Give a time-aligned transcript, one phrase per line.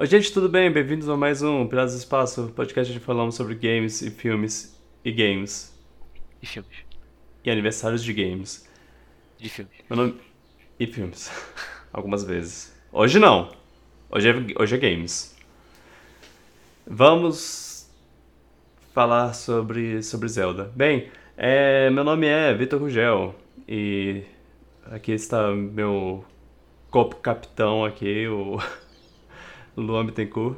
[0.00, 0.72] Oi, gente, tudo bem?
[0.72, 5.12] Bem-vindos a mais um Piratas do Espaço, podcast onde falamos sobre games e filmes e
[5.12, 5.78] games.
[6.40, 6.72] E filmes.
[7.44, 8.66] E aniversários de games.
[9.36, 9.74] De filmes.
[9.90, 10.18] Meu nome...
[10.78, 11.30] E filmes.
[11.92, 12.74] Algumas vezes.
[12.90, 13.52] Hoje não.
[14.08, 15.36] Hoje é, hoje é games.
[16.86, 17.86] Vamos
[18.94, 20.72] falar sobre, sobre Zelda.
[20.74, 23.34] Bem, é, meu nome é Vitor Rugel
[23.68, 24.22] e
[24.86, 26.24] aqui está meu
[27.22, 28.58] capitão aqui, o
[29.80, 30.56] Luan Bittencourt.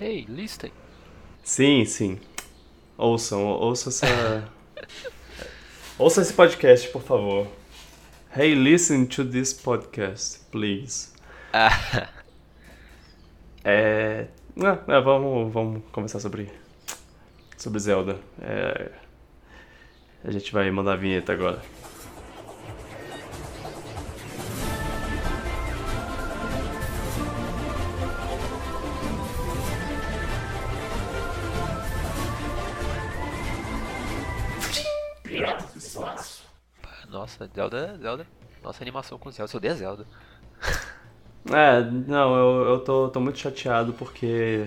[0.00, 0.70] Hey, listen.
[1.42, 2.18] Sim, sim.
[2.96, 4.48] Ouçam, ouçam essa.
[5.98, 7.46] ouçam esse podcast, por favor.
[8.36, 11.10] Hey, listen to this podcast, please.
[11.52, 12.08] Ah,
[13.64, 14.28] É.
[14.56, 16.50] é, é, vamos, vamos conversar sobre.
[17.56, 18.18] Sobre Zelda.
[18.40, 18.90] É,
[20.24, 21.60] a gente vai mandar a vinheta agora.
[37.10, 38.26] Nossa, Zelda, Zelda.
[38.62, 39.52] Nossa animação com Zelda.
[39.52, 40.06] Eu odeio Zelda.
[41.50, 44.66] É, não, eu, eu tô, tô muito chateado porque.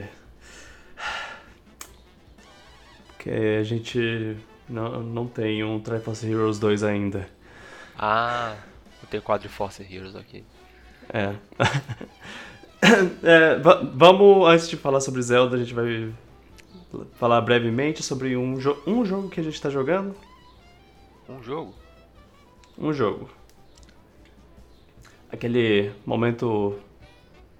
[3.07, 7.29] Porque a gente não, não tem um Triforce Heroes 2 ainda.
[7.97, 8.55] Ah,
[9.01, 10.43] eu tenho quadro de Force Heroes aqui.
[11.09, 11.33] É.
[13.23, 16.13] É, va- vamos, antes de falar sobre Zelda, a gente vai
[17.13, 20.13] falar brevemente sobre um, jo um jogo que a gente tá jogando.
[21.29, 21.73] Um jogo?
[22.77, 23.29] Um jogo.
[25.31, 26.79] Aquele momento.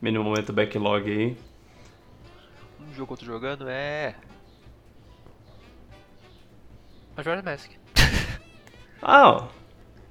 [0.02, 1.38] Mini momento backlog aí.
[2.80, 4.16] Um jogo que eu tô jogando é.
[7.16, 7.72] Majora's Mask.
[9.06, 9.50] Ah!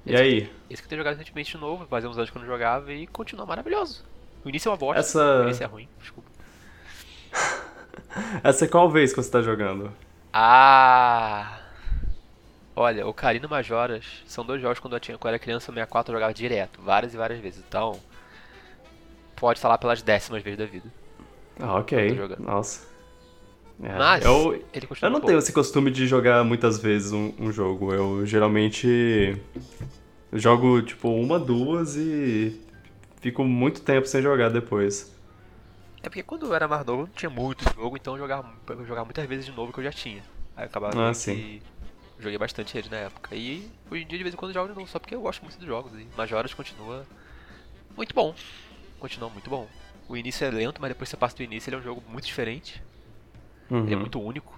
[0.05, 0.51] E aí?
[0.69, 2.93] Esse que eu tenho jogado recentemente de novo, fazia uns anos que eu não jogava
[2.93, 4.05] e continua maravilhoso.
[4.45, 6.29] O início é uma bosta, Essa- o início é ruim, desculpa.
[8.43, 9.91] Essa é qual vez que você tá jogando?
[10.31, 11.59] Ah!
[12.75, 15.73] Olha, Ocarina e Majoras são dois jogos quando eu, tinha, quando eu era criança, o
[15.73, 17.63] 64 eu jogava direto, várias e várias vezes.
[17.67, 17.99] Então,
[19.35, 20.89] pode falar pelas décimas vezes da vida.
[21.59, 22.17] Ah, ok.
[22.39, 22.87] Nossa.
[23.81, 24.63] É, Mas, eu,
[25.01, 27.93] eu não tenho esse costume de jogar muitas vezes um, um jogo.
[27.93, 29.37] Eu geralmente
[30.31, 32.59] jogo tipo uma, duas e
[33.19, 35.11] fico muito tempo sem jogar depois.
[36.01, 38.85] É porque quando eu era mais novo, não tinha muito jogo, então eu jogava, eu
[38.85, 40.21] jogava muitas vezes de novo que eu já tinha.
[40.55, 41.61] Aí eu acabava Ah, sim.
[42.23, 43.35] Que joguei bastante ele na época.
[43.35, 45.41] E hoje em dia de vez em quando jogo de novo, só porque eu gosto
[45.41, 45.91] muito dos jogos.
[45.93, 47.05] E Majoras continua
[47.95, 48.33] muito bom.
[48.99, 49.67] Continua muito bom.
[50.07, 52.25] O início é lento, mas depois você passa do início, ele é um jogo muito
[52.25, 52.81] diferente.
[53.69, 54.51] Ele é Uhum, muito único.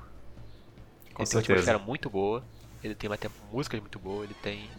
[1.14, 2.44] com ele tem uma atmosfera muito boa.
[2.84, 4.26] Ele tem até músicas muito boas.
[4.26, 4.70] Ele tem.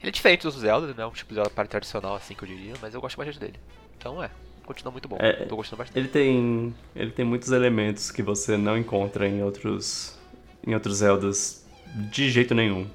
[0.00, 1.06] Ele é diferente dos Zelda, né?
[1.06, 3.58] Um tipo de Zelda para tradicional, assim que eu diria, mas eu gosto bastante dele.
[3.96, 4.30] Então é,
[4.64, 5.16] continua muito bom.
[5.20, 5.98] É, Tô gostando bastante.
[5.98, 10.18] Ele tem, ele tem muitos elementos que você não encontra em outros,
[10.66, 11.65] em outros Zeldas
[11.96, 12.86] de jeito nenhum,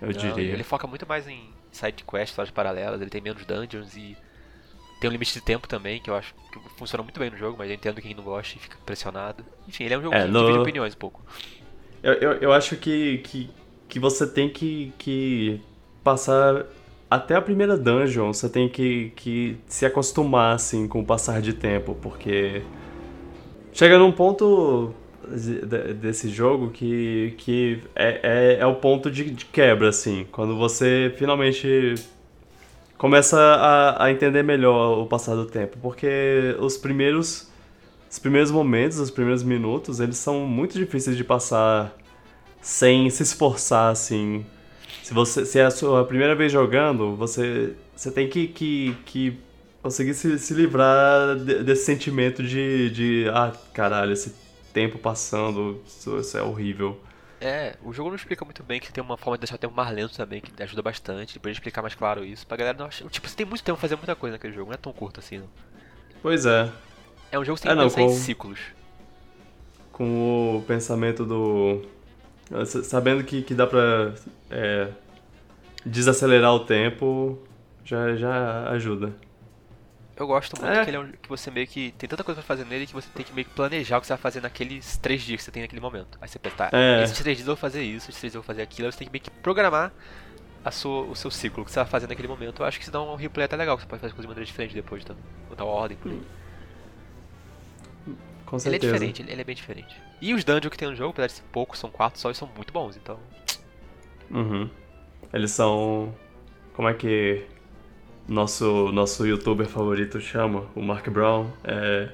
[0.00, 0.52] eu Não, diria.
[0.52, 4.16] Ele foca muito mais em side quests, histórias paralelas, ele tem menos dungeons e
[5.00, 7.58] tem um limite de tempo também, que eu acho que funciona muito bem no jogo,
[7.58, 9.44] mas eu entendo quem não gosta e fica pressionado.
[9.68, 11.22] Enfim, ele é um jogo É, que no- divide opiniões um pouco.
[12.02, 13.50] Eu, eu, eu acho que, que,
[13.88, 15.60] que você tem que, que
[16.04, 16.64] passar
[17.10, 21.52] até a primeira dungeon, você tem que, que se acostumar assim com o passar de
[21.52, 22.62] tempo, porque
[23.72, 24.92] chega num ponto
[26.00, 31.12] desse jogo que, que é, é, é o ponto de, de quebra, assim, quando você
[31.18, 31.94] finalmente
[32.98, 37.48] começa a, a entender melhor o passar do tempo, porque os primeiros
[38.10, 41.94] os primeiros momentos, os primeiros minutos, eles são muito difíceis de passar
[42.62, 44.44] sem se esforçar, assim.
[45.02, 49.38] Se, você, se é a sua primeira vez jogando, você, você tem que, que, que
[49.82, 54.34] conseguir se, se livrar de- desse sentimento de, de, ah, caralho, esse
[54.76, 57.00] tempo passando, isso, isso é horrível.
[57.40, 59.74] É, o jogo não explica muito bem que tem uma forma de deixar o tempo
[59.74, 61.32] mais lento também, que ajuda bastante.
[61.32, 63.08] Depois de explicar mais claro isso, pra galera não achar.
[63.08, 65.18] Tipo, você tem muito tempo pra fazer muita coisa naquele jogo, não é tão curto
[65.20, 65.48] assim, não.
[66.20, 66.70] Pois é,
[67.32, 68.58] É um jogo tem que não, com- ciclos.
[69.92, 71.82] com o pensamento do.
[72.84, 74.12] Sabendo que, que dá pra
[74.50, 74.88] é,
[75.86, 77.38] desacelerar o tempo,
[77.82, 79.14] já, já ajuda.
[80.16, 80.82] Eu gosto muito É.
[80.82, 82.94] que ele é um, que você meio que tem tanta coisa pra fazer nele que
[82.94, 85.44] você tem que meio que planejar o que você vai fazer naqueles três dias que
[85.44, 86.18] você tem naquele momento.
[86.20, 87.02] Aí você pensa, tá, É.
[87.04, 88.92] esses três dias eu vou fazer isso, esses três dias eu vou fazer aquilo, aí
[88.92, 89.92] você tem que meio que programar
[90.64, 92.62] a sua, o seu ciclo, que você vai fazer naquele momento.
[92.62, 94.28] Eu acho que isso dá um replay até legal, que você pode fazer coisas de
[94.28, 95.14] maneira diferente depois, tá?
[95.50, 96.22] Botar uma ordem por aí.
[98.46, 98.92] Com Ele é certeza.
[98.92, 100.00] diferente, ele, ele é bem diferente.
[100.20, 102.34] E os dungeons que tem no jogo, apesar de ser poucos, são quatro só, e
[102.34, 103.18] são muito bons, então.
[104.30, 104.70] Uhum.
[105.32, 106.14] Eles são.
[106.74, 107.44] Como é que
[108.28, 110.68] nosso, nosso youtuber favorito chama?
[110.74, 111.50] O Mark Brown.
[111.64, 112.10] É,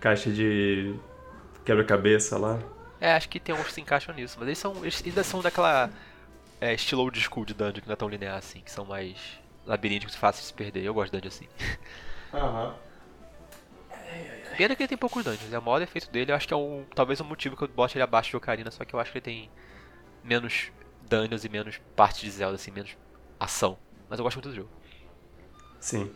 [0.00, 0.94] caixa de
[1.64, 2.58] quebra-cabeça lá.
[3.00, 4.76] É, acho que tem uns que se encaixam nisso, mas eles são.
[4.78, 5.90] Eles ainda são daquela.
[6.60, 9.16] É, estilo old school de dungeon que não é tão linear assim, que são mais
[9.66, 10.84] labirínticos fáceis de se perder.
[10.84, 11.48] Eu gosto de dungeon assim.
[12.32, 12.74] Aham.
[14.56, 16.30] Pena que ele tem poucos dungeons, é o maior defeito dele.
[16.30, 18.70] Eu acho que é um, talvez um motivo que eu bote ele abaixo de Ocarina,
[18.70, 19.50] só que eu acho que ele tem
[20.22, 20.70] menos
[21.08, 22.96] dungeons e menos parte de Zelda, assim, menos
[23.40, 23.78] ação.
[24.08, 24.68] Mas eu gosto muito do jogo.
[25.82, 26.08] Sim.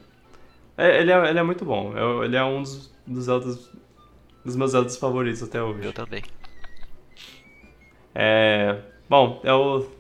[0.79, 1.93] É, ele, é, ele é muito bom.
[1.97, 3.69] Eu- ele é um dos, dos Zeldas.
[4.45, 5.85] dos meus Zeldas favoritos até hoje.
[5.85, 6.23] Eu também.
[8.15, 8.79] É.
[9.09, 9.91] Bom, eu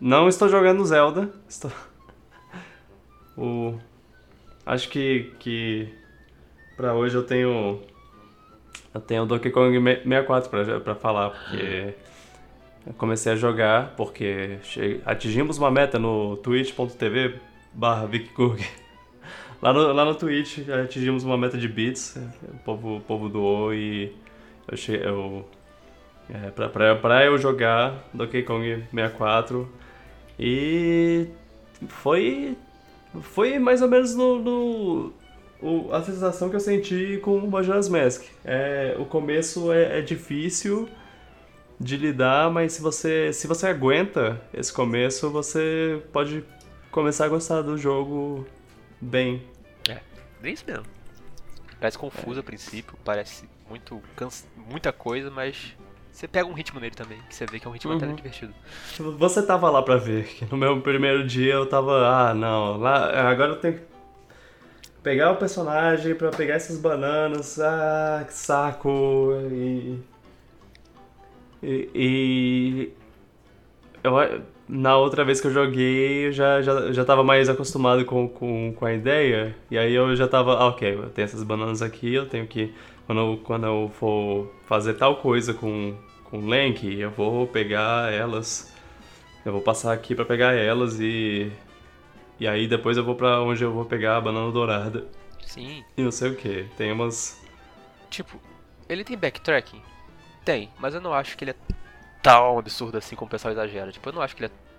[0.00, 1.30] não estou jogando Zelda.
[1.48, 1.70] Estou.
[3.38, 3.78] O.
[4.66, 5.32] Acho que.
[5.38, 5.88] que
[6.76, 7.80] pra hoje eu tenho.
[8.92, 11.94] Eu tenho Donkey Kong me- 64 pra, pra falar, porque.
[12.86, 17.38] Eu comecei a jogar porque che- atingimos uma meta no twitch.tv
[17.72, 18.06] barra.
[19.62, 23.72] Lá no, lá no Twitch atingimos uma meta de bits, o povo, o povo doou
[23.72, 24.12] e
[24.68, 25.48] eu, che, eu
[26.28, 29.68] é, pra, pra, pra eu jogar Donkey Kong 64
[30.38, 31.28] e
[31.88, 32.56] foi
[33.20, 35.12] foi mais ou menos no, no-
[35.60, 38.24] o- a sensação que eu senti com o Majora's Mask.
[38.44, 40.88] É, o começo é, é difícil
[41.78, 46.42] de lidar, mas se você se você aguenta esse começo, você pode
[46.90, 48.46] começar a gostar do jogo
[49.00, 49.42] bem.
[50.42, 50.84] É isso mesmo.
[51.80, 54.46] Parece confuso a princípio, parece muito cansa...
[54.56, 55.76] muita coisa, mas
[56.12, 58.14] você pega um ritmo nele também, que você vê que é um ritmo até Uhum.
[58.14, 58.54] divertido.
[59.18, 63.28] Você tava lá pra ver, que no meu primeiro dia eu tava, ah, não, lá,
[63.30, 63.82] agora eu tenho que
[65.02, 69.98] pegar o personagem pra pegar essas bananas, ah, que saco, e...
[71.62, 71.90] E...
[71.94, 72.92] e
[74.04, 78.28] eu, na outra vez que eu joguei, eu já, já, já tava mais acostumado com,
[78.28, 81.82] com, com a ideia, e aí eu já tava, ah, ok, eu tenho essas bananas
[81.82, 82.72] aqui, eu tenho que,
[83.06, 85.94] quando eu, quando eu for fazer tal coisa com,
[86.24, 88.72] com o Link, eu vou pegar elas,
[89.44, 91.50] eu vou passar aqui pra pegar elas e...
[92.40, 95.06] E aí depois eu vou pra onde eu vou pegar a banana dourada.
[95.46, 96.66] Sim, E não sei o que.
[96.76, 97.40] Tem umas.
[98.10, 98.40] tipo,
[98.88, 99.80] ele tem backtracking?
[100.44, 101.56] Tem, mas eu não acho que ele é
[102.22, 103.90] tão absurdo assim como o pessoal exagera.
[103.92, 104.72] Tipo, eu não acho que ele é.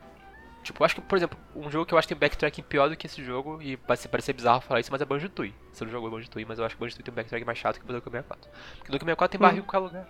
[0.63, 2.89] Tipo, eu acho que, por exemplo, um jogo que eu acho que tem backtracking pior
[2.89, 5.53] do que esse jogo, e vai ser- parecer bizarro falar isso, mas é Banjo Tooie.
[5.73, 7.57] Você não jogou Banjo Tooie, mas eu acho que Banjo Tooie tem um backtracking mais
[7.59, 8.49] chato que o Donkey 64.
[8.77, 10.07] Porque o Donkey 64 tem barril em qualquer lugar.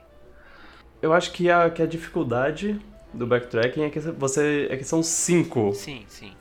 [1.02, 2.80] Eu acho que a, que a dificuldade
[3.12, 4.68] do backtracking é que você.
[4.70, 6.34] é que são cinco Sim, sim.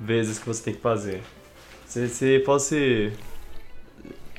[0.00, 1.22] vezes que você tem que fazer.
[1.86, 3.12] Se, se fosse.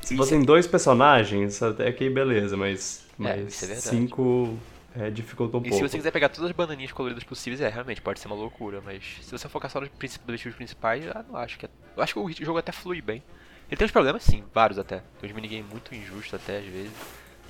[0.01, 3.06] Se fossem dois personagens, até que beleza, mas.
[3.18, 3.88] Mas isso é verdade.
[3.88, 4.57] cinco
[4.95, 5.75] é, dificulta um E pouco.
[5.75, 8.81] se você quiser pegar todas as bananinhas coloridas possíveis, é, realmente, pode ser uma loucura,
[8.81, 11.69] mas se você focar só nos objetivos principais, eu não acho que é...
[11.95, 13.24] Eu acho que o jogo até flui bem.
[13.69, 15.01] Ele tem uns problemas, sim, vários até.
[15.19, 16.92] Tem uns minigames muito injustos até, às vezes.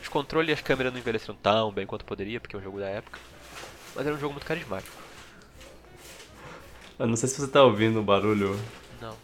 [0.01, 2.79] Os controles e as câmeras não envelheceram tão bem quanto poderia, porque é um jogo
[2.79, 3.19] da época.
[3.95, 4.95] Mas era um jogo muito carismático.
[6.99, 8.57] Eu não sei se você tá ouvindo o barulho.
[9.01, 9.15] Não.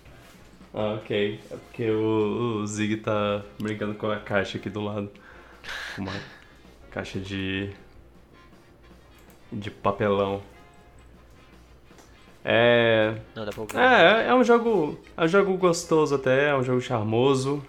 [0.74, 1.40] Ah, ok.
[1.52, 5.10] É porque o, o Zig tá brincando com a caixa aqui do lado.
[5.98, 6.12] Uma
[6.92, 7.72] caixa de.
[9.52, 10.42] De papelão.
[12.44, 13.16] É.
[13.36, 13.78] Não, dá pra ouvir.
[13.78, 15.00] É, é um jogo.
[15.18, 17.64] É um jogo gostoso até, é um jogo charmoso.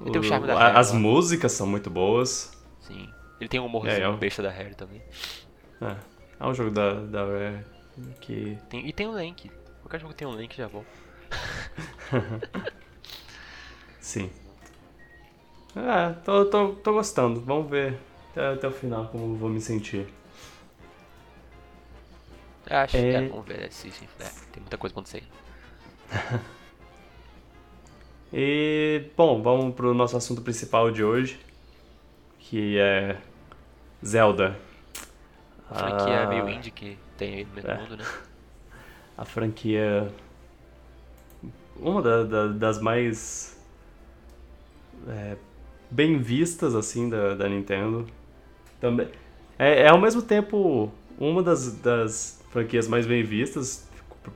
[0.00, 0.98] Ele tem o charme da a- Harry As lá.
[0.98, 2.52] músicas são muito boas.
[2.80, 3.08] Sim.
[3.40, 5.02] Ele tem um humorzinho É, eu- besta da Harry também.
[5.80, 5.96] É,
[6.40, 7.64] é um jogo da, da Rare
[8.20, 8.58] que.
[8.70, 9.50] Tem- e tem um Link.
[9.82, 10.84] Qualquer jogo que tem um Link já é bom.
[14.00, 14.30] Sim.
[15.74, 17.40] É, tô, tô, tô gostando.
[17.40, 17.98] Vamos ver
[18.30, 20.06] até, até o final como vou me sentir.
[22.68, 23.00] Acho É.
[23.00, 24.06] que é, vamos ver é, sim, sim.
[24.20, 25.26] É, tem muita coisa acontecendo.
[28.32, 31.38] E, bom, vamos pro nosso assunto principal de hoje,
[32.38, 33.16] que é
[34.04, 34.56] Zelda.
[35.70, 37.74] A franquia é Ah, meio indie que tem aí no meio É.
[37.76, 38.04] do mundo, né?
[39.16, 40.12] A franquia.
[41.76, 43.56] Uma da- da- das mais.
[45.08, 45.36] é,
[45.90, 48.06] bem vistas, assim, da, da Nintendo.
[48.80, 49.08] Também.
[49.58, 53.88] É, é ao mesmo tempo uma das, das franquias mais bem vistas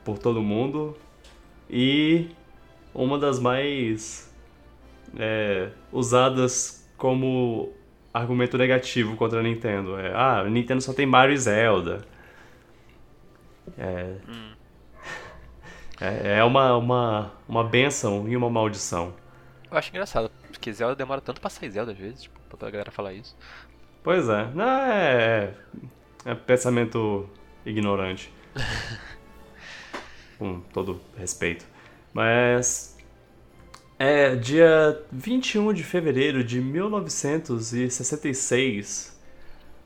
[0.04, 0.96] por, todo mundo.
[1.68, 2.28] E
[2.94, 4.32] uma das mais.
[5.18, 7.72] é, usadas como
[8.12, 9.98] argumento negativo contra a Nintendo.
[9.98, 12.06] É, ah, a Nintendo só tem Mario e Zelda.
[13.76, 14.54] É, Hum.
[16.00, 19.14] é, é uma, uma, uma benção e uma maldição.
[19.70, 22.90] Eu acho engraçado, porque Zelda demora tanto pra sair Zelda às vezes, tipo, pra galera
[22.90, 23.36] falar isso.
[24.02, 25.54] Pois é, não é,
[26.24, 27.28] é pensamento
[27.70, 28.30] ignorante.
[30.38, 31.64] Com todo respeito.
[32.12, 32.96] Mas
[33.98, 39.20] É dia 21 de fevereiro de 1966.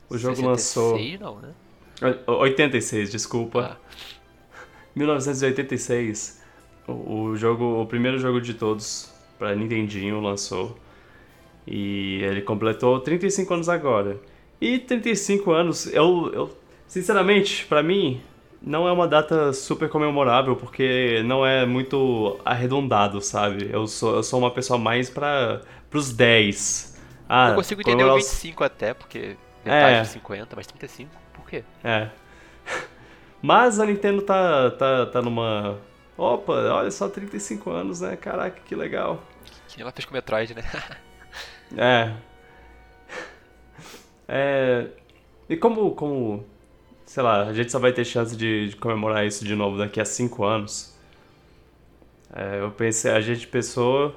[0.09, 0.97] O jogo 66, lançou.
[1.19, 1.53] não, né?
[2.27, 3.73] 86, desculpa.
[3.73, 3.77] Ah,
[4.95, 6.41] 1986.
[6.87, 10.77] O, o jogo, o primeiro jogo de todos para Nintendinho lançou.
[11.67, 14.19] E ele completou 35 anos agora.
[14.61, 18.21] E 35 anos, eu, eu sinceramente, pra mim,
[18.61, 23.69] não é uma data super comemorável, porque não é muito arredondado, sabe?
[23.71, 26.95] Eu sou, eu sou uma pessoa mais para pros 10.
[27.27, 30.01] Ah, eu consigo entender o comemorar os- 25 até, porque metade É.
[30.01, 31.63] de 50, mas 35, por quê?
[31.83, 32.09] É.
[33.41, 35.77] Mas a Nintendo tá, tá, tá numa.
[36.17, 38.15] Opa, olha só, 35 anos, né?
[38.15, 39.21] Caraca, que legal.
[39.67, 40.63] Que ela fez com o Metroid, né?
[41.77, 42.11] É.
[44.27, 44.87] É.
[45.47, 46.43] E como, como.
[47.05, 49.99] Sei lá, a gente só vai ter chance de, de comemorar isso de novo daqui
[50.01, 50.93] a 5 anos.
[52.33, 54.13] É, eu pensei, a gente pensou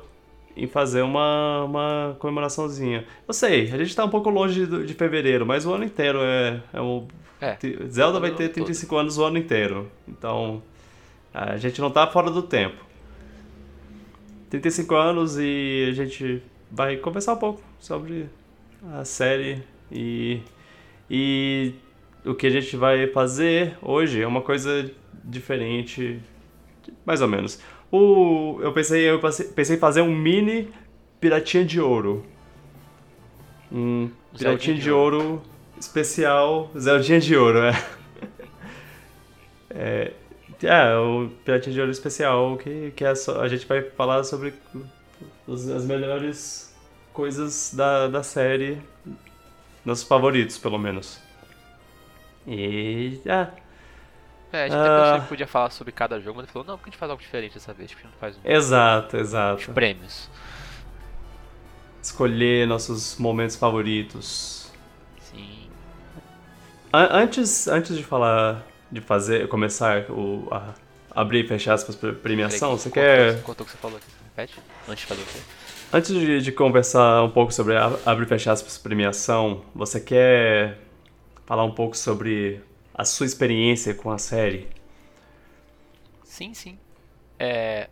[0.56, 3.06] em fazer uma, uma comemoraçãozinha.
[3.26, 6.18] Eu sei, a gente tá um pouco longe do- de fevereiro, mas o ano inteiro
[6.22, 7.06] é, é um.
[7.40, 7.56] É.
[7.88, 8.64] Zelda vai o ter ano todo.
[8.64, 9.90] 35 anos o ano inteiro.
[10.08, 10.62] Então.
[11.32, 12.84] A gente não tá fora do tempo.
[14.50, 18.28] 35 anos e a gente vai conversar um pouco sobre
[18.92, 20.40] a série e,
[21.08, 21.74] e
[22.30, 24.90] o que a gente vai fazer hoje é uma coisa
[25.24, 26.20] diferente,
[27.06, 27.60] mais ou menos.
[27.90, 30.68] O, eu pensei eu pensei em fazer um mini
[31.20, 32.24] Piratinha de Ouro.
[33.72, 35.42] Um Piratinha de de Ouro
[35.78, 37.72] especial, Zeldinha de Ouro, é.
[39.70, 40.12] É,
[40.62, 44.54] é, o Piratinha de Ouro especial, que, que é só, a gente vai falar sobre
[45.46, 46.74] os- as melhores
[47.12, 48.78] coisas da, da série,
[49.84, 51.20] nossos favoritos, pelo menos.
[52.48, 53.20] E.
[53.26, 55.02] É, a gente até Ah.
[55.04, 57.10] pensou que podia falar sobre cada jogo, mas ele falou, não, porque a gente faz
[57.10, 58.40] algo diferente dessa vez, porque a gente não faz um...
[58.50, 59.72] exato, os exato.
[59.72, 60.30] prêmios.
[62.02, 64.70] Escolher nossos momentos favoritos.
[65.20, 65.68] Sim.
[66.92, 70.72] An- Antes, antes de falar, de fazer, começar o, a
[71.14, 73.42] abrir e fechar aspas pra premiação, Peraí, você quer.
[73.42, 74.58] Cortou o que você falou aqui, repete?
[74.88, 75.38] Antes de fazer o quê?
[75.92, 80.78] Antes de, de conversar um pouco sobre a abre e fechar aspas premiação, você quer
[81.48, 82.60] falar um pouco sobre
[82.92, 84.68] a sua experiência com a série?
[86.22, 86.78] Sim, sim.
[87.38, 87.88] É...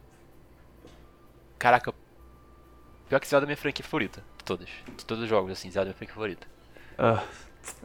[1.59, 1.95] Caraca,
[3.09, 4.69] pior que Zelda é minha franquia favorita, de todas.
[4.95, 6.47] De todos os jogos, assim, Zelda é minha franquia favorita.
[6.99, 7.25] Ah,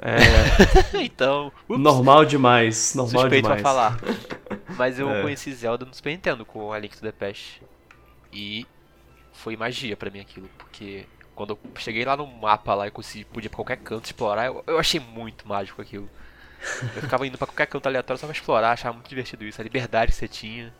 [0.01, 0.17] é
[1.03, 3.61] então, ups, normal demais, normal suspeito demais.
[3.61, 3.97] pra falar.
[4.77, 5.21] Mas eu É.
[5.21, 7.61] conheci Zelda no Super Nintendo com a Link to the Past.
[8.33, 8.67] E
[9.31, 11.05] foi magia pra mim aquilo, porque
[11.45, 14.45] quando eu cheguei lá no mapa lá e consegui, podia ir pra qualquer canto explorar,
[14.45, 16.09] eu, eu achei muito mágico aquilo.
[16.95, 19.63] Eu ficava indo pra qualquer canto aleatório só pra explorar, achava muito divertido isso, a
[19.63, 20.71] liberdade que você tinha.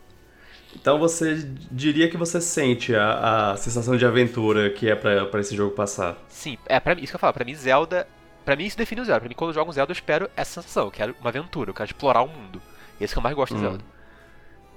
[0.76, 1.34] Então você
[1.72, 5.74] diria que você sente a, a sensação de aventura que é pra, pra esse jogo
[5.74, 6.16] passar.
[6.28, 8.06] Sim, é pra mim, isso que eu falo, pra mim Zelda,
[8.44, 10.30] pra mim isso define o Zelda, pra mim quando eu jogo um Zelda eu espero
[10.36, 12.62] essa sensação, eu quero uma aventura, eu quero explorar o mundo.
[13.00, 13.68] Esse que eu mais gosto de Hum.
[13.70, 13.84] Zelda.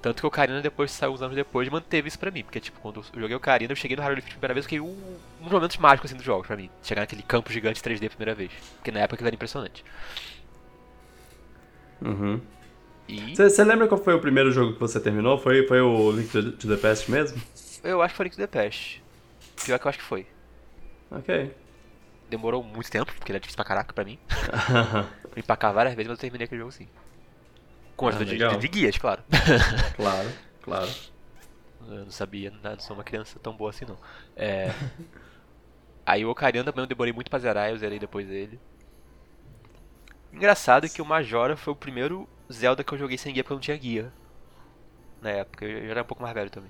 [0.05, 2.79] Tanto que o Ocarina depois saiu uns anos depois manteve isso pra mim, porque tipo,
[2.79, 4.95] quando eu joguei o Ocarina, eu cheguei no Hyrule Field a primeira vez, fiquei um,
[5.41, 8.09] um dos momentos mágicos assim dos jogos pra mim, chegar naquele campo gigante 3D a
[8.09, 9.83] primeira vez, porque na época aquilo era impressionante.
[12.03, 12.39] Uhum.
[13.35, 15.39] Você lembra qual foi o primeiro jogo que você terminou?
[15.39, 17.41] Foi, foi o Link to, to the Past mesmo?
[17.83, 19.03] eu acho que foi Link to the Past.
[19.65, 20.27] Pior que eu acho que foi.
[21.09, 21.51] Ok.
[22.29, 24.19] Demorou muito tempo, porque ele é difícil pra caraca pra mim.
[25.35, 26.87] Me empacar várias vezes, mas eu terminei aquele jogo sim.
[27.95, 28.57] Com a Ah, ajuda de, legal.
[28.57, 29.23] de guias, claro.
[29.95, 30.29] claro,
[30.61, 30.89] claro.
[31.87, 33.97] Eu não sabia, não não sou uma criança tão boa assim não.
[34.35, 34.71] É...
[36.05, 38.59] Aí o Ocarina também eu demorei muito pra zerar, eu zerei depois dele.
[40.31, 43.55] Engraçado que o Majora foi o primeiro Zelda que eu joguei sem guia porque eu
[43.55, 44.11] não tinha guia.
[45.21, 46.69] Na época, eu já era um pouco mais velho também.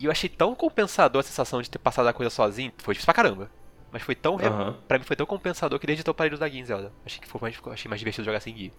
[0.00, 3.06] E eu achei tão compensador a sensação de ter passado a coisa sozinho, foi difícil
[3.06, 3.50] pra caramba.
[3.92, 4.36] Mas foi tão.
[4.36, 4.76] Aham.
[4.88, 6.90] Pra mim foi tão compensador que desde então eu parei de usar guia em Zelda.
[7.06, 8.72] Achei que foi mais, achei mais divertido jogar sem guia.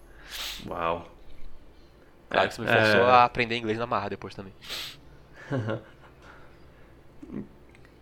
[0.64, 1.06] Uau.
[2.30, 3.08] Claro É, que isso me forçou é.
[3.08, 4.54] a aprender inglês na marra depois também.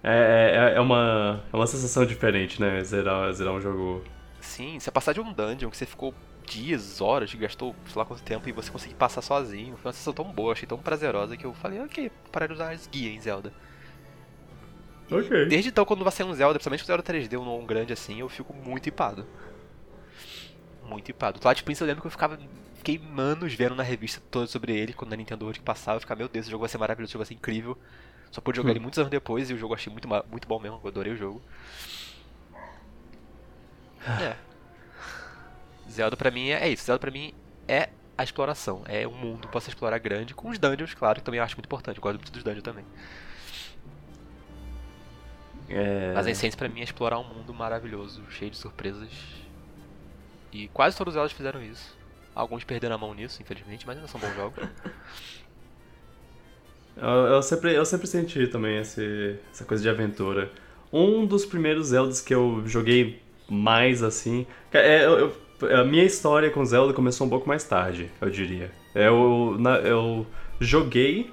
[0.02, 2.82] É, é, é, uma, é uma sensação diferente, né?
[2.84, 4.04] Zerar, zerar um jogo.
[4.40, 6.14] Sim, você passar de um dungeon que você ficou
[6.46, 9.76] dias, horas, gastou sei lá quanto tempo e você conseguir passar sozinho.
[9.76, 12.70] Foi uma sensação tão boa, achei tão prazerosa que eu falei, ok, parar de usar
[12.72, 13.52] as guias em Zelda.
[15.10, 15.30] Ok.
[15.46, 18.20] Desde então, quando vai sair um Zelda, principalmente um Zelda 3D, um, um grande assim,
[18.20, 19.26] eu fico muito hipado.
[20.86, 21.40] Muito hipado.
[21.40, 22.38] Twilight Prince eu lembro que eu ficava.
[22.74, 26.00] Fiquei anos vendo na revista toda sobre ele, quando na Nintendo World que passava, eu
[26.00, 27.78] ficava, meu Deus, esse jogo vai ser maravilhoso, esse jogo vai ser incrível.
[28.30, 30.58] Só pude jogar ele muitos anos depois e o jogo eu achei muito, muito bom
[30.58, 31.40] mesmo, eu adorei o jogo.
[34.20, 34.36] É.
[35.88, 37.32] Zelda pra mim é, é isso, Zelda pra mim
[37.68, 37.88] é
[38.18, 41.38] a exploração, é um mundo pra você explorar grande, com os dungeons, claro, que também
[41.38, 42.84] eu acho muito importante, eu gosto muito dos dungeons também.
[45.68, 46.12] É...
[46.14, 49.10] Mas a essência pra mim é explorar um mundo maravilhoso, cheio de surpresas.
[50.54, 51.96] E quase todos elas fizeram isso.
[52.32, 54.62] Alguns perderam a mão nisso, infelizmente, mas ainda são bons jogos.
[56.96, 60.52] eu, eu, sempre, eu sempre senti também esse, essa coisa de aventura.
[60.92, 63.20] Um dos primeiros Zeldas que eu joguei
[63.50, 64.46] mais assim.
[64.72, 68.70] É, eu, eu, a minha história com Zelda começou um pouco mais tarde, eu diria.
[68.94, 70.24] Eu, na, eu
[70.60, 71.32] joguei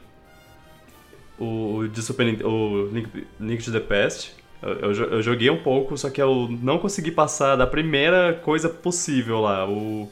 [1.37, 4.40] o, de Super o Link, Link to the Past.
[4.61, 8.69] Eu, eu, eu, joguei um pouco, só que eu não consegui passar da primeira coisa
[8.69, 9.67] possível lá.
[9.67, 10.11] O,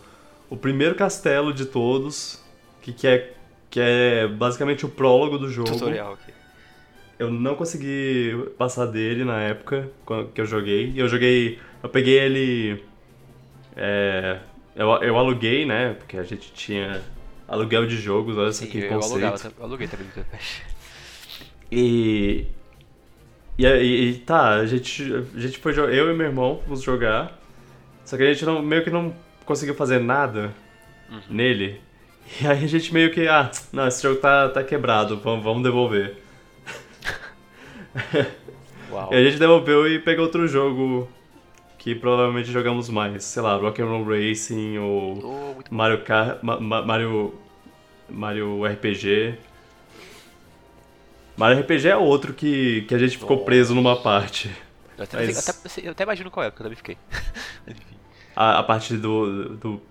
[0.49, 2.43] o primeiro castelo de todos,
[2.81, 3.33] que, que, é,
[3.69, 5.71] que é basicamente o prólogo do jogo.
[5.71, 6.33] Tutorial aqui.
[7.19, 9.89] Eu não consegui passar dele na época
[10.33, 10.93] que eu joguei.
[10.95, 11.59] Eu joguei.
[11.83, 12.83] Eu peguei ele.
[13.75, 14.39] É,
[14.75, 15.95] eu, eu aluguei, né?
[15.95, 17.03] Porque a gente tinha
[17.47, 19.25] aluguel de jogos, olha Sim, que eu conceito.
[19.25, 20.07] Alugava, eu aluguei também
[21.71, 22.47] E.
[23.59, 25.03] E aí, tá, a gente,
[25.35, 27.37] a gente foi eu e meu irmão fomos jogar.
[28.05, 29.13] Só que a gente não, meio que não
[29.43, 30.55] conseguiu fazer nada
[31.11, 31.19] uhum.
[31.29, 31.81] nele.
[32.39, 35.61] E aí a gente meio que, ah, não, esse jogo tá, tá quebrado, vamos, vamos
[35.61, 36.15] devolver.
[38.89, 39.09] Uau.
[39.11, 41.09] E a gente devolveu e pegou outro jogo
[41.77, 43.25] que provavelmente jogamos mais.
[43.25, 47.33] Sei lá, Rock'n'Roll Racing ou oh, Mario Kart, Ma Mario,
[48.09, 49.37] Mario RPG.
[51.39, 54.53] Mario RPG é outro que, que a gente ficou preso numa parte.
[54.97, 55.47] Eu até, Mas...
[55.47, 56.97] até, eu até imagino qual é, porque eu também fiquei.
[58.35, 59.81] a, a parte do, do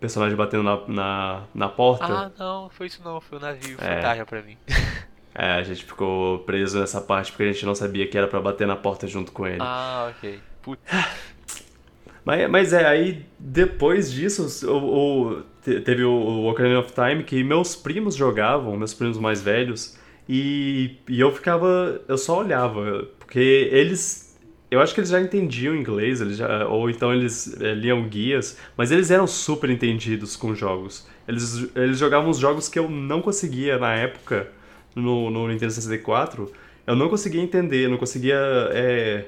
[0.00, 2.04] personagem batendo na, na, na porta.
[2.04, 3.96] Ah, não, foi isso não, foi o navio, é.
[3.96, 4.58] fantasma pra mim.
[5.38, 8.40] É, a gente ficou preso nessa parte porque a gente não sabia que era para
[8.40, 9.58] bater na porta junto com ele.
[9.60, 10.40] Ah, ok.
[10.62, 10.80] Putz.
[12.24, 17.76] Mas, mas é, aí depois disso, o, o teve o Ocarina of Time que meus
[17.76, 19.96] primos jogavam, meus primos mais velhos,
[20.28, 22.00] e, e eu ficava.
[22.08, 23.38] Eu só olhava, porque
[23.72, 24.36] eles.
[24.68, 28.58] Eu acho que eles já entendiam inglês, eles já, ou então eles é, liam guias,
[28.76, 31.06] mas eles eram super entendidos com jogos.
[31.28, 34.48] Eles, eles jogavam os jogos que eu não conseguia na época
[34.94, 36.50] no, no Nintendo 64.
[36.86, 38.36] Eu não conseguia entender, não conseguia.
[38.72, 39.26] É,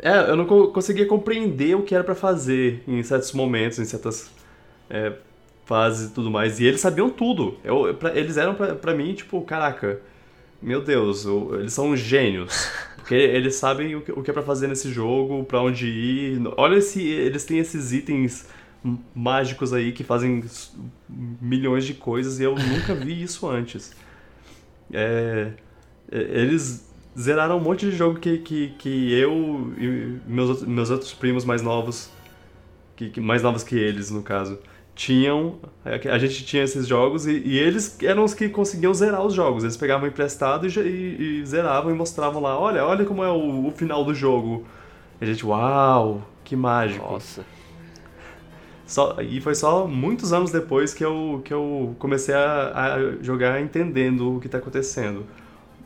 [0.00, 3.84] é, eu não co conseguia compreender o que era para fazer em certos momentos, em
[3.84, 4.30] certas
[4.88, 5.12] é,
[5.64, 6.60] fases e tudo mais.
[6.60, 7.58] E eles sabiam tudo.
[7.64, 10.00] Eu, pra, eles eram para mim, tipo, caraca,
[10.60, 12.70] meu Deus, eu, eles são gênios.
[12.96, 16.42] Porque eles sabem o que, o que é para fazer nesse jogo, para onde ir.
[16.56, 18.46] Olha se eles têm esses itens
[19.14, 20.44] mágicos aí que fazem
[21.08, 23.92] milhões de coisas e eu nunca vi isso antes.
[24.92, 25.52] É,
[26.12, 31.12] é eles zeraram um monte de jogo que, que, que eu e meus, meus outros
[31.12, 32.10] primos mais novos,
[32.94, 34.58] que, que, mais novos que eles, no caso,
[34.98, 35.54] tinham.
[35.84, 39.62] A gente tinha esses jogos e, e eles eram os que conseguiam zerar os jogos.
[39.62, 43.68] Eles pegavam emprestado e, e, e zeravam e mostravam lá: olha, olha como é o,
[43.68, 44.66] o, final do jogo.
[45.20, 47.10] E a gente, uau, que mágico.
[47.10, 47.44] Nossa.
[48.84, 53.60] Só, e foi só muitos anos depois que eu, que eu comecei a, a jogar
[53.60, 55.24] entendendo o que está acontecendo.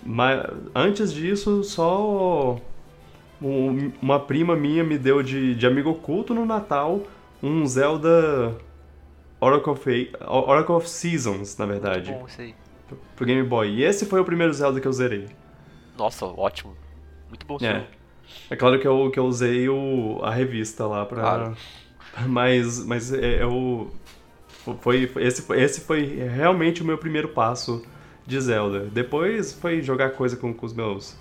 [0.05, 0.43] Mas
[0.75, 2.59] antes disso, só
[4.01, 7.03] uma prima minha me deu de, de amigo oculto no Natal
[7.43, 8.57] um Zelda
[9.43, 12.11] Oracle of, Oracle of Seasons, na verdade.
[12.13, 12.55] Muito bom, sei.
[13.17, 13.71] Pro Game Boy.
[13.71, 15.27] E esse foi o primeiro Zelda que eu zerei.
[15.99, 16.77] Nossa, ótimo.
[17.29, 17.85] Muito bom, é.
[18.49, 21.21] É claro que eu, que eu usei o, a revista lá pra.
[21.21, 21.57] Claro.
[22.29, 23.91] Mas, mas é, eu.
[24.81, 27.83] Foi, esse, esse foi realmente o meu primeiro passo
[28.27, 28.81] de Zelda.
[28.81, 31.17] Depois foi jogar coisa com, com os meus.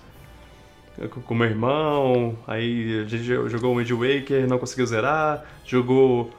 [1.24, 6.30] Com meu irmão, aí a gente jogou o Wind Waker, não conseguiu zerar, jogou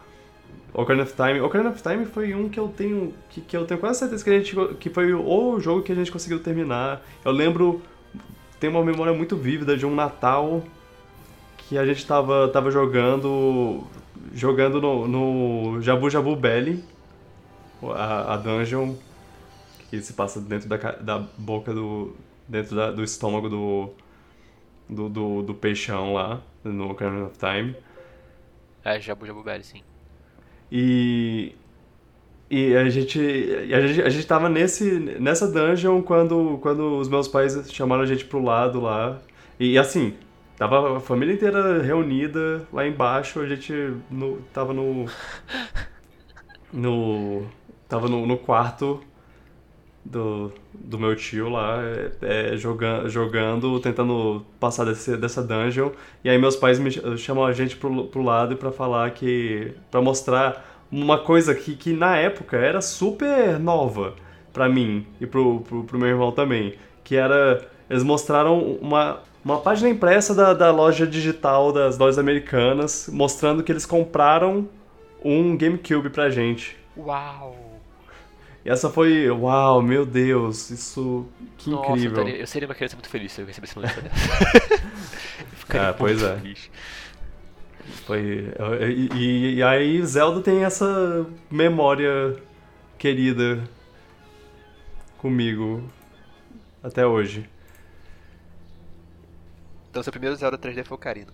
[0.73, 1.39] Ocarina of Time.
[1.39, 3.13] Ocarina of Time foi um que eu tenho.
[3.29, 4.55] Que, que eu tenho quase certeza que a gente.
[4.79, 7.01] que foi o jogo que a gente conseguiu terminar.
[7.23, 7.81] Eu lembro.
[8.59, 10.63] Tem uma memória muito vívida de um Natal
[11.57, 13.83] que a gente tava, tava jogando.
[14.33, 16.83] jogando no, no Jabu Jabu Belly,
[17.81, 18.95] a, a dungeon
[19.89, 22.15] que se passa dentro da, da boca do.
[22.47, 23.89] dentro da, do estômago do,
[24.89, 27.75] do, do, do, peixão lá, no Ocarina of Time.
[28.83, 29.83] É, Jabu Jabu Belly, sim.
[30.73, 31.53] E.
[32.49, 33.19] E a gente,
[33.73, 34.85] a gente, a gente tava nesse,
[35.19, 39.19] nessa dungeon quando, quando os meus pais chamaram a gente pro lado lá.
[39.59, 40.13] E assim,
[40.57, 43.73] tava a família inteira reunida lá embaixo, a gente
[44.09, 45.05] no, tava no.
[46.71, 47.45] No.
[47.87, 48.99] Tava no, no quarto
[50.05, 55.91] do, do meu tio lá, é, é, jogando, jogando, tentando passar desse, dessa dungeon.
[56.23, 59.73] E aí meus pais me chamam a gente pro, pro lado para falar que.
[59.89, 64.13] para mostrar uma coisa que, que na época era super nova
[64.51, 66.75] para mim e pro, pro, pro meu irmão também.
[67.03, 67.67] Que era.
[67.89, 73.71] Eles mostraram uma, uma página impressa da, da loja digital das lojas americanas, mostrando que
[73.71, 74.67] eles compraram
[75.23, 76.77] um GameCube pra gente.
[76.97, 77.62] Uau!
[78.65, 82.17] E essa foi, uau, meu Deus, isso, que Nossa, incrível.
[82.17, 84.15] Eu, estaria- eu seria uma criança muito feliz se eu recebesse uma lista dessa.
[85.55, 86.39] ficaria Ah, pois muito é.
[86.39, 86.71] feliz.
[88.05, 88.53] Foi,
[88.89, 92.37] e, e- e aí Zelda tem essa memória
[92.97, 93.61] querida
[95.17, 95.83] comigo
[96.81, 97.49] até hoje.
[99.89, 101.31] Então, seu primeiro Zelda 3D foi o Karina.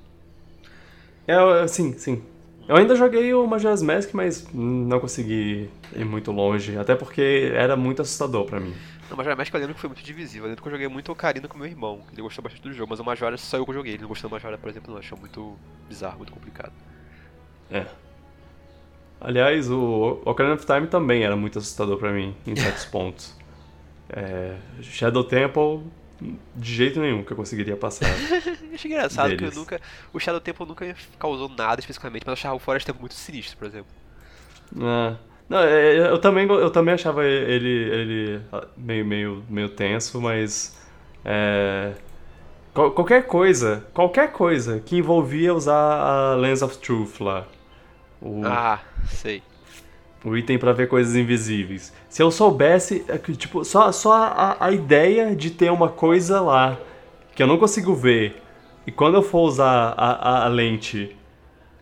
[1.27, 2.23] É, sim, sim.
[2.69, 7.75] Eu ainda joguei o Majora's Mask, mas não consegui ir muito longe, até porque era
[7.75, 8.75] muito assustador pra mim.
[9.09, 10.45] Não, Majora Mask eu lembro que foi muito divisível.
[10.45, 12.03] Eu lembro que eu joguei muito Ocarina com meu irmão.
[12.13, 13.93] Ele gostou bastante do jogo, mas o Majora só eu que joguei.
[13.93, 14.99] Ele não gostou do Majora, por exemplo, não.
[14.99, 16.71] Achou muito bizarro, muito complicado.
[17.71, 17.87] É.
[19.19, 23.35] Aliás, o Ocarina of Time também era muito assustador pra mim, em certos pontos.
[24.11, 25.81] É, Shadow Temple,
[26.55, 28.25] de jeito nenhum que eu conseguiria passar.
[28.73, 29.45] Achei engraçado que Deles.
[29.45, 29.81] eu nunca.
[30.13, 33.57] O Shadow Temple nunca causou nada especificamente, mas eu achava o Forest Temple muito sinistro,
[33.57, 33.91] por exemplo.
[34.79, 35.17] Ah,
[35.49, 40.77] não, é, eu também, eu também achava ele, ele ah, meio, meio, meio tenso, mas
[41.25, 41.93] é,
[42.73, 45.75] qual- qualquer coisa, qualquer coisa que envolvia usar
[46.33, 47.47] a Lens of Truth lá,
[48.21, 49.43] o, Ah, sei.
[50.23, 51.93] O item pra ver coisas invisíveis.
[52.09, 56.77] Se eu soubesse, é tipo, só, só a, a ideia de ter uma coisa lá
[57.35, 58.41] que eu não consigo ver
[58.85, 61.15] e quando eu for usar a, a- a lente,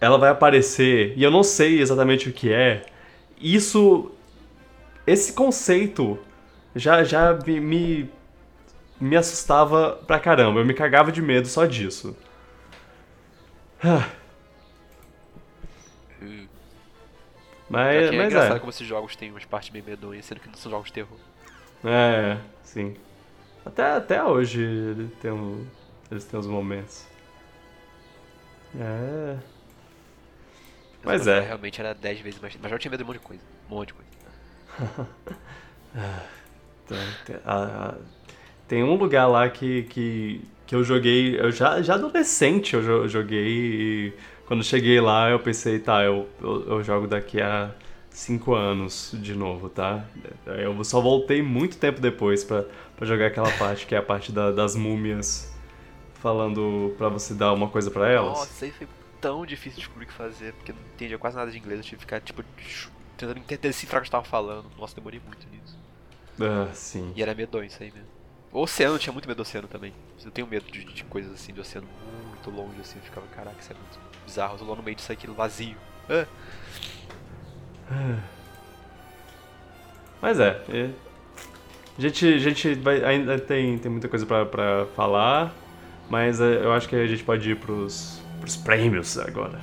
[0.02, 2.84] ela vai aparecer e eu não sei exatamente o que é.
[3.41, 4.12] Isso,
[5.08, 6.19] esse conceito
[6.76, 8.10] já já me, me
[9.00, 10.60] me assustava pra caramba.
[10.62, 12.15] Eu me cagava de medo só disso.
[13.84, 14.08] Ah,
[17.70, 18.60] Mas, é mas engraçado é.
[18.60, 21.20] como esses jogos têm umas partes bem medonhas, sendo que não são jogos de terror.
[21.84, 22.96] É, sim.
[23.66, 25.68] Até, até hoje ele tem um,
[26.12, 27.08] eles têm uns momentos.
[28.76, 29.38] É.
[31.04, 31.40] Mas é.
[31.40, 32.56] Realmente era 10 vezes mais.
[32.58, 33.44] Mas já tinha medo de um monte de coisa.
[33.70, 34.10] Um monte de coisa.
[36.88, 37.96] Tem, tem, a- a-
[38.68, 41.40] tem um lugar lá que, que, que eu joguei.
[41.40, 44.14] Eu já, já adolescente eu jo- joguei e
[44.48, 47.72] quando cheguei lá eu pensei, tá, eu, eu, eu jogo daqui a
[48.10, 50.06] cinco anos de novo, tá?
[50.46, 52.64] Eu só voltei muito tempo depois pra,
[52.96, 55.54] pra jogar aquela parte que é a parte da- das múmias
[56.16, 58.38] falando pra você dar uma coisa pra elas.
[58.38, 58.88] Nossa, isso aí foi
[59.20, 61.80] tão difícil de descobrir o que fazer, porque eu não entendia quase nada de inglês.
[61.80, 62.44] Eu tive que ficar, tipo,
[63.16, 64.72] tentando entender decifrar o que estavam falando.
[64.76, 65.78] Nossa, demorei muito nisso.
[66.40, 67.16] Ah, sim.
[67.16, 68.10] E era medonho isso aí mesmo.
[68.52, 69.94] O oceano, tinha muito medo do oceano também.
[70.24, 73.00] Eu tenho medo de, de coisas assim, de oceano muito longe, assim.
[73.00, 74.56] Eu ficava, caraca, isso é muito bizarro.
[74.56, 75.78] Eu tô lá no meio disso aqui, vazio.
[76.10, 76.26] Ah,
[80.22, 80.90] Mas é, é.
[81.98, 85.54] A gente, a gente vai, ainda tem, tem muita coisa pra, pra falar,
[86.10, 89.60] mas é, eu acho que a gente pode ir pros, pros prêmios agora.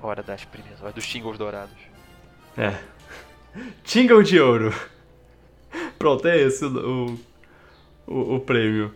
[0.00, 1.76] hora das primeiras, hora dos tingles dourados.
[2.56, 2.76] É.
[3.84, 4.74] Tingle de ouro.
[5.98, 7.18] Pronto, é esse o,
[8.06, 8.94] o, o prêmio.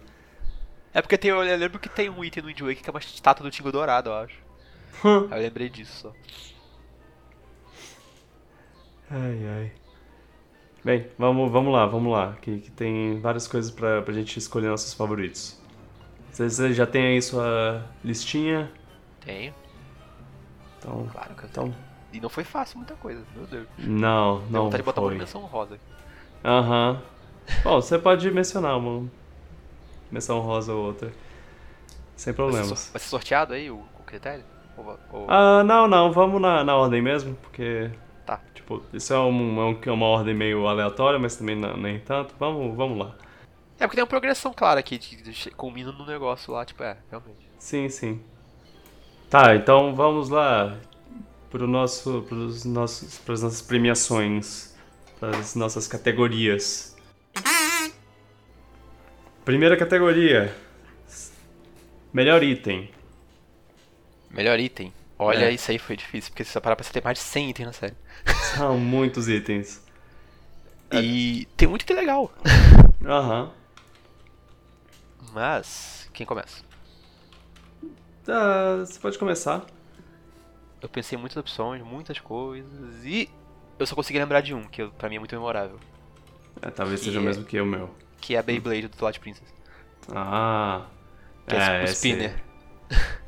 [0.92, 3.00] É porque tem, eu lembro que tem um item no Wind Waker que é uma
[3.00, 4.36] estátua do tingle dourado, eu acho.
[5.30, 6.16] Eu lembrei disso só.
[9.10, 9.72] Ai, ai.
[10.84, 12.36] Bem, vamos, vamos lá, vamos lá.
[12.40, 15.58] Que, que tem várias coisas pra, pra gente escolher nossos favoritos.
[16.32, 18.70] Você, você já tem aí sua listinha?
[19.20, 19.54] Tenho,
[20.78, 21.68] Então, claro que eu tenho.
[21.68, 21.74] então
[22.12, 23.68] E não foi fácil muita coisa, meu Deus.
[23.78, 25.18] não, Deu não vontade de botar uma foi.
[25.18, 25.80] menção rosa.
[26.44, 27.02] Aham.
[27.64, 29.10] Bom, você pode mencionar uma
[30.10, 31.12] menção rosa ou outra.
[32.16, 32.90] Sem problemas.
[32.92, 34.44] vai ser sorteado aí o, o critério?
[35.12, 37.90] Ou, Ah, não, não, vamos na, na ordem mesmo, porque.
[38.26, 38.40] Tá.
[38.54, 41.98] Tipo, isso é, um, é um- é uma ordem meio aleatória, mas também não- nem
[42.00, 42.34] tanto.
[42.38, 43.14] Vamos, vamos lá.
[43.78, 46.82] É porque tem uma progressão clara aqui, de, de, che- culmina no negócio lá, tipo,
[46.82, 47.48] é, realmente.
[47.58, 48.20] Sim, sim.
[49.30, 50.76] Tá, então vamos lá
[51.50, 54.76] pro nosso, pros nossos, pras nossas premiações,
[55.18, 56.94] pras nossas categorias.
[59.44, 60.54] Primeira categoria:
[62.12, 62.90] Melhor item.
[64.30, 64.92] Melhor item.
[65.18, 65.52] Olha, É.
[65.52, 67.66] isso aí foi difícil, porque se você parar pra você ter mais de 100 itens
[67.66, 67.94] na série.
[68.56, 69.82] São muitos itens.
[70.92, 72.32] E tem muito item legal.
[73.04, 73.50] Aham.
[75.32, 76.62] Mas, quem começa?
[78.24, 79.64] Tá, você pode começar.
[80.80, 83.28] Eu pensei em muitas opções, muitas coisas, e
[83.78, 85.78] eu só consegui lembrar de um, que pra mim é muito memorável.
[86.62, 87.94] É, talvez Que seja o é- mesmo que o meu.
[88.20, 89.54] Que é a Beyblade do Twilight Princess.
[90.14, 90.86] Ah.
[91.46, 92.34] Que é, é, o esse, Spinner.
[92.90, 93.00] esse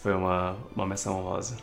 [0.00, 1.56] foi uma, uma menção rosa.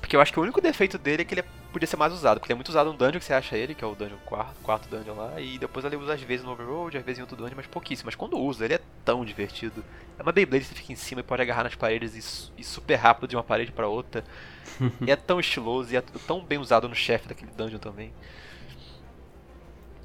[0.00, 2.12] Porque eu acho que o único defeito dele é que ele é podia ser mais
[2.12, 3.94] usado, porque ele é muito usado no dungeon que você acha ele, que é o
[3.94, 7.18] dungeon quarto, quarto dungeon lá, e depois ele usa às vezes no overworld, às vezes
[7.18, 8.06] em outro dungeon, mas pouquíssimo.
[8.06, 9.82] Mas quando usa, ele é tão divertido.
[10.18, 12.64] É uma Beyblade que você fica em cima e pode agarrar nas paredes e, e
[12.64, 14.22] super rápido de uma parede para outra.
[15.00, 18.12] e é tão estiloso e é tão bem usado no chefe daquele dungeon também.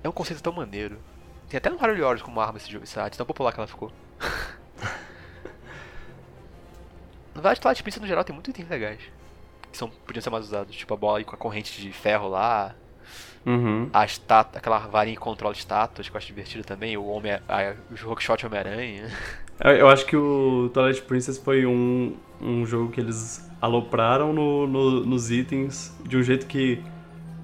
[0.04, 0.98] É um conceito tão maneiro.
[1.50, 3.68] Tem até no Harry Warriors como arma esse jogo, essa arte, tão popular que ela
[3.68, 3.92] ficou.
[7.38, 9.00] Na verdade, Twilight Princess no geral tem muitos itens legais.
[9.72, 10.76] Que são, podiam ser mais usados.
[10.76, 12.74] Tipo a bola com a corrente de ferro lá.
[13.46, 13.90] Uhum.
[13.94, 16.98] A estátua, aquela varinha que controla estátuas, que eu acho divertido também.
[16.98, 19.10] O homem, a, o Rockshot Homem-Aranha.
[19.60, 24.68] Eu, eu acho que o Twilight Princess foi um, um jogo que eles alopraram no,
[24.68, 26.80] no, nos itens de um jeito que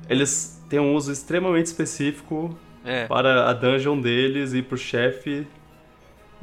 [0.07, 5.47] eles têm um uso extremamente específico É, para a dungeon deles e pro chefe.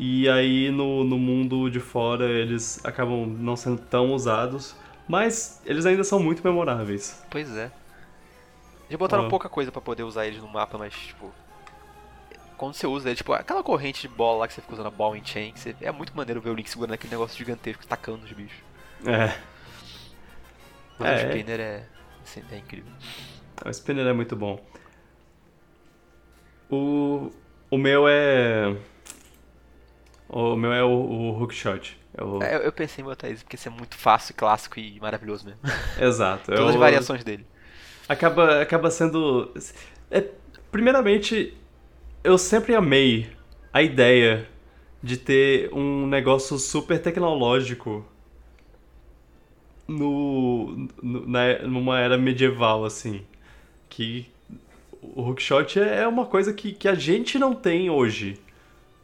[0.02, 4.74] E aí no, no mundo de fora eles acabam não sendo tão usados.
[5.06, 7.22] Mas eles ainda são muito memoráveis.
[7.28, 7.70] pois é.
[8.88, 9.28] Já botaram Ah.
[9.28, 11.30] pouca coisa pra poder usar eles no mapa, mas tipo.
[12.56, 14.90] Quando você usa ele, tipo, aquela corrente de bola lá que você fica usando a
[14.90, 17.86] ball and chain, que você- é muito maneiro ver o Link segurando aquele negócio gigantesco,
[17.86, 18.58] tacando os bichos.
[19.06, 19.34] É,
[20.98, 21.16] O É.
[21.28, 21.84] spinner é,
[22.22, 22.92] assim, é incrível.
[23.64, 24.62] o Spinner é muito bom.
[26.70, 27.32] O,
[27.70, 28.76] o meu é.
[30.32, 31.98] O meu é o, o hookshot.
[32.16, 34.98] É o- É, eu, pensei em botar isso, porque isso é muito fácil, clássico e
[35.00, 35.60] maravilhoso mesmo.
[36.00, 36.52] Exato.
[36.52, 37.46] é Todas as o- variações dele.
[38.08, 39.52] acaba, acaba sendo.
[40.10, 40.28] É,
[40.70, 41.56] primeiramente,
[42.24, 43.30] eu sempre amei
[43.72, 44.48] a ideia
[45.02, 48.04] de ter um negócio super tecnológico
[49.88, 53.22] no, no- na, numa era medieval, assim.
[53.88, 54.28] Que
[55.02, 58.38] o hookshot é uma coisa que, que a gente não tem hoje,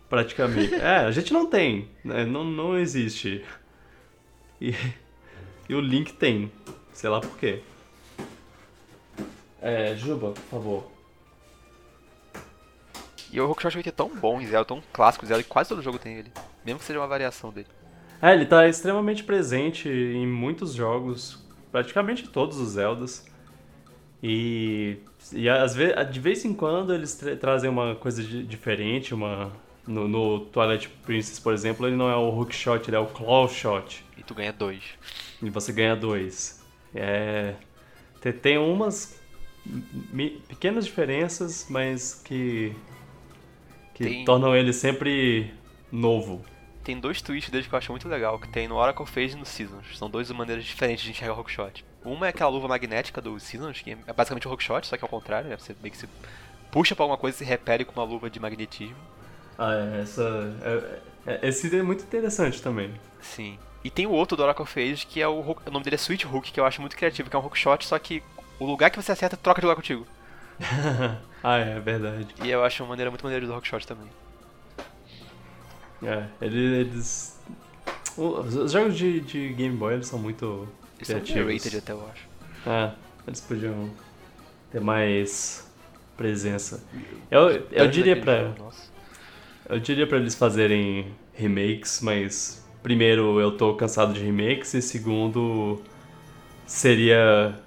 [0.09, 0.75] praticamente.
[0.75, 2.25] É, a gente não tem, né?
[2.25, 3.45] não, não existe.
[4.61, 4.75] E,
[5.69, 6.51] e o Link tem,
[6.93, 7.63] sei lá por quê.
[9.61, 10.91] É, Juba, por favor.
[13.33, 15.83] E o Hookshot é tão bom em Zelda, tão clássico em Zelda, que quase todo
[15.83, 16.33] jogo tem ele.
[16.65, 17.67] Mesmo que seja uma variação dele.
[18.23, 23.27] É, ele tá extremamente presente em muitos jogos, praticamente todos os Zeldas.
[24.23, 24.97] E,
[25.33, 29.53] e às vezes, de vez em quando eles tra- trazem uma coisa di- diferente, uma
[29.87, 33.49] no, no Twilight Princess, por exemplo, ele não é o Hookshot, ele é o Claw
[33.49, 34.05] Shot.
[34.17, 34.83] E tu ganha dois.
[35.43, 36.65] E você ganha dois.
[36.95, 37.55] É,
[38.21, 39.21] te- tem umas
[40.49, 42.75] pequenas diferenças, mas que
[43.95, 45.53] que Tem- tornam ele sempre
[45.91, 46.45] novo.
[46.85, 49.37] Tem dois twists deles que eu acho muito legal, que tem no Oracle Phase e
[49.39, 49.97] no Seasons.
[49.99, 51.83] São duas maneiras diferentes de enxergar o Hookshot.
[52.05, 55.09] Uma é aquela luva magnética do Seasons, que é basicamente o Hookshot, só que ao
[55.09, 55.57] contrário, né?
[55.57, 56.07] Você meio que se
[56.71, 58.95] puxa pra alguma coisa e se repele com uma luva de magnetismo.
[59.59, 60.23] Ah, é, essa
[60.63, 61.01] é-
[61.33, 62.91] é- esse é muito interessante também.
[63.21, 63.59] Sim.
[63.83, 66.25] E tem o outro do Oracle Phase, que é o, o nome dele é Switch
[66.25, 68.23] Hook, que eu acho muito criativo, que é um Hookshot, só que
[68.59, 70.07] o lugar que você acerta troca de lugar contigo.
[71.43, 72.27] ah, é verdade.
[72.43, 74.09] E eu acho uma maneira muito maneira do Hookshot também.
[76.03, 77.39] É, ele- eles
[78.17, 81.41] os os jogos de, de Game Boy eles são muito Eles são criativos.
[81.43, 82.27] underrated até, eu acho.
[82.69, 82.93] É,
[83.27, 83.91] eles podiam
[84.71, 85.71] ter mais
[86.17, 86.83] presença.
[87.31, 88.91] Eu, eu diria pra jogo, nossa.
[89.69, 95.83] Eu diria pra eles fazerem remakes, mas primeiro eu tô cansado de remakes e segundo
[96.65, 97.59] seria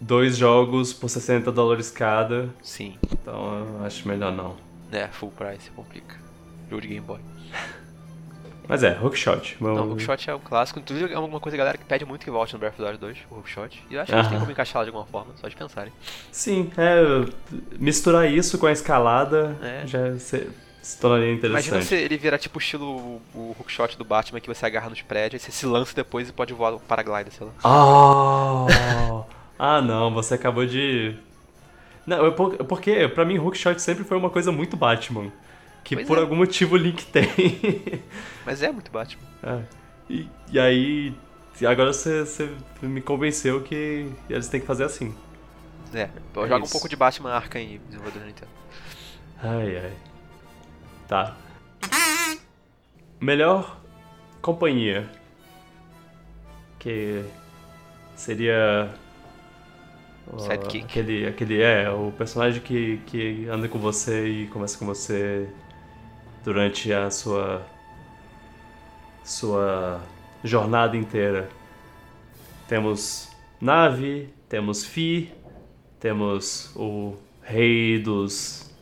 [0.00, 2.96] dois jogos por 60 dólares cada, Sim.
[3.12, 4.56] então eu acho melhor não.
[4.90, 6.16] É, full price, complica.
[6.68, 7.20] Jogo de Game Boy.
[8.66, 9.56] Mas é, Hookshot.
[9.60, 9.74] Meu...
[9.74, 10.78] Não, Hookshot é um clássico.
[10.78, 13.00] Inclusive, é uma coisa, galera, que pede muito que volte no Breath of the Wild
[13.00, 13.82] 2, o Hookshot.
[13.90, 15.56] E eu acho que a gente tem como encaixar lá de alguma forma, só de
[15.56, 15.92] pensarem.
[16.30, 17.28] Sim, é,
[17.80, 19.84] misturar isso com a escalada É.
[19.88, 20.16] já
[20.82, 21.68] se, tornaria interessante.
[21.68, 25.02] Imagina se ele virar tipo estilo o, o Hookshot do Batman, que você agarra nos
[25.02, 27.52] prédios, aí você se lança depois e pode voar o paraglider, sei lá.
[27.62, 29.24] Ah,
[29.58, 31.14] ah não, você acabou de.
[32.06, 35.30] Não, eu, por- porque pra mim Hookshot sempre foi uma coisa muito Batman.
[35.84, 36.20] Que Pois por é.
[36.20, 37.24] algum motivo o Link tem.
[38.44, 39.22] Mas é muito Batman.
[39.42, 39.60] É.
[40.08, 41.14] E, e aí.
[41.66, 45.14] Agora você, você me convenceu que eles têm que fazer assim.
[45.92, 48.50] É, É jogo um pouco de Batman Arkham aí, desenvolvedor Nintendo.
[49.42, 49.92] Ai, ai.
[51.10, 51.36] Tá.
[53.20, 53.80] Melhor
[54.40, 55.10] companhia.
[56.78, 57.24] Que
[58.14, 58.94] seria.
[60.38, 60.84] Sidekick.
[60.84, 61.60] Aquele, aquele.
[61.60, 65.48] É, o personagem que, que anda com você e conversa com você
[66.44, 67.66] durante a sua.
[69.24, 70.00] Sua
[70.44, 71.48] jornada inteira.
[72.68, 75.32] Temos Nave, temos Fi,
[75.98, 78.72] temos o Rei dos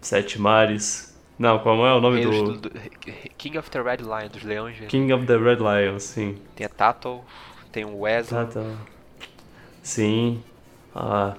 [0.00, 1.13] Sete Mares.
[1.38, 2.58] Não, qual é o nome do.
[2.58, 2.70] do-
[3.36, 4.76] King of the Red Lion, dos leões.
[4.88, 6.38] King of the Red Lion, sim.
[6.54, 7.22] Tem a Tattle,
[7.72, 8.46] tem o Weasel.
[8.46, 8.76] Tá, tá.
[9.82, 10.42] Sim.
[10.94, 11.34] A,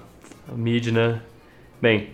[0.48, 1.24] a Midna.
[1.80, 2.10] Bem,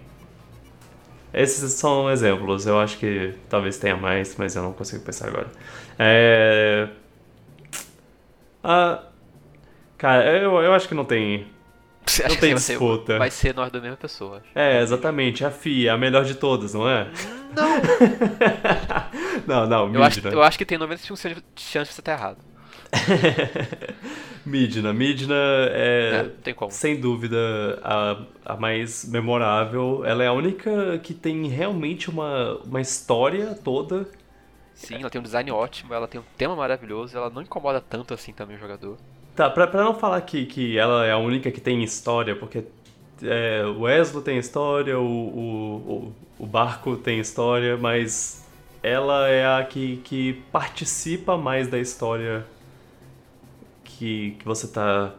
[1.34, 2.66] esses são exemplos.
[2.66, 5.50] Eu acho que talvez tenha mais, mas eu não consigo pensar agora.
[5.98, 6.88] É...
[8.62, 9.02] Ah,
[9.98, 11.46] cara, eu, eu acho que não tem.
[12.06, 13.18] Você Não tem vai ser- disputa.
[13.18, 14.38] vai ser nós da mesma pessoa?
[14.38, 14.46] acho.
[14.54, 15.44] É, exatamente.
[15.44, 17.08] A FI é a melhor de todas, não é?
[17.54, 17.80] Não!
[19.46, 20.32] não, não, Eu acho, Midna.
[20.32, 22.38] eu acho que tem 95% de chance de você estar errado.
[24.44, 24.92] Midna.
[24.92, 25.34] Midna
[25.70, 26.70] É, é, não tem como.
[26.72, 27.36] sem dúvida,
[27.82, 30.04] a, a mais memorável.
[30.04, 34.06] Ela é a única que tem realmente uma, uma história toda.
[34.74, 38.12] Sim, ela tem um design ótimo, ela tem um tema maravilhoso, ela não incomoda tanto
[38.14, 38.98] assim também o jogador.
[39.34, 42.64] Tá, pra, pra não falar que, que ela é a única que tem história, porque
[43.22, 48.46] é, o Eslo tem história, o, o, o, o barco tem história, mas
[48.82, 52.44] ela é a que, que participa mais da história
[53.84, 55.14] que, que você tá,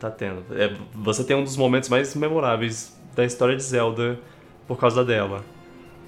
[0.00, 0.44] tá tendo.
[0.58, 4.18] É, você tem um dos momentos mais memoráveis da história de Zelda
[4.66, 5.44] por causa dela.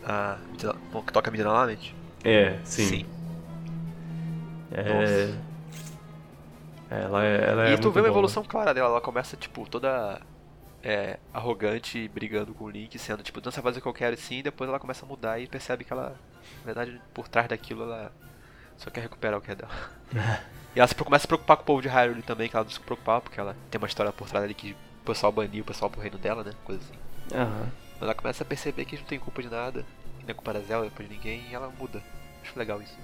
[0.04, 1.94] Ah, que toca a mídia novamente?
[2.24, 3.04] É, sim.
[4.72, 5.32] É,
[6.90, 8.12] ela é, ela é e tu vê uma boa.
[8.12, 10.20] evolução clara dela, ela começa, tipo, toda
[10.82, 14.38] é, arrogante, brigando com o Link, sendo, tipo, sabe fazer o que eu quero sim,
[14.38, 16.16] e depois ela começa a mudar e percebe que ela,
[16.60, 18.12] na verdade, por trás daquilo, ela
[18.76, 19.72] só quer recuperar o que é dela.
[20.74, 22.64] e ela se, começa a se preocupar com o povo de Hyrule também, que ela
[22.64, 25.62] não se preocupava, porque ela tem uma história por trás ali que o pessoal baniu
[25.62, 26.98] o pessoal pro reino dela, né, coisa assim.
[27.94, 29.84] Mas ela começa a perceber que não tem culpa de nada,
[30.28, 32.02] é culpa da Zelda, é culpa de ninguém, e ela muda.
[32.42, 32.96] Acho legal isso.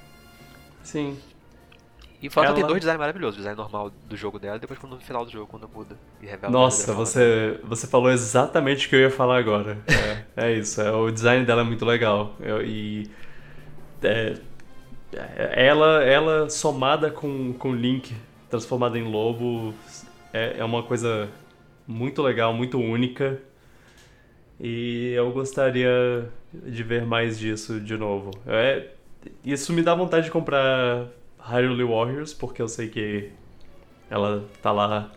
[0.82, 1.20] Sim.
[2.22, 4.60] E fora que tem Ela- dois designs maravilhosos, o design normal do jogo dela e
[4.60, 8.86] depois quando no final do jogo, quando muda e revela Nossa, você, você falou exatamente
[8.86, 9.76] o que eu ia falar agora.
[10.36, 12.36] É, é isso, é, o design dela é muito legal.
[12.38, 13.10] Eu- e
[14.02, 14.36] é,
[15.12, 18.14] é, ela, ela somada com, com Link
[18.48, 19.74] transformada em lobo
[20.32, 21.28] é, é uma coisa
[21.86, 23.40] muito legal, muito única.
[24.60, 28.30] E eu gostaria de ver mais disso de novo.
[28.46, 28.90] É,
[29.44, 31.08] isso me dá vontade de comprar
[31.42, 33.30] Hyrule Warriors, porque eu sei que
[34.08, 35.10] ela tá lá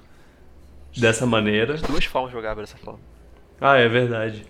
[0.98, 1.76] dessa maneira.
[1.76, 3.00] As duas formas jogáveis dessa forma.
[3.62, 4.46] Ah, é verdade.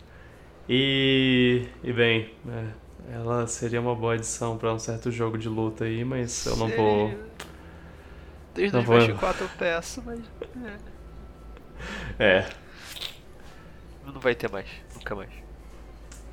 [0.67, 5.83] E, e bem, é, ela seria uma boa adição pra um certo jogo de luta
[5.85, 7.13] aí, mas eu não vou.
[8.53, 10.19] Desde Não vou- 2024 eu peço, mas.
[12.17, 12.49] É, É,
[14.05, 14.67] não vai ter mais.
[14.95, 15.29] Nunca mais.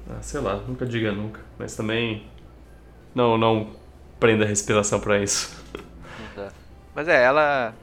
[0.09, 2.27] ah, sei lá, nunca diga nunca, mas também
[3.15, 3.75] não, não
[4.23, 5.51] prenda a respiração pra isso.
[6.19, 6.53] Não dá.
[6.95, 7.75] Mas é, ela.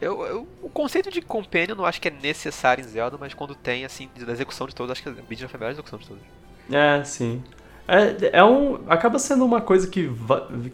[0.00, 3.34] Eu, eu- o conceito de companion eu não acho que é necessário em Zelda, mas
[3.34, 5.98] quando tem, assim, da execução de todos, acho que a Midna foi a melhor execução
[5.98, 6.22] de todos.
[6.70, 7.42] É, sim.
[7.88, 8.76] É, é um.
[8.88, 10.10] Acaba sendo uma coisa que,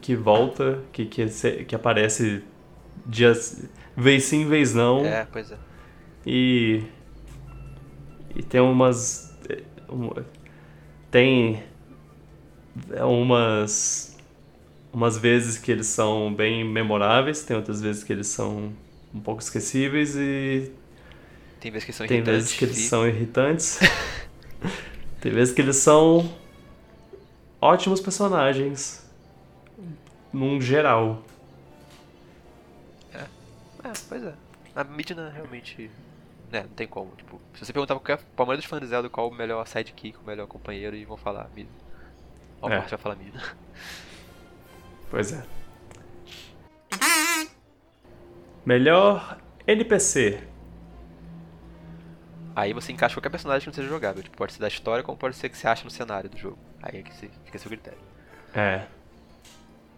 [0.00, 1.26] que volta, que, que,
[1.64, 2.42] que aparece
[3.06, 3.68] dias.
[3.96, 5.04] vez sim, vez não.
[5.04, 5.56] É, pois é.
[6.26, 6.82] E.
[8.34, 9.34] E tem umas.
[9.48, 10.12] eh, um-
[11.10, 11.62] tem.
[13.02, 14.15] Umas.
[14.96, 18.72] Umas vezes que eles são bem memoráveis, tem outras vezes que eles são
[19.14, 20.72] um pouco esquecíveis e
[21.60, 22.42] Tem vezes que são tem irritantes.
[22.44, 23.78] vezes que eles e- são irritantes.
[25.20, 26.34] tem vezes que eles são
[27.60, 29.04] ótimos personagens.
[30.32, 31.22] Num geral.
[33.14, 34.32] É, pois é.
[34.74, 35.90] A Midna realmente.
[36.50, 37.12] Né, não tem como.
[37.16, 39.66] Tipo, se você perguntar pra qualquer pra maioria dos fãs de Zelda qual o melhor
[39.66, 41.72] sidekick, o melhor companheiro, eles vão falar Midna.
[42.62, 42.76] Ó, É.
[42.76, 42.80] é.
[42.80, 43.42] vai falar Midna.
[45.16, 45.42] Pois é.
[48.66, 50.38] Melhor NPC.
[52.54, 54.22] Aí você encaixa qualquer personagem que não seja jogável.
[54.22, 56.58] Tipo, pode ser da história, como pode ser que você acha no cenário do jogo.
[56.82, 57.98] Aí é que fica seu critério.
[58.54, 58.82] É.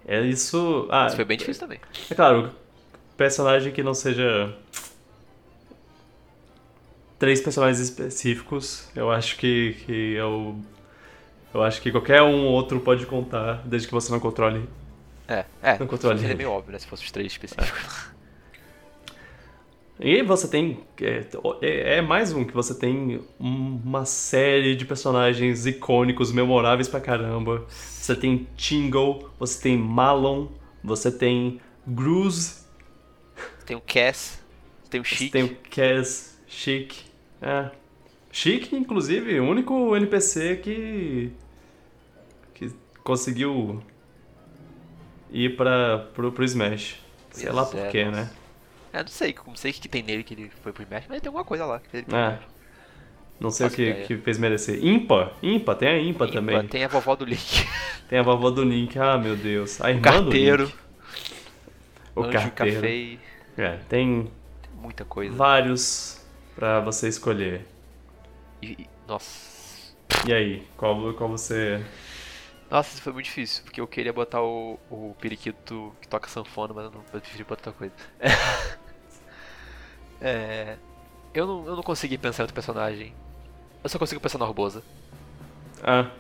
[0.07, 0.87] É isso.
[0.89, 1.81] Ah, Isso foi bem difícil também.
[2.09, 2.53] É claro,
[3.17, 4.57] personagem que não seja.
[7.19, 10.57] Três personagens específicos, eu acho que, que eu.
[11.53, 14.78] Eu acho que qualquer um outro pode contar, desde que você não controle.
[15.29, 15.79] É, é.
[15.79, 16.19] Não controle.
[16.19, 16.79] Seria meio óbvio, né?
[16.79, 18.09] Se fosse os três específicos.
[20.01, 20.85] E você tem.
[21.03, 21.25] É,
[21.61, 27.65] é- é mais um que você tem uma série de personagens icônicos, memoráveis pra caramba.
[27.69, 30.47] Você tem Tingle, você tem Malon,
[30.85, 32.65] você tem Gruz,
[33.67, 34.39] Tem o Cass,
[34.89, 35.33] tem o Chic.
[35.33, 36.93] tem o Cass, Chic.
[37.43, 37.71] É.
[38.31, 41.33] Chic, inclusive, o único NPC que.
[42.55, 42.71] que
[43.03, 43.83] conseguiu
[45.31, 46.97] ir pra, pro, pro Smash.
[47.31, 48.17] Sei lá por é, quê, nossa.
[48.23, 48.31] né?
[48.93, 51.21] É, não sei, não sei o que tem nele que ele foi pro Smash, mas
[51.21, 52.39] tem alguma coisa lá que ele É.
[53.41, 54.07] Não sei o que, ideia.
[54.07, 54.85] que fez merecer.
[54.85, 55.33] Impa?
[55.43, 56.67] Impa, tem a Impa, Impa, também.
[56.67, 57.67] Tem a vovó do Link.
[58.09, 59.81] Tem a vovó do Link, ah meu Deus.
[59.83, 60.65] A O irmã do carteiro.
[60.65, 60.75] Link.
[62.17, 62.81] O Anjo carteiro.
[62.81, 63.19] Café.
[63.57, 64.31] É, tem.
[64.75, 65.35] muita coisa.
[65.37, 66.21] Vários
[66.57, 67.65] pra você escolher.
[68.63, 69.93] E- nossa.
[70.27, 71.85] E aí, qual, qual você.
[72.71, 76.75] Nossa, isso foi muito difícil, porque eu queria botar o, o periquito que toca sanfona,
[76.75, 77.95] mas eu não eu preferi botar outra coisa.
[80.21, 80.77] É,
[81.33, 83.15] eu, não, eu não consegui pensar em outro personagem.
[83.83, 84.83] Eu só consigo pensar na Urbosa.
[85.83, 86.11] Ah.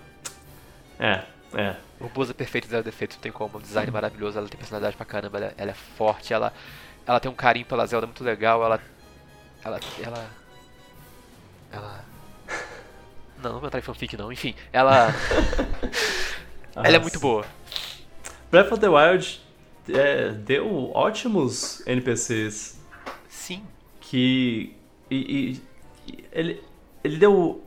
[1.01, 1.24] É,
[1.55, 1.76] é.
[2.01, 3.61] Urbosa é perfeita, zero defeitos, não tem como.
[3.61, 6.53] Design maravilhoso, ela tem personalidade pra caramba, ela, ela é forte, ela,
[7.07, 8.80] ela tem um carinho pela Zelda muito legal, ela.
[9.64, 9.80] Ela.
[10.01, 10.30] Ela.
[11.72, 12.05] Ela.
[13.38, 15.14] Não, não vou entrar em fanfic não, enfim, ela.
[16.84, 17.44] ela é muito boa.
[18.50, 19.40] Breath of the Wild
[19.88, 22.78] é, deu ótimos NPCs
[23.28, 23.62] Sim,
[24.00, 24.74] que.
[25.10, 25.62] E, e-
[26.32, 26.62] ele,
[27.04, 27.62] ele deu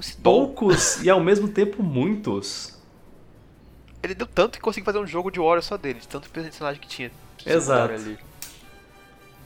[0.00, 0.22] Sidon.
[0.22, 2.78] poucos e ao mesmo tempo muitos.
[4.02, 6.80] Ele deu tanto que conseguiu fazer um jogo de Warrior só dele, de tanto personagem
[6.80, 7.10] que tinha.
[7.46, 7.94] Exato.
[7.94, 8.18] Ali.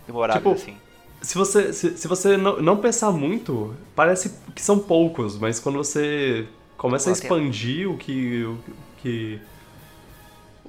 [0.07, 0.76] Memorável, Tipo, assim.
[1.20, 5.76] Se você, se, se você não, não pensar muito, parece que são poucos, mas quando
[5.76, 6.47] você
[6.79, 8.45] começa a expandir o que.
[8.45, 8.59] O
[9.03, 9.41] que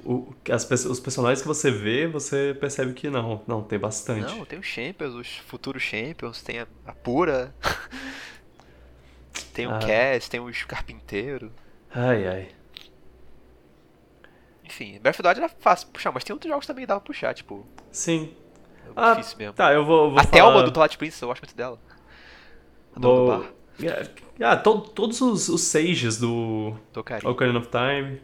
[0.04, 4.34] o, as, os personagens que você vê, você percebe que não, não, tem bastante.
[4.34, 7.54] Não, tem os Champions, os futuros Champions, tem a, a Pura.
[9.52, 9.78] tem o Ah.
[9.78, 11.52] Cass, tem os Carpinteiro.
[11.94, 12.48] Ai, ai.
[14.64, 17.00] Enfim, Breath of the Wild era fácil puxar, mas tem outros jogos também que dava
[17.00, 17.66] pra puxar, tipo.
[17.90, 18.32] Sim.
[18.86, 19.52] É Ah, difícil mesmo.
[19.54, 20.10] Tá, eu vou.
[20.10, 20.32] vou a falar...
[20.32, 21.78] Thelma do Twilight Princess, eu gosto muito dela.
[22.94, 23.46] A Vou...
[23.86, 24.08] bar,
[24.42, 26.74] Ah, to- todos os, os sages do
[27.04, 27.30] carinho.
[27.30, 28.20] Ocarina of Time.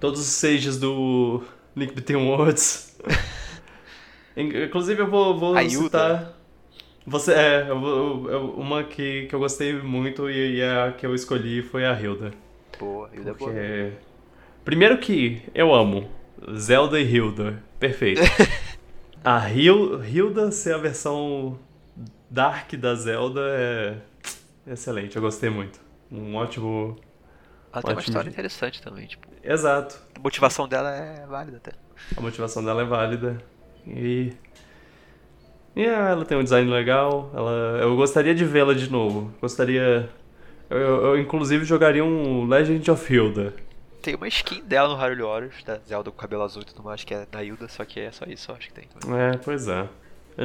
[0.00, 1.42] Todos os sages do
[1.76, 2.98] Link Between Worlds.
[4.36, 6.34] In- Inclusive eu vou, vou citar.
[7.06, 11.06] Você, é, eu vou- eu- uma que, que eu gostei muito e, e a que
[11.06, 12.32] eu escolhi foi a Hilda.
[12.78, 13.50] Boa, Hilda é boa.
[13.50, 13.92] Porque.
[14.64, 16.06] Primeiro que eu amo
[16.54, 17.62] Zelda e Hilda.
[17.80, 18.20] Perfeito.
[19.24, 21.58] a Hil- Hilda ser a versão
[22.30, 23.96] Dark da Zelda é
[24.70, 25.80] excelente, eu gostei muito.
[26.10, 26.96] Um ótimo.
[27.72, 29.26] Ela tem uma história interessante também, tipo.
[29.42, 29.98] Exato.
[30.14, 31.72] A motivação dela é válida até.
[32.16, 33.42] A motivação dela é válida.
[33.86, 34.32] E.
[35.76, 37.30] E ela tem um design legal.
[37.34, 39.32] Ela, eu gostaria de vê-la de novo.
[39.40, 40.08] Gostaria.
[40.68, 43.54] Eu, eu, eu, inclusive jogaria um Legend of Hilda.
[44.02, 47.04] Tem uma skin dela no Hyrule Warriors, da Zelda com cabelo azul e tudo mais,
[47.04, 48.84] que é da Hilda, só que é só isso, eu acho que tem.
[48.88, 49.18] também.
[49.18, 49.88] É, pois é.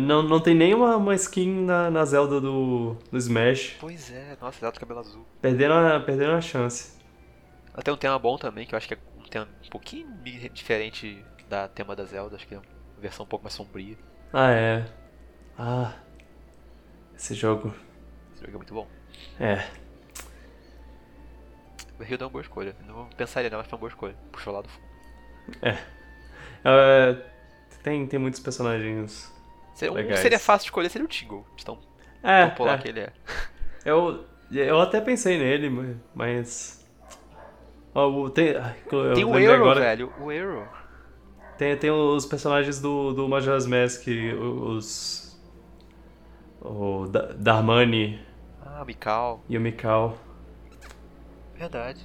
[0.02, 3.78] Não, não tem nenhuma uma skin na, na Zelda do, do Smash.
[3.80, 5.26] Pois é, nossa, Zelda cabelo azul.
[5.40, 6.98] Perderam a, perderam a chance.
[7.84, 10.08] Tem um tema bom também, que eu acho que é um tema um pouquinho
[10.52, 12.66] diferente da tema da Zelda, acho que é uma
[13.00, 13.96] versão um pouco mais sombria.
[14.32, 14.86] Ah, é.
[15.58, 15.94] Ah.
[17.16, 17.74] Esse jogo.
[18.34, 18.88] Esse jogo é muito bom.
[19.40, 19.64] É.
[22.00, 22.76] O Hilda é uma boa escolha.
[22.88, 24.16] Não pensaria não, mas foi uma boa escolha.
[24.32, 24.88] Puxou lá do fundo.
[26.66, 27.18] É,
[27.84, 29.33] tem, tem muitos personagens.
[29.74, 30.20] Seria, um que Legais.
[30.20, 31.80] seria fácil de escolher seria o Tingle, de tão
[32.22, 32.82] É, popular é.
[32.82, 33.14] que ele é.
[33.86, 35.70] Eu, eu até pensei nele,
[36.16, 36.86] mas.
[37.94, 38.54] Ó, o- tem
[38.92, 40.14] eu Tem o Euro, agora, velho.
[40.20, 40.68] O Euro.
[41.58, 44.06] Tem, tem os personagens do, do Majora's Mask,
[44.40, 45.40] os.
[46.62, 48.20] O Da- Darmani
[48.66, 49.44] Ah, Mikau.
[49.50, 50.18] e o Mikau.
[51.56, 52.04] Verdade.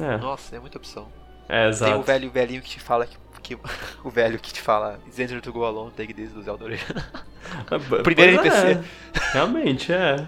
[0.00, 1.08] É, Nossa, é muita opção.
[1.48, 1.98] é Tem exato.
[1.98, 3.16] o velho velhinho que te fala que.
[3.56, 3.58] Que
[4.04, 7.02] o velho que te fala It's easier to go alone, take this do Zelda original.
[7.70, 8.88] É, primeiro pois é, NPC.
[9.32, 10.26] realmente, é.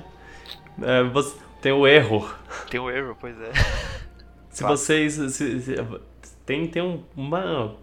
[0.82, 2.28] É, você- tem o erro.
[2.70, 3.52] Tem o Euro, pois é.
[4.50, 4.76] Se Claro.
[4.76, 5.14] vocês.
[5.14, 5.76] se- se-
[6.44, 7.76] tem tem um- uma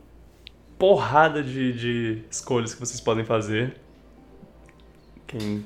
[0.78, 3.76] porrada de, de escolhas que vocês podem fazer.
[5.28, 5.66] Quem,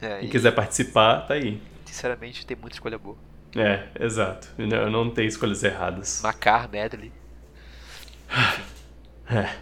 [0.00, 1.60] É, quem e, quiser participar, tá aí.
[1.84, 3.16] sinceramente, tem muita escolha boa.
[3.54, 4.48] É, exato.
[4.58, 6.20] Eu não tenho escolhas erradas.
[6.22, 7.12] Macar, Medley.
[9.30, 9.56] É.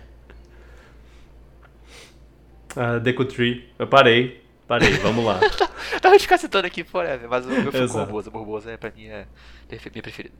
[2.76, 3.68] Ah, Deku Tree.
[3.78, 4.44] Eu parei.
[4.66, 5.40] Parei, vamos lá.
[6.00, 7.88] Tava de ficar citando aqui forever, mas o meu foi.
[7.88, 8.30] Borbosa.
[8.30, 9.26] Borbosa é pra mim é
[9.68, 10.34] minha preferida.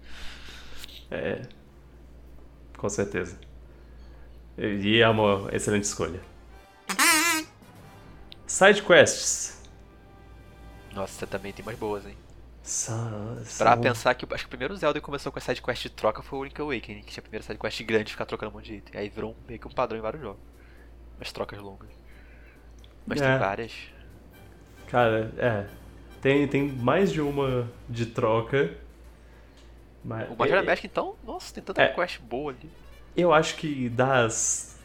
[1.11, 1.43] É.
[2.77, 3.39] Com certeza.
[4.57, 6.21] E é uma excelente escolha.
[8.47, 9.61] Side quests.
[10.95, 12.16] Nossa, também tem mais boas, hein?
[12.62, 15.82] São, Pra são- pensar que acho que o primeiro Zelda que começou com a sidequest
[15.82, 18.50] de troca foi o Link Awakening, que tinha a primeira sidequest grande de ficar trocando
[18.52, 19.00] um monte de item.
[19.00, 20.40] Aí virou um- meio que um padrão em vários jogos.
[21.20, 21.88] As trocas longas.
[23.06, 23.28] Mas É.
[23.30, 23.72] tem várias.
[24.88, 25.66] Cara, é.
[26.20, 28.76] Tem, tem mais de uma de troca.
[30.04, 31.88] Mas, O Majora é- Mask, então, nossa, tem tanta É.
[31.88, 32.70] quest boa ali.
[33.16, 34.78] Eu acho que das.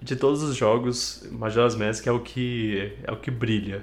[0.00, 2.96] De todos os jogos, Majora's Mask é o que.
[3.02, 3.82] é o que brilha.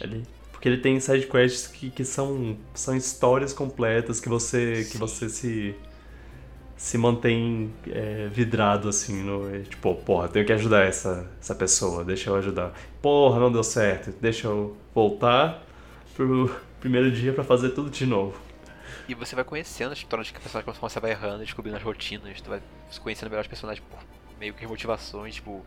[0.00, 0.24] Ele,
[0.64, 4.76] porque ele tem side quests que, que são, são histórias completas que você.
[4.76, 4.98] que Sim.
[4.98, 5.74] você se.
[6.74, 9.62] se mantém é, vidrado assim no.
[9.64, 12.72] Tipo, porra, tenho que ajudar essa, essa pessoa, deixa eu ajudar.
[13.02, 15.62] Porra, não deu certo, deixa eu voltar
[16.16, 16.50] pro
[16.80, 18.40] primeiro dia para fazer tudo de novo.
[19.06, 22.40] E você vai conhecendo as histórias que personagens conforme você vai errando, descobrindo as rotinas,
[22.40, 22.62] tu vai
[23.02, 23.98] conhecendo melhor os personagens por
[24.40, 25.62] meio que motivações, tipo,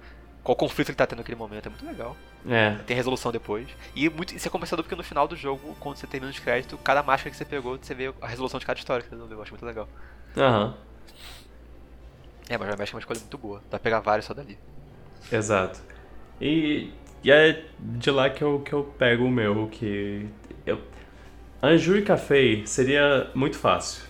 [0.47, 2.15] qual conflito ele tá tendo naquele momento, é muito legal.
[2.47, 2.77] É.
[2.85, 3.67] Tem resolução depois.
[3.93, 6.79] E muito, isso é compensador porque no final do jogo, quando você termina os créditos,
[6.85, 9.39] cada máscara que você pegou, você vê a resolução de cada história que você resolveu.
[9.39, 9.89] Eu acho muito legal.
[10.37, 10.73] Aham.
[12.47, 13.59] É, mas já mexe é uma escolha muito boa.
[13.63, 14.57] Dá pra pegar vários só dali.
[15.29, 15.81] Exato.
[16.39, 20.29] E, e é de lá que eu, que eu pego o meu, que.
[20.65, 20.81] Eu,
[21.61, 24.06] Anju e Café seria muito fácil.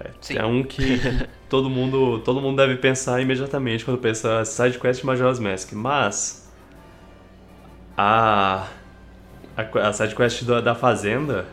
[0.00, 0.38] É, Sim.
[0.38, 1.00] é um que
[1.48, 6.48] todo mundo, todo mundo deve pensar imediatamente quando pensa side quest Majora's Mask, mas
[7.96, 8.66] a
[9.56, 11.46] a, a side quest da, da fazenda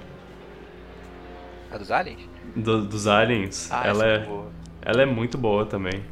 [1.71, 2.21] A dos aliens?
[2.55, 4.51] do- dos aliens, Ah, ela é muito boa.
[4.81, 6.03] ela é muito boa também.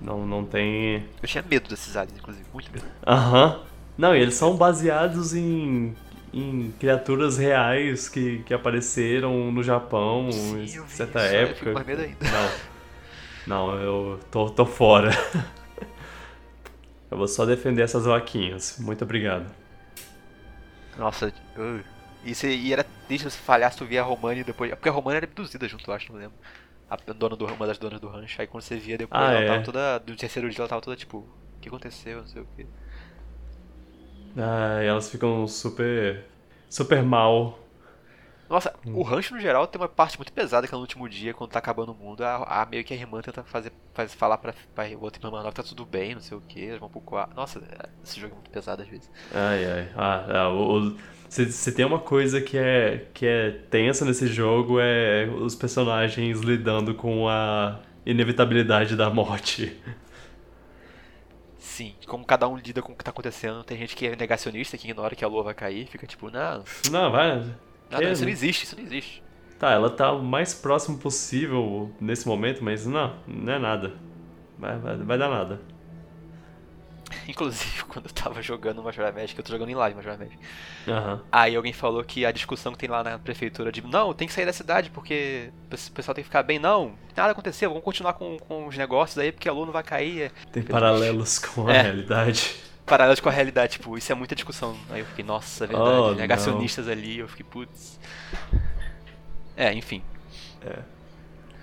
[0.00, 2.46] Não não tem Eu tinha medo desses aliens, inclusive.
[2.52, 2.86] Muito medo.
[3.06, 3.60] Aham.
[3.96, 5.94] Não, e eles são baseados em,
[6.32, 11.54] em criaturas reais que, que apareceram no Japão Sim, em certa isso, aí eu época.
[11.54, 12.26] fico mais medo ainda.
[12.28, 12.62] Não.
[13.46, 15.10] Não, eu tô, tô fora.
[17.10, 18.76] Eu vou só defender essas vaquinhas.
[18.78, 19.54] Muito obrigado.
[20.94, 21.84] Nossa, uh.
[22.22, 24.70] e, você, e era desde você falhasse, tu via a Romani depois.
[24.72, 26.38] Porque a Romani era abduzida junto, eu acho, não lembro.
[26.88, 28.40] A dona do, uma das donas do rancho.
[28.40, 29.44] Aí quando você via depois, Ah, ela é?
[29.44, 29.98] tava toda.
[30.00, 32.18] Do terceiro dia ela tava toda tipo, o que aconteceu?
[32.20, 32.68] Não sei o que.
[34.36, 36.24] Ah, e elas ficam super.
[36.68, 37.58] super mal.
[38.48, 38.98] Nossa, Hum.
[38.98, 41.50] o rancho no geral tem uma parte muito pesada que é no último dia, quando
[41.50, 44.54] tá acabando o mundo, a, a- meio que a irmã tenta fazer, faz, falar pra,
[44.74, 47.00] pra outra irmã menor que tá tudo bem, não sei o que, eles vão pro
[47.00, 47.34] quarto.
[47.34, 49.10] Nossa, é, esse jogo é muito pesado às vezes.
[49.30, 49.92] Ai, ai.
[49.96, 50.96] Ah, o, o-
[51.28, 56.40] se, se tem uma coisa que é, que é tensa nesse jogo é os personagens
[56.40, 59.80] lidando com a inevitabilidade da morte.
[61.62, 64.76] Sim, como cada um lida com o que tá acontecendo, tem gente que é negacionista,
[64.76, 67.36] que ignora que a lua vai cair, fica tipo, não, Não, vai.
[67.36, 69.22] não, Que- não, isso não existe, isso não existe.
[69.60, 73.94] Tá, ela tá o mais próximo possível nesse momento, mas não, não é nada.
[74.58, 75.60] Vai, vai, vai dar nada.
[77.28, 80.38] Inclusive, quando eu tava jogando Majora Magic, eu tô jogando em live Majora Magic.
[80.88, 81.22] Aham.
[81.30, 84.34] Aí alguém falou que a discussão que tem lá na prefeitura de não, tem que
[84.34, 86.58] sair da cidade porque o pessoal tem que ficar bem.
[86.58, 89.82] Não, nada aconteceu, vamos continuar com, com os negócios aí porque a lua não vai
[89.82, 90.22] cair.
[90.22, 91.82] É Tem paralelos com a É.
[91.82, 92.54] realidade.
[92.86, 94.76] paralelos com a realidade, tipo, isso é muita discussão.
[94.90, 97.98] Aí eu fiquei, nossa, é verdade, Oh, negacionistas ali, eu fiquei, putz.
[99.56, 100.02] É, enfim.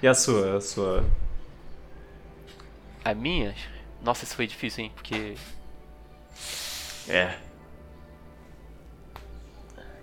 [0.01, 0.57] E a sua?
[0.57, 1.03] A sua.
[3.03, 3.53] A minha,
[4.03, 5.35] nossa, isso foi difícil, hein, porque
[7.07, 7.35] É.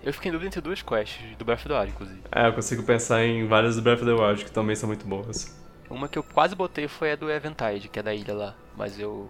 [0.03, 2.21] eu fiquei em dúvida entre duas quests do Breath of the Wild, inclusive.
[2.31, 5.05] É, eu consigo pensar em várias do Breath of the Wild que também são muito
[5.05, 5.55] boas.
[5.89, 8.99] Uma que eu quase botei foi a do Eventide, que é da ilha lá, mas
[8.99, 9.29] eu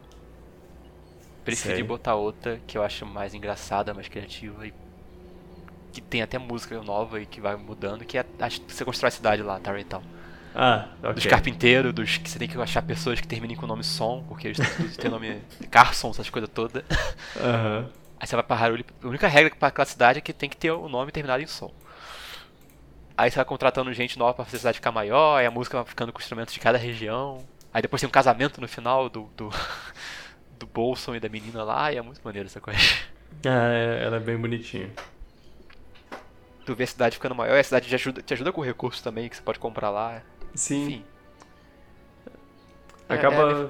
[1.45, 1.83] preferi Sei.
[1.83, 4.73] botar outra que eu acho mais engraçada, mais criativa e
[5.93, 9.11] que tem até música nova e que vai mudando, que é a, você constrói a
[9.11, 10.03] cidade lá, Tarrytown.
[10.59, 11.13] Ah, ok.
[11.13, 14.25] Dos carpinteiros, dos que você tem que achar pessoas que terminem com o nome Som,
[14.27, 14.57] porque eles
[14.97, 15.39] têm nome
[15.69, 16.83] Carson, essas coisas todas.
[17.39, 17.87] Aham.
[18.19, 20.57] Aí você vai pra Hyrule, a única regra pra aquela cidade é que tem que
[20.57, 21.71] ter o nome terminado em som.
[23.15, 25.77] Aí você vai contratando gente nova pra fazer a cidade ficar maior, aí a música
[25.77, 27.45] vai ficando com instrumentos de cada região.
[27.71, 29.51] Aí depois tem um casamento no final do, do,
[30.57, 32.79] do Bolson e da menina lá, e é muito maneiro essa coisa.
[33.45, 34.89] Ah, é- ela é bem bonitinha.
[36.65, 39.01] Tu vê a cidade ficando maior, e a cidade te ajuda, te ajuda com recursos
[39.03, 40.23] também, que você pode comprar lá.
[40.57, 41.03] Sim, Enfim.
[43.09, 43.67] É- Acaba-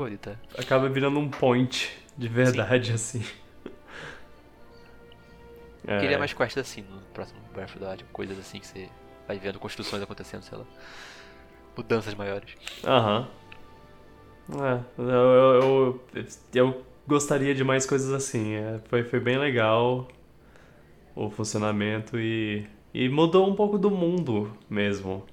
[0.57, 3.23] É acaba virando um point de verdade, assim.
[5.85, 8.89] É, Queria mais quests assim no próximo Breath of the Wild, coisas assim que você
[9.27, 10.65] vai vendo construções acontecendo, sei lá.
[11.77, 12.55] Mudanças maiores.
[12.83, 13.27] Aham.
[14.49, 16.25] É, eu, eu, eu,
[16.55, 18.55] eu gostaria de mais coisas assim.
[18.55, 20.07] é, foi, foi bem legal
[21.15, 25.25] o funcionamento e, e mudou um pouco do mundo mesmo.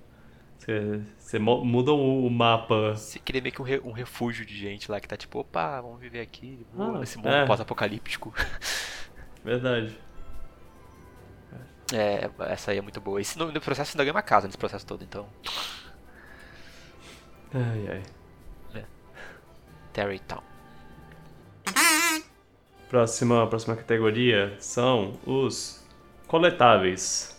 [1.19, 2.97] Você, muda o, mapa.
[2.97, 5.81] Você queria meio que um, re- um refúgio de gente lá que tá tipo, opa,
[5.81, 7.45] vamos viver aqui, Ah, nesse mundo é.
[7.47, 8.33] pós-apocalíptico.
[9.45, 9.99] Verdade.
[11.93, 13.21] É, essa aí é muito boa.
[13.21, 15.29] Esse no, no processo ainda ganha uma casa nesse processo todo, então.
[17.53, 18.03] Ai, ai.
[19.93, 20.43] Terrytown.
[22.89, 25.85] Próxima, próxima categoria são os
[26.27, 27.34] coletáveis.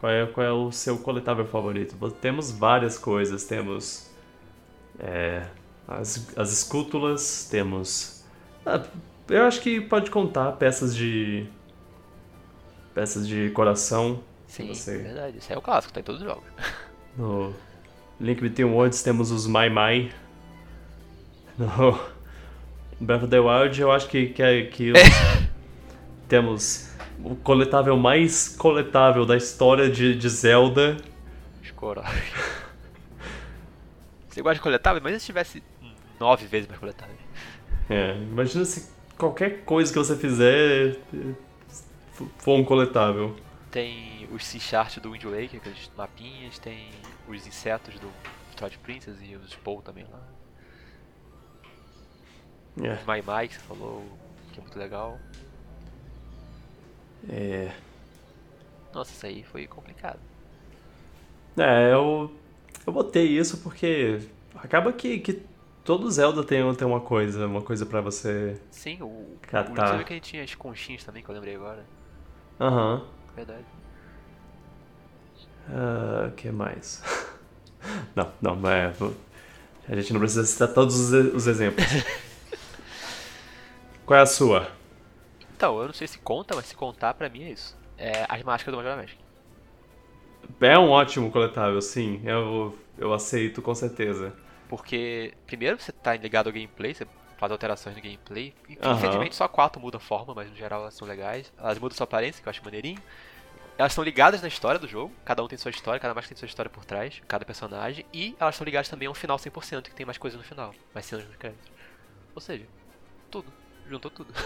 [0.00, 1.94] Qual é, qual é o seu coletável favorito?
[2.22, 3.44] Temos várias coisas.
[3.44, 4.10] Temos
[4.98, 5.46] é,
[5.86, 8.24] as, as escútulas, temos.
[8.64, 8.82] ah,
[9.28, 11.46] eu acho que pode contar peças de.
[12.94, 14.22] peças de coração.
[14.46, 15.36] Sim, Você- verdade.
[15.38, 16.44] Esse aí é o clássico, tá em todos os jogos.
[17.18, 17.52] No,
[18.20, 20.12] Link Between Worlds temos os Mai Mai.
[21.58, 21.98] No
[23.00, 24.92] Breath of the Wild eu acho que, que, é, que
[26.28, 26.88] temos
[27.24, 30.96] o coletável mais coletável da história de, de Zelda.
[31.62, 32.32] Escoragem.
[34.28, 35.02] Você gosta de coletável?
[35.02, 35.62] Mas se tivesse
[36.18, 37.16] nove vezes mais coletável.
[37.88, 40.96] É, imagina se qualquer coisa que você fizer
[42.38, 43.36] for um coletável.
[43.70, 46.90] Tem os Sea Chart do Wind Waker, aqueles mapinhas, tem
[47.28, 48.10] os insetos do
[48.56, 50.20] Twilight Princess e os Paul também lá.
[52.82, 52.94] É.
[52.94, 54.04] Os Mai Mai que você falou,
[54.52, 55.18] que é muito legal.
[57.28, 57.72] É.
[58.92, 60.18] Nossa, isso aí foi complicado.
[61.58, 62.30] É, eu,
[62.86, 64.20] eu botei isso porque
[64.54, 65.42] acaba que, que
[65.84, 68.60] todo Zelda tem, tem uma coisa, uma coisa pra você.
[68.70, 69.36] Sim, o.
[69.42, 70.00] Catar.
[70.00, 71.84] O que gente tinha as conchinhas também, que eu lembrei agora.
[72.60, 73.04] Aham.
[73.34, 73.64] Verdade.
[75.68, 77.02] Ah, O que mais?
[78.14, 78.92] Não, não, não é.
[79.88, 81.82] A gente não precisa citar todos os, os exemplos.
[84.04, 84.70] Qual é a sua?
[85.60, 87.76] Então, eu não sei se conta, mas se contar, pra mim é isso.
[87.98, 89.18] É as máscaras do Majora Magic.
[90.58, 92.22] É um ótimo coletável, sim.
[92.24, 94.34] Eu, eu aceito com certeza.
[94.70, 97.06] Porque, primeiro, você tá ligado ao gameplay, você
[97.36, 98.54] faz alterações no gameplay.
[98.70, 101.52] Infelizmente, só quatro mudam a forma, mas no geral elas são legais.
[101.58, 103.02] Elas mudam sua aparência, que eu acho maneirinho.
[103.76, 106.38] Elas estão ligadas na história do jogo, cada um tem sua história, cada máscara tem
[106.38, 108.06] sua história por trás, cada personagem.
[108.14, 110.74] E elas estão ligadas também a um final 100%, que tem mais coisas no final,
[110.94, 111.70] mais cenas nos créditos.
[112.34, 112.64] Ou seja,
[113.30, 113.52] tudo.
[113.86, 114.32] Juntou tudo.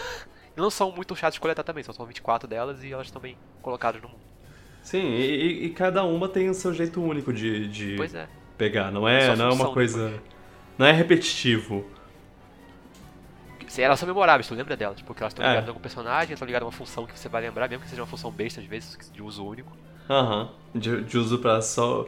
[0.57, 3.21] e não são muito chatas de coletar também, são só 24 delas e elas estão
[3.21, 4.21] bem colocadas no mundo.
[4.83, 8.29] Sim, e, e- cada uma tem o seu jeito único de, de Pois é.
[8.59, 8.91] pegar.
[8.91, 10.21] Não é, não é uma coisa.
[10.79, 11.85] Não é repetitivo.
[13.77, 15.49] Elas são memoráveis, tu lembra delas, porque elas estão É.
[15.49, 17.91] ligadas a algum personagem, estão ligadas a uma função que você vai lembrar, mesmo que
[17.91, 19.73] seja uma função besta às vezes, de uso único.
[20.09, 20.51] Aham.
[20.73, 22.07] De, de uso pra só.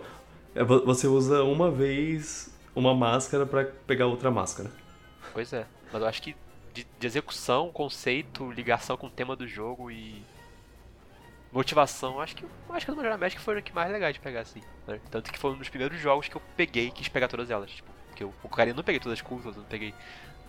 [0.55, 4.71] é, vo- Você usa uma vez uma máscara pra pegar outra máscara.
[5.33, 5.67] Pois é.
[5.93, 6.37] Mas eu acho que
[6.77, 10.23] de, de execução, conceito, ligação com o tema do jogo e
[11.51, 14.13] motivação, eu acho que eu acho que as Majora Magic foram o que mais legais
[14.15, 14.61] de pegar assim.
[14.87, 15.01] né?
[15.11, 17.71] Tanto que foi um dos primeiros jogos que eu peguei e quis pegar todas elas.
[17.71, 19.95] Tipo, porque eu, o eu não peguei todas as cultas, eu não peguei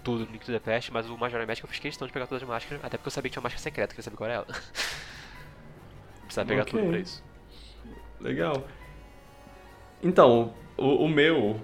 [0.03, 2.27] tudo no Link to the Past, mas o Majora Magic eu fiz questão de pegar
[2.27, 4.29] todas as máscaras, até porque eu sabia que tinha uma máscara secreta, queria saber qual
[4.29, 4.47] era ela.
[6.23, 6.71] Precisava pegar Ok.
[6.79, 7.23] tudo pra isso.
[8.19, 8.67] Legal.
[10.03, 11.59] Então, o, o meu.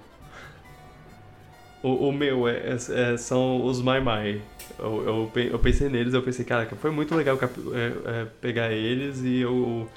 [1.82, 4.42] O, o meu é, é- é- são os Mai Mai.
[4.80, 7.38] Eu, eu, eu pensei neles, eu pensei, cara, foi muito legal
[7.74, 9.88] é, é, pegar eles e eu.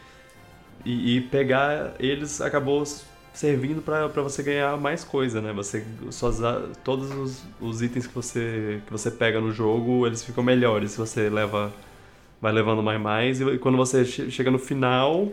[0.85, 2.85] E, e pegar eles acabou
[3.35, 5.53] servindo pra você ganhar mais coisa, né?
[5.53, 6.39] Você, suas,
[6.85, 10.99] todos os, os itens que você, que você pega no jogo, eles ficam melhores se
[10.99, 11.72] você leva.
[12.41, 15.33] Vai levando mais mais e quando você che- chega no final,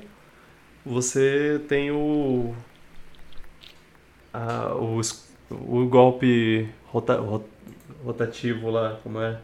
[0.85, 2.53] você tem o.
[4.33, 4.99] a- o,
[5.51, 7.45] o golpe rota- ro-
[8.03, 9.39] rotativo lá, como é?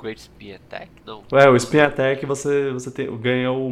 [0.00, 0.90] Great Spear Attack?
[1.06, 1.22] Não.
[1.32, 3.70] É, o Spin Attack você, você tem, ganha o,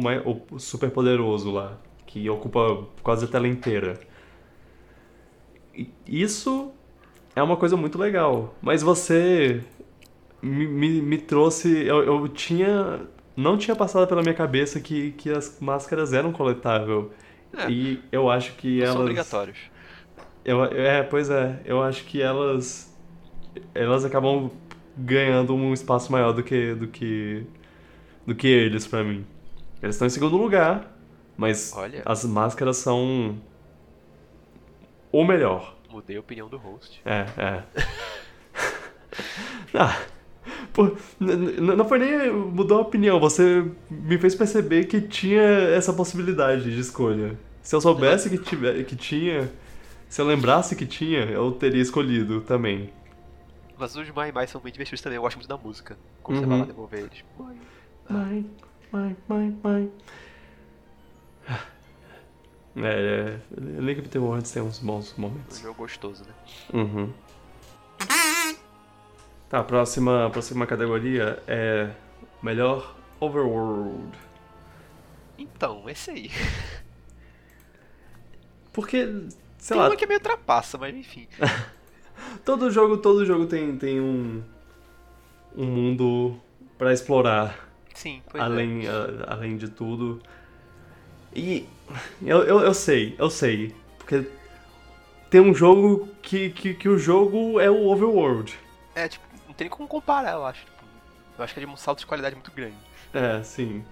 [0.51, 3.99] o super poderoso lá, que ocupa quase a tela inteira.
[6.07, 6.71] Isso
[7.35, 9.61] é uma coisa muito legal, mas você
[10.41, 11.85] me, me, me trouxe.
[11.85, 13.01] Eu, eu tinha.
[13.35, 17.11] Não tinha passado pela minha cabeça que, que as máscaras eram coletável.
[17.57, 17.69] É.
[17.69, 18.93] E eu acho que elas.
[18.93, 19.57] são obrigatórios.
[20.43, 21.61] Eu, é, pois é.
[21.65, 22.90] Eu acho que elas.
[23.73, 24.49] Elas acabam
[24.97, 26.73] ganhando um espaço maior do que.
[26.75, 27.43] do que.
[28.25, 29.25] do que eles pra mim.
[29.81, 30.95] Eles estão em segundo lugar,
[31.35, 32.03] mas Olha.
[32.05, 33.37] as máscaras são.
[35.11, 35.75] o melhor.
[35.89, 37.01] Mudei a opinião do host.
[37.05, 37.63] É, é.
[39.77, 39.99] ah,
[41.19, 46.73] n- não foi nem mudou a opinião, você me fez perceber que tinha essa possibilidade
[46.73, 47.37] de escolha.
[47.61, 49.51] Se eu soubesse que, tiver, que tinha,
[50.09, 52.89] se eu lembrasse que tinha, eu teria escolhido também.
[53.81, 55.97] Mas os Mai Mai são bem divertidos também, eu gosto muito da música.
[56.21, 56.49] Como você Uhum.
[56.51, 57.25] vai lá devolver eles.
[57.39, 57.57] Mai.
[58.07, 58.51] Mãe,
[58.91, 59.91] mãe, mãe, mãe.
[62.75, 63.39] É, é,
[63.81, 65.57] Link Between Worlds tem uns bons Um momentos.
[65.57, 66.33] jogo gostoso, né?
[66.71, 67.11] Uhum.
[69.49, 71.89] Tá, a próxima, a próxima categoria é
[72.43, 74.15] melhor overworld.
[75.39, 76.31] Então, esse aí.
[78.71, 79.05] Porque,
[79.57, 81.27] sei Tem lá, uma que é meio trapaça, mas enfim.
[82.45, 84.41] todo jogo, todo jogo tem, tem um
[85.55, 86.39] um mundo
[86.77, 88.45] pra explorar, Sim, pois é.
[88.45, 90.21] além, a- além de tudo.
[91.35, 91.67] E
[92.21, 94.25] eu, eu, eu sei, eu sei, porque
[95.29, 98.57] tem um jogo que, que, que o jogo é o overworld.
[98.95, 100.63] É, tipo, não tem como comparar, eu acho.
[100.65, 100.83] Tipo,
[101.37, 102.75] eu acho que é de um salto de qualidade muito grande.
[103.13, 103.83] É, sim.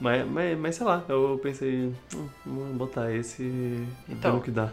[0.00, 4.32] Mas, mas, mas sei lá, eu pensei, hum, vamos botar esse e Então.
[4.32, 4.70] ver no que dá.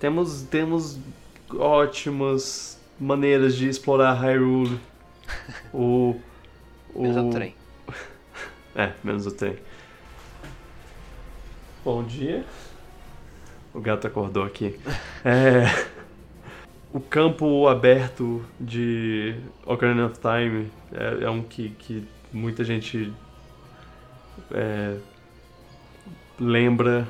[0.00, 0.98] Temos, temos
[1.54, 4.80] ótimas maneiras de explorar Hyrule.
[5.74, 6.18] o.
[6.94, 7.54] o Menos o trem.
[8.74, 9.58] É, menos o trem.
[11.84, 12.46] Bom dia.
[13.74, 14.80] O gato acordou aqui.
[15.22, 15.66] É,
[16.94, 19.36] o campo aberto de
[19.66, 23.12] Ocarina of Time é, é um que, que muita gente
[24.50, 24.96] é,
[26.38, 27.06] lembra.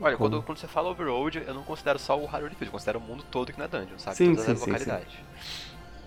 [0.00, 0.40] Olha, Como?
[0.40, 3.02] quando, quando você fala overworld, eu não considero só o Hyrule Field, eu considero o
[3.02, 4.18] mundo todo aqui na dungeon, sabe?
[4.18, 4.98] Sim, Todas sim, as sim, sim.
[4.98, 5.12] localidades.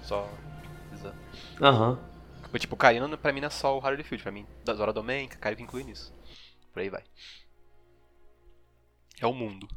[0.02, 0.41] Só.
[1.62, 1.98] Aham.
[2.52, 4.94] Mas, Tipo, Karina pra mim não é só o Hyrule Field, pra mim, da Zora
[4.94, 6.14] Domain, Kairi inclui nisso.
[6.74, 7.04] Por aí vai.
[9.20, 9.68] É o mundo.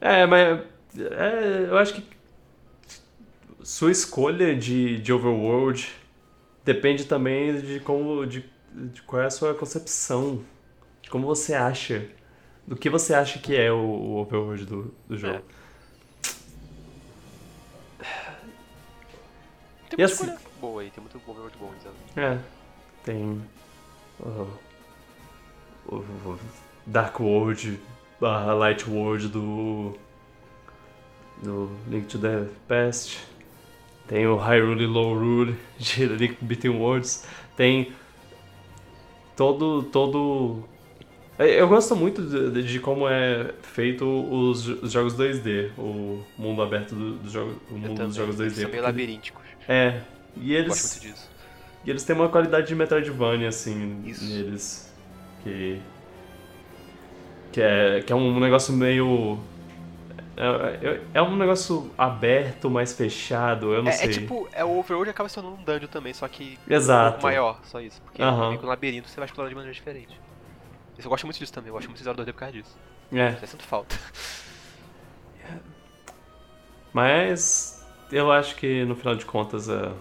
[0.00, 0.60] É, mas
[0.98, 2.02] é, eu acho que
[3.62, 5.88] sua escolha de, de overworld
[6.64, 8.44] depende também de como de,
[8.74, 10.44] de qual é a sua concepção,
[11.12, 12.08] como você acha,
[12.66, 15.34] do que você acha que é o, o overworld do, do jogo.
[15.36, 15.42] É.
[19.90, 21.70] Tem E muita assim- escolha boa aí, tem muito overworld bom.
[22.16, 22.38] É,
[23.04, 23.42] tem
[24.20, 24.48] o,
[25.94, 26.38] o-
[26.86, 27.78] Dark World
[28.18, 29.94] barra Light World do,
[31.42, 33.18] do Link to the Past.
[34.08, 37.26] Tem o Hyrule Low Rule de Link Between Worlds.
[37.56, 37.92] Tem
[39.36, 39.82] todo.
[39.84, 40.64] todo
[41.48, 46.94] Eu gosto muito de, de como é feito os, os jogos 2D, o mundo aberto
[46.94, 48.06] do, do jogo, o Eu mundo também.
[48.08, 48.44] dos jogos 2D.
[48.44, 49.42] Eles são meio labirínticos.
[49.68, 50.00] É,
[50.36, 50.68] e Eu eles.
[50.68, 51.30] gosto muito disso.
[51.84, 54.24] E eles têm uma qualidade de Metroidvania, assim, Isso.
[54.24, 54.92] neles.
[55.42, 55.80] Que.
[57.52, 59.38] Que é, que é um negócio meio.
[60.36, 64.08] É, é- é um negócio aberto, mais fechado, eu não É, sei.
[64.10, 67.10] é tipo, é, o overworld acaba se tornando um dungeon também, só que um Exato.
[67.10, 68.00] pouco maior, só isso.
[68.02, 68.48] Porque Aham.
[68.48, 70.18] meio que um labirinto você vai explorar de maneira diferente.
[71.04, 72.76] Eu gosto muito disso também, eu gosto muito de Zora 2D por causa disso.
[73.12, 73.94] É, Já sinto falta.
[76.92, 77.80] mas.
[78.10, 79.68] Eu acho que no final de contas.
[79.70, 79.92] é-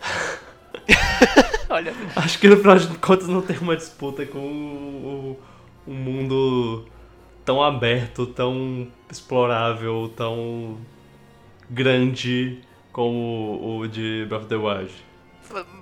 [1.68, 5.38] Olha, Acho que no final de contas não tem uma disputa com o,
[5.86, 6.86] o- um mundo
[7.44, 10.78] tão aberto, tão explorável, tão
[11.68, 12.60] grande
[12.92, 14.92] como o de Breath of the Wild.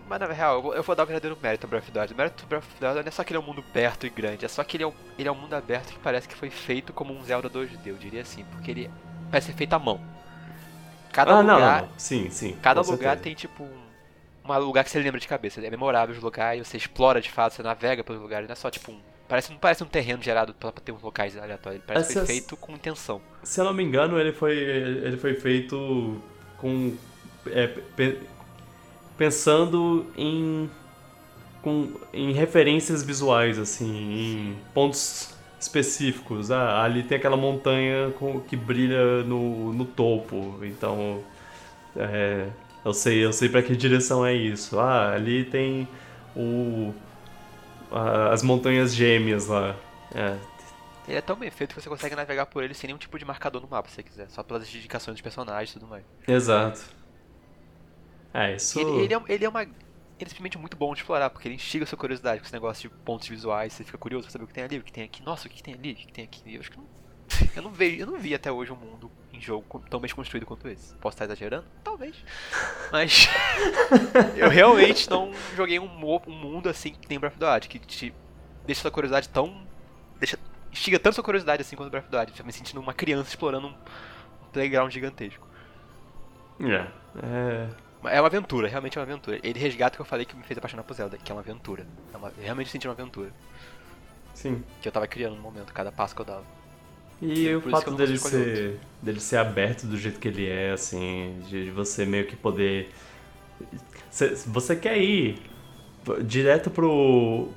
[0.09, 2.15] Mas na real, eu vou, dar o verdadeiro mérito ao Breath of the Wild.
[2.15, 3.63] O mérito do Breath of the Wild não é só que ele é um mundo
[3.63, 5.99] perto e grande, é só que ele é um, ele é um mundo aberto que
[5.99, 8.91] parece que foi feito como um Zelda 2D, eu diria assim, porque ele
[9.31, 10.01] parece ser feito à mão.
[11.13, 11.99] Cada ah, lugar, não, não.
[11.99, 12.57] Sim, sim.
[12.63, 13.17] Cada lugar certeza.
[13.17, 13.81] tem tipo um,
[14.49, 15.65] um lugar que você lembra de cabeça.
[15.65, 18.71] É memorável os locais, você explora de fato, você navega pelos lugares, não é só
[18.71, 19.01] tipo um.
[19.29, 21.81] Parece, não parece um terreno gerado pra, ter uns locais aleatórios.
[21.81, 23.21] Ele parece que foi Essas- feito com intenção.
[23.45, 26.21] Se eu não me engano, ele foi, ele foi feito
[26.57, 26.97] com.
[27.47, 27.69] é,
[29.21, 30.71] pensando em.
[31.63, 36.51] Com, em referências visuais, assim, em pontos específicos.
[36.51, 41.23] Ah, ali tem aquela montanha com, que brilha no, no topo, então.
[41.97, 42.49] é,
[42.85, 44.79] eu sei, eu sei para que direção é isso.
[44.81, 45.89] Ah, ali tem
[46.37, 46.95] o.
[47.93, 49.77] a- as montanhas gêmeas lá.
[50.15, 50.37] É,
[51.07, 53.25] Ele é tão bem feito que você consegue navegar por ele sem nenhum tipo de
[53.27, 54.31] marcador no mapa, se você quiser.
[54.31, 56.07] Só pelas indicações dos personagens e tudo mais.
[56.27, 56.81] exato.
[58.33, 58.79] É, isso.
[58.79, 59.63] Ele, ele é, ele é uma.
[59.63, 62.53] Ele é simplesmente muito bom de explorar, porque ele instiga a sua curiosidade com esse
[62.53, 64.93] negócio de pontos visuais, você fica curioso pra saber o que tem ali, o que
[64.93, 65.23] tem aqui.
[65.23, 66.55] Nossa, o que tem ali, o que tem aqui.
[66.55, 66.85] Eu acho que não.
[67.57, 70.45] Eu não vejo, eu não vi até hoje um mundo em jogo tão bem construído
[70.45, 70.95] quanto esse.
[70.97, 71.65] Posso estar exagerando?
[71.83, 72.17] Talvez.
[72.93, 73.29] Mas
[74.37, 75.89] eu realmente não joguei um,
[76.27, 78.15] um mundo assim que tem Breath of the Wild, que te
[78.67, 79.67] deixa sua curiosidade tão.
[80.19, 80.39] Deixa,
[80.71, 82.43] instiga tanto sua curiosidade assim quanto Breath of the Wild.
[82.45, 85.47] Me sentindo uma criança explorando um, um playground gigantesco.
[86.61, 86.87] É.
[87.23, 87.69] é...
[88.05, 89.39] É uma aventura, realmente é uma aventura.
[89.43, 91.41] Ele resgata o que eu falei que me fez apaixonar por Zelda, que é uma
[91.43, 91.87] aventura.
[92.13, 93.31] É uma, eu realmente senti uma aventura.
[94.35, 94.63] Sim.
[94.81, 96.45] Que eu tava criando no momento, cada passo que eu dava.
[97.21, 101.43] E Por o fato dele ser, dele ser aberto do jeito que ele é, assim,
[101.49, 102.91] de, você meio que poder.
[104.11, 105.39] Cê- Você quer ir
[106.25, 107.49] direto pro.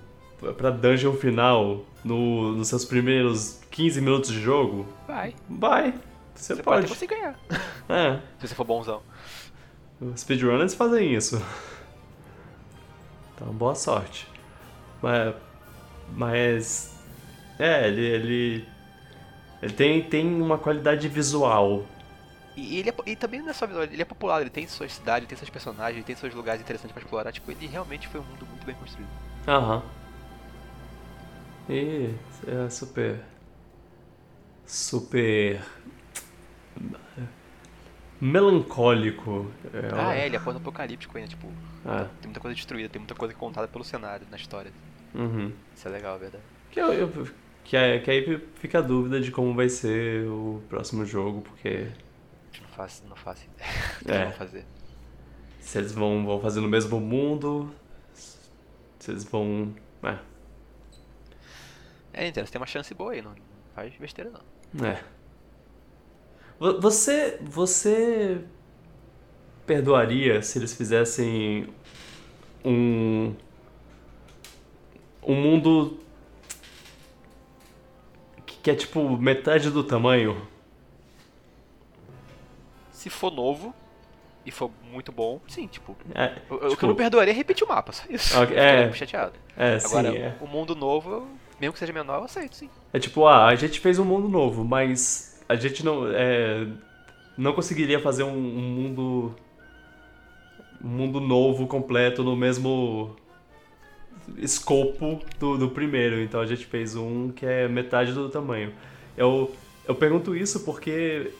[0.58, 4.86] pra dungeon final no, nos seus primeiros 15 minutos de jogo?
[5.08, 5.34] Vai.
[5.50, 5.94] Vai.
[6.36, 6.88] Você, Você pode pode.
[6.88, 7.40] conseguir ganhar.
[7.88, 8.20] É.
[8.42, 9.02] Se você for bonzão.
[10.12, 11.42] Os speedrunners fazem isso.
[13.36, 14.28] Então, boa sorte.
[15.02, 15.36] Mas.
[16.16, 17.04] Mas.
[17.60, 18.06] É, ele.
[18.06, 18.70] Ele,
[19.62, 21.86] ele tem, tem uma qualidade visual.
[22.56, 24.94] E ele é, e também não é só visual, ele é popular, ele tem suas
[24.94, 27.32] cidades, ele tem seus personagens, ele tem seus lugares interessantes pra explorar.
[27.32, 29.10] Tipo, ele realmente foi um mundo muito bem construído.
[29.48, 29.82] Aham.
[31.70, 32.14] E
[32.46, 33.20] é super.
[34.66, 35.62] Super.
[38.24, 39.52] Melancólico.
[39.74, 41.52] É, ah, é, ele é pós-apocalíptico ainda, tipo.
[41.86, 42.08] Ah.
[42.22, 44.72] Tem muita coisa destruída, tem muita coisa contada pelo cenário, na história.
[45.14, 45.52] Uhum.
[45.76, 46.44] Isso é legal, é verdade.
[46.72, 47.28] Que, eu, eu,
[47.64, 51.90] que, é, que aí fica a dúvida de como vai ser o próximo jogo, porque.
[52.62, 53.70] Não faço, não faço ideia.
[54.22, 54.26] É.
[54.26, 54.66] vão fazer.
[55.60, 57.74] Se eles vão, vão fazer no mesmo mundo.
[58.14, 59.74] Se eles vão.
[60.04, 60.18] É.
[62.14, 63.34] É, então, tem uma chance boa aí, não
[63.76, 64.86] faz besteira não.
[64.86, 65.04] É.
[66.80, 67.40] Você.
[67.42, 68.42] Você.
[69.66, 71.68] Perdoaria se eles fizessem
[72.64, 73.34] um.
[75.22, 76.00] Um mundo.
[78.46, 80.48] Que é tipo metade do tamanho?
[82.92, 83.76] Se for novo
[84.46, 85.98] e for muito bom, sim, tipo.
[86.16, 88.40] É, o, tipo, que eu não perdoaria é repetir o mapa, só isso.
[88.42, 89.34] Okay, é, chateado.
[89.58, 90.38] É, Agora, sim, é.
[90.40, 91.28] o mundo novo,
[91.60, 92.70] mesmo que seja menor, eu aceito, sim.
[92.94, 96.08] É tipo, ah, a gente fez um mundo novo, mas a gente não.
[96.08, 96.68] É,
[97.38, 99.36] não conseguiria fazer um, um mundo.
[100.84, 103.16] Um mundo novo, completo, no mesmo
[104.38, 106.22] escopo do, do primeiro.
[106.22, 108.74] Então a gente fez um que é metade do tamanho.
[109.16, 109.52] Eu,
[109.88, 111.32] eu pergunto isso porque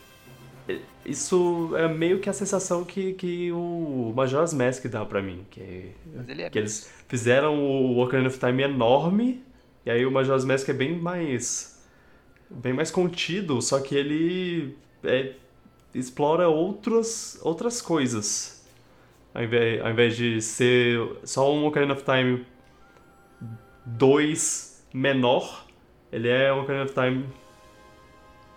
[1.06, 5.46] isso é meio que a sensação que, que o Majora's Mask dá pra mim.
[5.50, 5.92] Que,
[6.38, 9.44] é que eles fizeram o Ocarina of Time enorme,
[9.86, 11.73] e aí o Majora's Mask é bem mais.
[12.50, 15.34] Bem mais contido, só que ele é,
[15.94, 18.64] explora outras, outras coisas.
[19.34, 22.46] Ao invés, ao invés de ser só um Ocarina of Time
[23.86, 25.66] 2 menor,
[26.12, 27.26] ele é um Ocarina of Time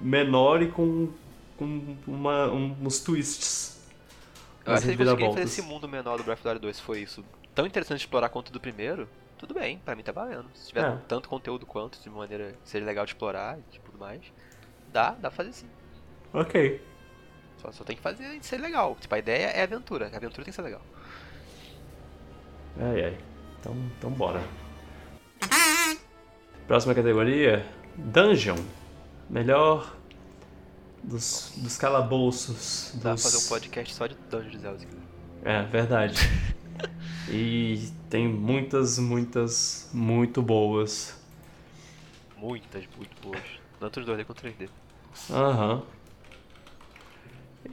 [0.01, 1.09] menor e com,
[1.57, 3.77] com uma, uns twists.
[4.65, 7.25] Eu acho que fazer esse mundo menor do Breath of the Wild 2 foi isso
[7.55, 9.09] tão interessante explorar quanto do primeiro,
[9.39, 10.47] tudo bem, pra mim tá valendo.
[10.55, 10.99] Se tiver é.
[11.09, 14.21] tanto conteúdo quanto, de maneira que seja legal de explorar e tudo mais,
[14.93, 15.69] dá, dá pra fazer sim.
[16.33, 16.81] Ok.
[17.59, 18.97] Só, só tem que fazer ser legal.
[19.01, 20.11] Tipo, a ideia é aventura.
[20.13, 20.83] A aventura tem que ser legal.
[22.79, 23.19] Ai, ai.
[23.59, 24.43] Então, então bora.
[26.67, 27.65] Próxima categoria:
[27.97, 28.57] Dungeon.
[29.31, 29.97] Melhor
[31.03, 32.93] dos, dos calabouços.
[33.03, 33.23] Dá dos...
[33.23, 34.87] pra fazer um podcast só de Dungeons Zelda.
[35.45, 36.17] É, verdade.
[37.29, 41.19] e tem muitas, muitas, muito boas.
[42.37, 43.43] Muitas, muito boas.
[43.81, 44.69] Tanto os 2D quanto 3D.
[45.31, 45.75] Aham.
[45.75, 45.83] Uhum.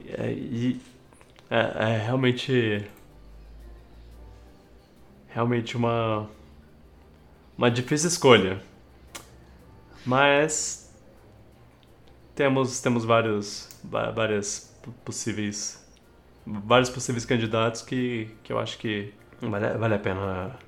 [0.08, 0.80] É, e
[1.50, 2.84] é, é realmente.
[5.28, 6.28] Realmente uma.
[7.56, 8.60] Uma difícil escolha.
[10.04, 10.92] Mas.
[12.34, 13.68] Temos, temos vários.
[13.84, 14.74] Várias
[15.04, 15.83] possíveis.
[16.46, 20.58] Vários possíveis candidatos que, que eu acho que vale, vale a pena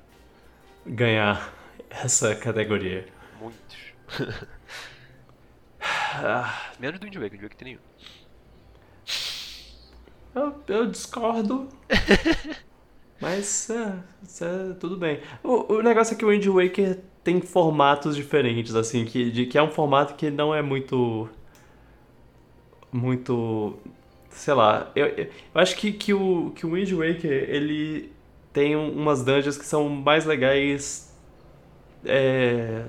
[0.85, 1.53] ganhar
[1.89, 3.05] essa categoria.
[3.39, 3.77] Muitos.
[5.91, 6.71] ah.
[6.79, 7.79] Menos do Wind Waker, Wind Waker tem nenhum.
[10.33, 11.67] Eu, eu discordo.
[13.19, 13.99] Mas é,
[14.41, 15.19] é, tudo bem.
[15.43, 19.57] O, o negócio é que o Wind Waker tem formatos diferentes, assim, que, de, que
[19.57, 21.27] é um formato que não é muito.
[22.91, 23.77] Muito.
[24.29, 24.91] Sei lá.
[24.95, 28.11] Eu, eu acho que, que, o, que o Wind Waker ele
[28.53, 31.15] tem umas dungeons que são mais legais
[32.05, 32.83] é,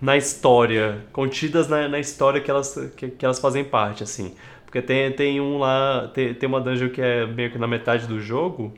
[0.00, 4.34] na história, contidas na, na história que elas, que, que elas fazem parte, assim.
[4.64, 8.06] Porque tem, tem um lá, tem, tem uma dungeon que é meio que na metade
[8.06, 8.74] do jogo,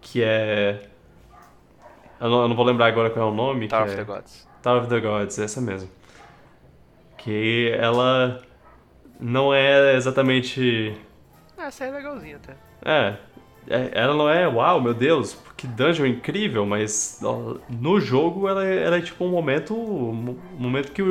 [0.00, 0.88] que é...
[2.20, 3.66] Eu não, eu não vou lembrar agora qual é o nome.
[3.66, 3.96] Tower of é...
[3.96, 4.48] the Gods.
[4.62, 5.90] Tower of the Gods, essa mesmo.
[7.16, 8.42] Que ela
[9.20, 10.96] não é exatamente...
[11.56, 12.54] Ah, essa é legalzinha até.
[12.84, 13.16] É,
[13.68, 17.20] é, ela não é, uau, meu Deus, que dungeon incrível, mas
[17.68, 21.02] no jogo ela é, ela é tipo um momento, um momento que,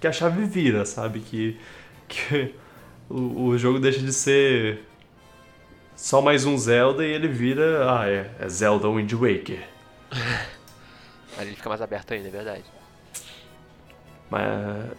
[0.00, 1.20] que a chave vira, sabe?
[1.20, 1.60] Que,
[2.08, 2.54] que
[3.08, 4.84] o, o jogo deixa de ser
[5.94, 7.90] só mais um Zelda e ele vira.
[7.90, 9.66] Ah, é, é Zelda Wind Waker.
[11.38, 12.64] Aí ele fica mais aberto ainda, é verdade.
[14.30, 14.90] Mas.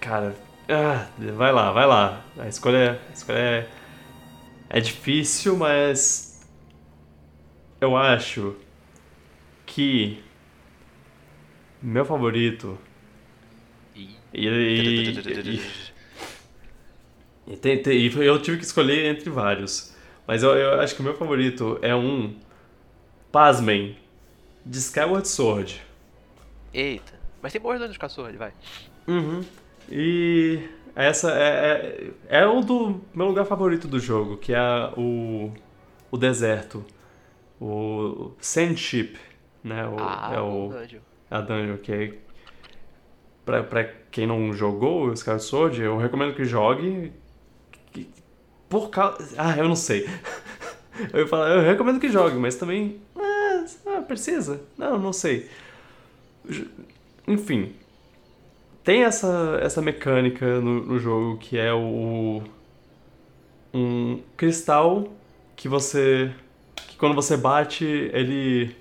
[0.00, 0.34] Cara.
[0.68, 2.24] Ah, vai lá, vai lá.
[2.38, 3.68] A escolha, a escolha é,
[4.70, 6.48] é difícil, mas.
[7.80, 8.56] Eu acho
[9.66, 10.22] que.
[11.82, 12.78] Meu favorito.
[13.94, 15.58] E, e,
[17.46, 19.94] e, tem, tem, e eu tive que escolher entre vários.
[20.26, 22.34] Mas eu, eu acho que o meu favorito é um.
[23.30, 23.98] Pasmem.
[24.64, 25.82] De Skyward Sword.
[26.72, 27.14] Eita.
[27.42, 28.52] Mas tem boas de Skyward Sword, vai.
[29.08, 29.44] Uhum.
[29.90, 30.68] E.
[30.94, 34.60] Essa é, é, é um do meu lugar favorito do jogo, que é
[34.96, 35.50] o.
[36.10, 36.84] O deserto.
[37.60, 39.16] O Sandship,
[39.64, 39.86] né?
[39.86, 40.68] O, ah, é o.
[40.68, 41.00] Dungeon.
[41.30, 42.14] A dungeon, que é.
[43.44, 47.12] Pra, pra quem não jogou o Skyward Sword, eu recomendo que jogue
[48.68, 49.34] Por causa.
[49.36, 50.08] Ah, eu não sei.
[51.12, 53.00] Eu falar, eu recomendo que jogue, mas também.
[53.16, 54.60] Ah, precisa?
[54.76, 55.48] Não, não sei.
[57.26, 57.74] Enfim.
[58.84, 62.42] Tem essa, essa mecânica no, no jogo que é o.
[63.74, 65.08] Um cristal
[65.56, 66.32] que você.
[66.74, 68.74] que quando você bate, ele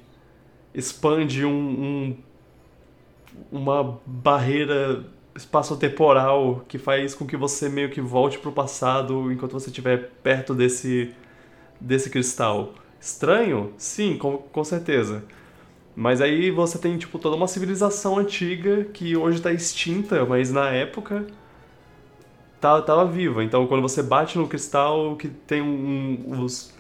[0.74, 2.18] expande um, um
[3.52, 9.70] uma barreira espaço-temporal que faz com que você meio que volte pro passado enquanto você
[9.70, 11.14] estiver perto desse,
[11.80, 12.74] desse cristal.
[13.00, 13.74] Estranho?
[13.78, 15.24] Sim, com, com certeza.
[15.96, 20.70] Mas aí você tem, tipo, toda uma civilização antiga que hoje está extinta, mas na
[20.70, 21.28] época
[22.60, 23.44] tá, tava viva.
[23.44, 26.74] Então quando você bate no cristal que tem um, os,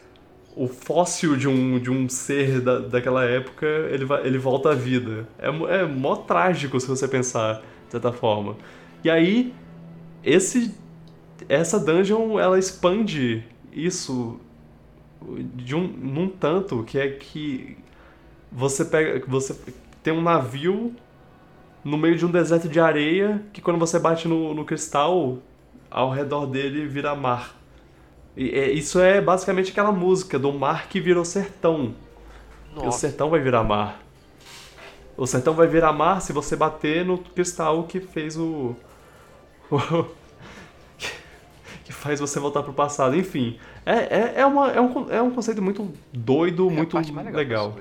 [0.55, 4.76] o fóssil de um, de um ser da, daquela época, ele, vai, ele volta à
[4.76, 5.28] vida.
[5.38, 8.55] É, é mó trágico se você pensar de certa forma.
[9.03, 9.53] E aí,
[10.24, 10.74] esse,
[11.49, 13.43] essa dungeon, ela expande
[13.74, 14.39] isso
[15.55, 17.78] de um, num tanto que é que
[18.51, 19.55] você pega, você
[20.03, 20.93] tem um navio
[21.83, 25.37] no meio de um deserto de areia que quando você bate no, no cristal,
[25.89, 27.55] ao redor dele vira mar.
[28.35, 31.93] E, é, isso é basicamente aquela música do mar que virou sertão.
[32.73, 32.85] Nossa.
[32.85, 34.01] E o sertão vai virar mar.
[35.17, 38.75] O sertão vai virar mar se você bater no cristal que fez o.
[39.69, 40.05] o
[41.83, 43.15] que faz você voltar pro passado.
[43.15, 47.33] Enfim, é, é, é, uma, é, um, é um conceito muito doido, é muito legal.
[47.33, 47.75] legal.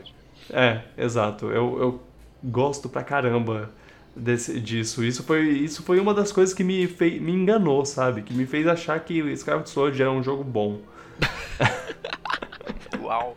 [0.53, 1.46] É, exato.
[1.46, 2.01] Eu, eu
[2.42, 3.70] gosto pra caramba
[4.14, 5.05] desse, disso.
[5.05, 8.22] Isso foi, isso foi uma das coisas que me, fei, me enganou, sabe?
[8.22, 10.80] Que me fez achar que Skyward Sword era um jogo bom.
[13.03, 13.36] Uau!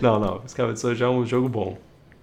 [0.00, 0.42] Não, não.
[0.46, 1.78] Skyward Sword é um jogo bom.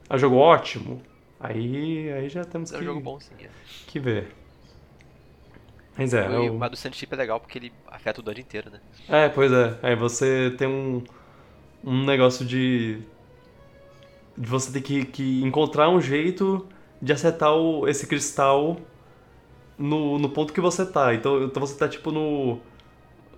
[0.10, 1.02] É um jogo ótimo?
[1.40, 2.80] Aí, aí já temos é que...
[2.80, 3.34] É um jogo bom, sim.
[3.40, 3.50] É.
[3.88, 4.36] Que ver.
[5.98, 6.54] Mas é, o...
[6.54, 8.80] Mas do Sandship é legal porque ele afeta o dungeon inteiro, né?
[9.08, 9.78] É, pois é.
[9.82, 11.04] Aí você tem um,
[11.84, 13.02] um negócio de...
[14.38, 16.68] de você ter que, que encontrar um jeito
[17.02, 18.78] de acertar o, esse cristal
[19.78, 21.14] no, no ponto que você tá.
[21.14, 22.60] Então, então você tá tipo no.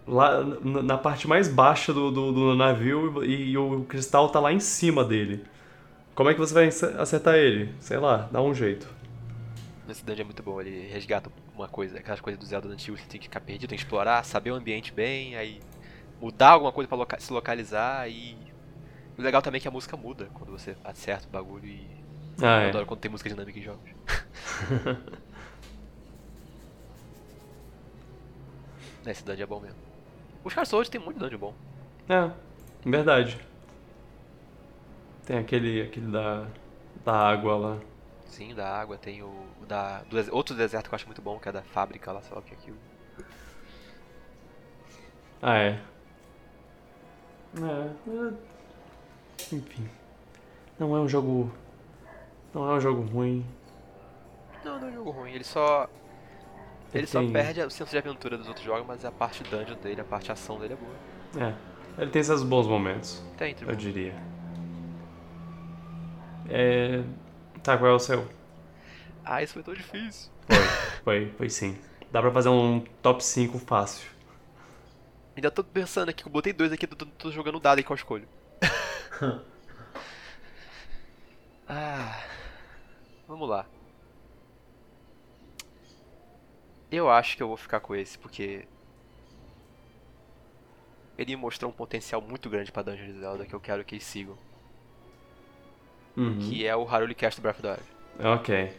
[0.08, 4.52] Lá na parte mais baixa do, do, do navio e, e, o cristal tá lá
[4.52, 5.44] em cima dele.
[6.16, 7.74] Como é que você vai acertar ele?
[7.80, 8.88] Sei lá, dá um jeito.
[9.88, 13.04] Esse dungeon é muito bom, ele resgata uma coisa, aquelas coisas do Zelda antigo, você
[13.08, 15.60] tem que ficar perdido, tem que explorar, saber o ambiente bem, aí
[16.20, 18.38] mudar alguma coisa pra loca se localizar e.
[19.18, 21.90] O legal também é que a música muda quando você acerta o bagulho e
[22.42, 22.70] ah, eu é.
[22.70, 23.90] adoro quando tem música dinâmica em jogos.
[29.06, 29.80] Esse dungeon é bom mesmo.
[30.44, 31.54] Os Scar Souls tem muito dungeon bom.
[32.10, 32.32] É,
[32.88, 33.40] verdade.
[35.26, 36.48] Tem aquele, aquele da,
[37.04, 37.80] da água lá.
[38.26, 38.98] Sim, da água.
[38.98, 41.62] Tem o, o da, do outro deserto que eu acho muito bom, que é da
[41.62, 42.78] fábrica lá, sei lá o que é aquilo.
[45.42, 45.80] Ah, é.
[47.58, 48.51] É, é.
[49.52, 49.90] Enfim.
[50.80, 51.52] Não é um jogo
[52.54, 53.46] não é um jogo ruim.
[54.64, 55.32] Não, não é um jogo ruim.
[55.32, 55.90] Ele só.
[56.94, 57.32] Ele, ele só tem...
[57.32, 60.32] perde o senso de aventura dos outros jogos, mas a parte dungeon dele, a parte
[60.32, 61.48] ação dele é boa.
[61.48, 62.02] É.
[62.02, 63.24] Ele tem seus bons momentos.
[63.38, 64.14] Tem, Eu diria.
[66.50, 67.04] É.
[67.64, 68.28] Tá, qual é o seu?
[69.24, 70.32] Ah, isso foi tão difícil.
[70.48, 70.58] Foi,
[71.04, 71.78] foi, foi sim.
[72.12, 74.10] Dá pra fazer um top 5 fácil.
[75.36, 77.96] Ainda tô pensando aqui, eu botei dois aqui, tô, tô jogando dado aí que eu
[77.96, 78.28] escolho.
[81.68, 82.24] Ah.
[83.28, 83.66] Vamos lá.
[86.92, 88.68] Eu acho que eu vou ficar com esse, porque
[91.18, 94.38] ele mostrou um potencial muito grande para Dungeons Zelda que eu quero que eles sigam.
[96.18, 96.40] Uhum.
[96.40, 98.38] Que é o Haruli Cast do Breath of the Wild.
[98.40, 98.74] Ok.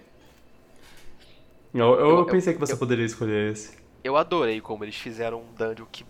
[1.72, 3.78] Eu, eu, eu pensei que você poderia escolher esse.
[4.05, 6.05] Eu adorei como eles fizeram um dungeon que,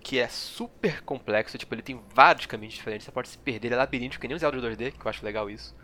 [0.00, 1.58] que é super complexo.
[1.58, 3.04] Tipo, ele tem vários caminhos diferentes.
[3.04, 5.24] Você pode se perder, ele é labiríntico, que nem o Zelda 2D, que eu acho
[5.24, 5.74] legal isso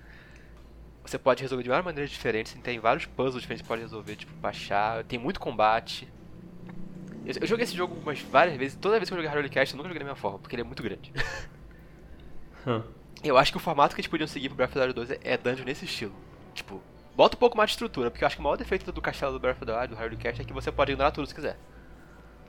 [1.05, 4.17] você pode resolver de várias maneiras diferentes, tem vários puzzles diferentes que você pode resolver,
[4.17, 6.09] tipo, baixar, tem muito combate.
[7.27, 9.75] Eu, eu joguei esse jogo umas várias vezes, toda vez que eu joguei Harley Cast
[9.75, 11.13] eu nunca joguei da mesma forma, porque ele é muito grande.
[12.67, 12.83] Hum.
[13.23, 15.21] Eu acho que o formato que eles podiam seguir pro Breath of the Wild 2
[15.23, 16.15] é dungeon nesse estilo.
[16.55, 16.83] Tipo,
[17.15, 19.35] bota um pouco mais de estrutura, porque eu acho que o maior defeito do castelo
[19.35, 21.35] do Breath of the Wild, do Harley Cast, é que você pode ignorar tudo se
[21.35, 21.59] quiser.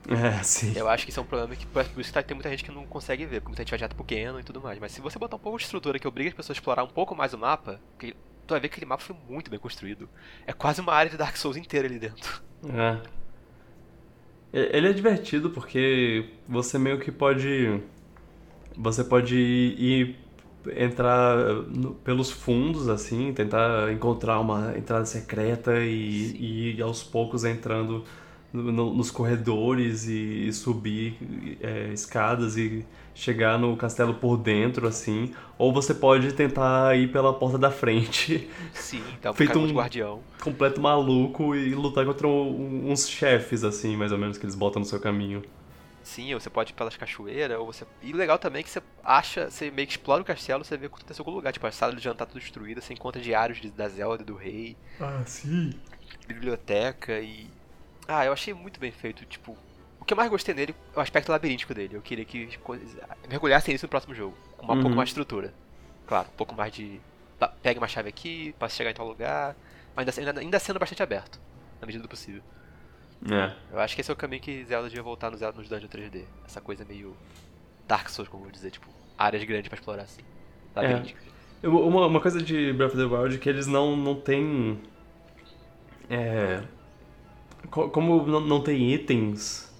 [0.16, 0.72] É, sim.
[0.76, 2.70] Eu acho que isso é um problema que por isso que tem muita gente que
[2.70, 4.78] não consegue ver, porque muita gente vai direto pequeno e tudo mais.
[4.78, 6.88] Mas se você botar um pouco de estrutura que obriga as pessoas a explorar um
[6.88, 8.14] pouco mais o mapa, tu
[8.50, 10.08] vai ver que aquele mapa foi muito bem construído.
[10.46, 12.40] É quase uma área de Dark Souls inteira ali dentro.
[12.68, 13.00] É.
[14.52, 17.80] Ele é divertido porque você meio que pode.
[18.76, 20.16] Você pode ir,
[20.76, 27.44] entrar no, pelos fundos, assim, tentar encontrar uma entrada secreta e, e ir aos poucos
[27.44, 28.04] entrando
[28.56, 31.16] no, nos corredores e, e subir
[31.60, 32.84] é, escadas e
[33.14, 35.32] chegar no castelo por dentro, assim.
[35.58, 38.48] Ou você pode tentar ir pela porta da frente.
[38.74, 40.20] Sim, tá Feito um guardião.
[40.42, 44.80] completo maluco e lutar contra um- uns chefes, assim, mais ou menos, que eles botam
[44.80, 45.42] no seu caminho.
[46.02, 47.84] Sim, ou você pode ir pelas cachoeiras, ou você.
[48.00, 50.76] E o legal também é que você acha, você meio que explora o castelo, você
[50.76, 51.52] vê o que aconteceu com o lugar.
[51.52, 54.76] Tipo, a sala de jantar tudo destruída, você encontra diários de- da Zelda, do rei,
[55.00, 55.72] Ah, sim.
[56.28, 57.48] biblioteca e.
[58.08, 59.56] Ah, eu achei muito bem feito, tipo.
[60.00, 61.96] O que eu mais gostei nele é o aspecto labiríntico dele.
[61.96, 62.96] Eu queria que as coisas
[63.28, 64.36] mergulhassem nisso no próximo jogo.
[64.56, 64.82] Com uma Uhum.
[64.82, 65.52] pouco mais de estrutura.
[66.06, 67.00] Claro, um pouco mais de.
[67.62, 69.56] Pegue uma chave aqui, pra chegar em tal lugar.
[69.96, 71.40] Mas ainda, ainda, ainda sendo bastante aberto,
[71.80, 72.42] na medida do possível.
[73.30, 73.52] É.
[73.72, 75.88] Eu acho que esse é o caminho que Zelda devia voltar no Zelda nos Dungeon
[75.88, 76.24] 3D.
[76.46, 77.16] Essa coisa meio
[77.88, 78.86] Dark Souls, como eu vou dizer, tipo,
[79.18, 80.22] áreas grandes pra explorar assim.
[80.74, 81.24] Labirínticas.
[81.62, 84.80] Eu- Uma, uma coisa de Breath of the Wild é que eles não, não têm.
[86.08, 86.62] É.
[87.70, 89.72] co- Como não, tem itens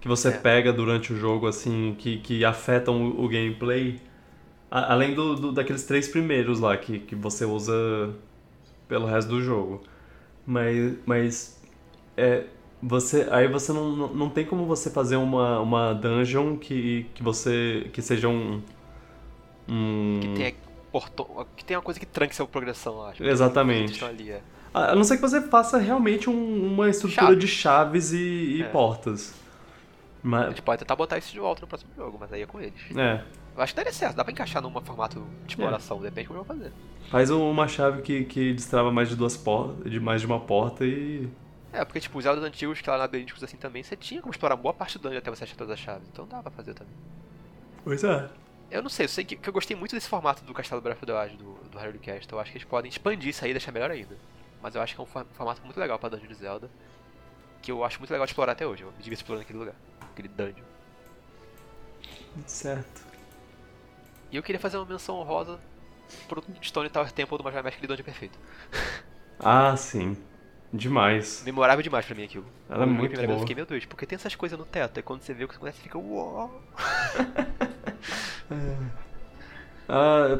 [0.00, 0.32] que você É.
[0.32, 4.00] pega durante o jogo, assim, que, que afetam o, o gameplay,
[4.70, 8.14] a- além do, do- daqueles três primeiros lá que, que você usa
[8.88, 9.82] pelo resto do jogo.
[10.46, 10.96] Mas.
[11.06, 11.62] Mas.
[12.16, 12.44] É,
[12.82, 17.88] você, aí você não, não, tem como você fazer uma, uma dungeon que, que você.
[17.92, 18.62] que seja um.
[19.68, 20.20] um...
[20.20, 20.54] Que tem
[20.92, 23.22] portão, que tem uma coisa que tranque sua progressão, acho.
[23.24, 24.02] Exatamente.
[24.04, 24.40] Ali, é.
[24.78, 27.36] A não ser que você faça realmente um- uma estrutura Chave.
[27.36, 28.18] de chaves e,
[28.58, 28.68] e É.
[28.68, 29.32] portas.
[29.32, 32.46] A Mas, gente pode tentar botar isso de volta no próximo jogo, mas aí é
[32.46, 32.74] com eles.
[32.96, 33.22] é,
[33.56, 36.44] Eu acho que daria certo, dá pra encaixar num formato de exploração, depende como eu
[36.44, 36.70] vou fazer.
[37.10, 40.84] faz uma chave que, que destrava mais de duas portas, de mais de uma porta
[40.84, 41.26] e...
[41.72, 44.56] É, porque tipo, os Zeldas antigos, que lá labirínticos assim também, você tinha como explorar
[44.56, 46.06] boa parte do dungeon até você achar todas as chaves.
[46.12, 46.92] Então dá pra fazer também.
[47.84, 48.28] Pois é.
[48.70, 50.96] Eu não sei, eu sei que, que eu gostei muito desse formato do Castelo Breath
[50.98, 52.30] of the Wild, do, do Harry Cast.
[52.32, 54.16] Eu acho que eles podem expandir isso aí e deixar melhor ainda.
[54.62, 56.70] Mas eu acho que é um for- formato muito legal pra Dungeon de Zelda.
[57.62, 58.82] Que eu acho muito legal de explorar até hoje.
[58.82, 59.74] Eu me divirto explorando aquele lugar.
[60.12, 60.64] Aquele dungeon.
[62.46, 63.02] Certo.
[64.30, 65.58] E eu queria fazer uma menção honrosa
[66.28, 68.38] pro Stone Tower Temple do Majora's Mask, aquele dungeon perfeito.
[69.38, 70.16] Ah, sim.
[70.72, 71.42] Demais.
[71.44, 72.46] Memorável demais pra mim aquilo.
[72.70, 73.40] Ela é muito vez, eu boa.
[73.40, 74.98] fiquei, meu Deus, porque tem essas coisas no teto.
[74.98, 76.62] E quando você vê o que acontece, você fica, uau.
[79.88, 80.38] Ah,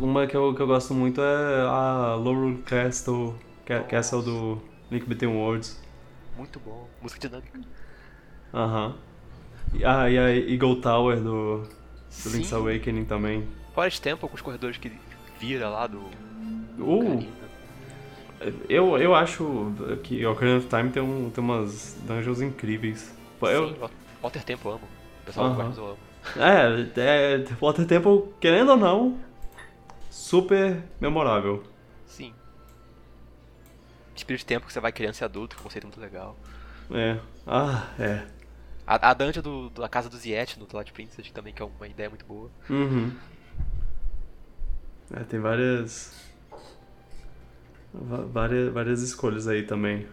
[0.00, 3.34] uma que eu, que eu gosto muito é a Laurel Castle,
[3.72, 3.88] Ca- Nossa.
[3.90, 5.80] Castle do Link Between Worlds.
[6.36, 6.88] Muito bom.
[7.00, 7.60] Música dinâmica.
[8.52, 8.94] Aham.
[9.74, 12.52] E- Ah, e a Eagle Tower do, do Link's.
[12.52, 13.46] Awakening também.
[13.74, 14.92] Forest Temple com os corredores que
[15.38, 16.00] vira lá do.
[16.78, 17.26] Uh.
[18.68, 23.14] Eu, eu acho que Ocarina of Time tem, um, tem umas dungeons incríveis.
[23.40, 23.76] Eu, Sim,
[24.20, 24.84] Water Temple eu amo.
[25.22, 25.98] O pessoal gosta, mas eu amo.
[26.96, 29.18] é, é, Water Temple, querendo ou não,
[30.10, 31.62] super memorável.
[32.06, 32.34] Sim.
[34.16, 36.36] Spirit Temple que você vai criança e adulto, que é um conceito muito legal.
[36.90, 37.18] É.
[37.46, 38.26] Ah, é.
[38.86, 41.88] A, a dungeon do, da casa do Ziet no Twilight Princess também, que é uma
[41.88, 42.50] ideia muito boa.
[42.68, 43.12] Uhum.
[45.14, 46.30] É, tem várias,
[47.92, 48.72] várias.
[48.72, 50.06] Várias escolhas aí também.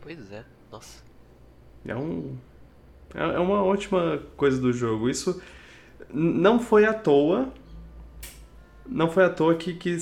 [0.00, 1.02] Pois é, nossa.
[1.84, 2.36] É um.
[3.14, 5.10] É é uma ótima coisa do jogo.
[5.10, 5.42] Isso
[6.12, 7.52] não foi à toa.
[8.90, 9.96] Não foi à toa que, que,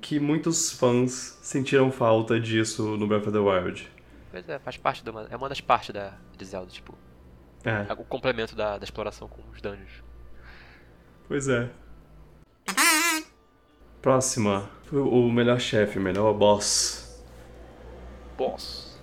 [0.00, 3.88] que muitos fãs sentiram falta disso no Breath of the Wild.
[4.32, 5.28] Pois é, faz parte de uma.
[5.30, 6.94] É uma das partes da, de Zelda, tipo.
[7.64, 10.02] É, O complemento da, da exploração com os dungeons.
[11.28, 11.70] pois é.
[14.00, 14.68] Próxima.
[14.90, 17.22] O o melhor chefe, o melhor boss.
[18.36, 19.00] Boss.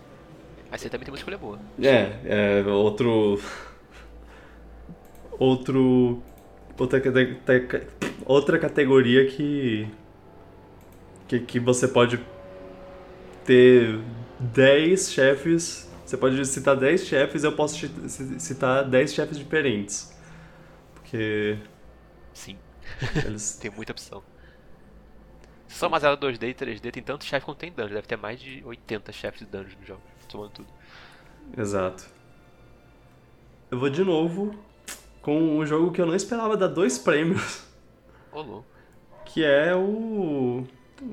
[0.69, 1.57] Mas você também tem uma escolha boa.
[1.81, 3.39] É, é outro.
[5.39, 6.21] Outro.
[6.79, 7.01] Outra,
[8.25, 9.87] outra categoria que,
[11.27, 11.39] que.
[11.39, 12.19] que você pode
[13.45, 13.99] ter
[14.39, 15.89] 10 chefes.
[16.05, 20.11] Você pode citar 10 chefes eu posso ci- ci- citar 10 chefes diferentes.
[20.95, 21.57] Porque
[22.33, 22.59] Sim,
[23.23, 23.55] eles.
[23.59, 24.23] tem muita opção.
[25.67, 27.93] Só uma Zelda 2D e 3D, tem tanto chefe quanto tem dungeon.
[27.95, 30.69] Deve ter mais de 80 chefes de dungeon no jogo, somando tudo.
[31.57, 32.09] Exato.
[33.71, 34.55] Eu vou de novo
[35.29, 37.63] com um jogo que eu não esperava dar dois prêmios.
[38.31, 38.65] Ô, louco.
[39.25, 40.63] Que é o.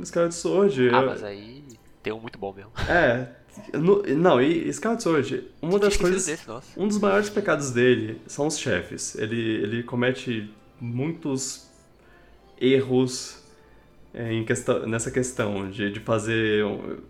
[0.02, 0.88] Skyward Sword.
[0.90, 1.62] Ah, Eu- mas aí
[2.02, 2.70] tem um muito bom mesmo.
[2.88, 3.28] É.
[3.74, 6.24] no- não, e Skyward Sword, uma das coisas.
[6.26, 6.47] Desse.
[6.76, 9.14] Um dos maiores pecados dele são os chefes.
[9.16, 11.70] Ele, ele comete muitos
[12.60, 13.43] erros
[14.14, 16.64] é, em questão, nessa questão de, de, fazer,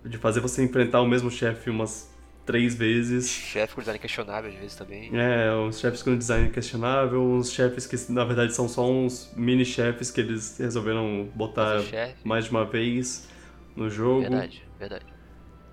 [0.04, 2.10] de fazer você enfrentar o mesmo chefe umas
[2.46, 3.28] três vezes.
[3.28, 5.10] Chefe com design questionável às vezes também.
[5.12, 9.64] É, uns chefes com design questionável, uns chefes que na verdade são só uns mini
[9.64, 11.82] chefes que eles resolveram botar
[12.24, 13.28] mais de uma vez
[13.74, 14.22] no jogo.
[14.22, 15.04] Verdade, verdade.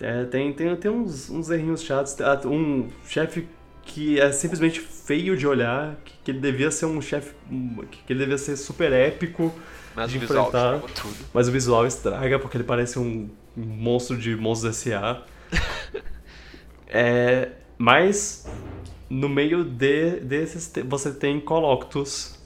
[0.02, 2.20] É, tem, tem, tem uns, uns errinhos chatos.
[2.20, 3.48] Ah, Um chefe
[3.84, 7.34] que é simplesmente feio de olhar, que, que ele devia ser um chefe.
[8.06, 9.54] Que ele devia ser super épico,
[9.96, 10.80] Mas De o visual enfrentar.
[10.96, 11.16] tudo.
[11.34, 15.24] mas o visual estraga porque ele parece um monstro de Monstros S.A.
[16.94, 18.48] é, mas
[19.10, 22.40] no meio de, desses você tem Coloctus.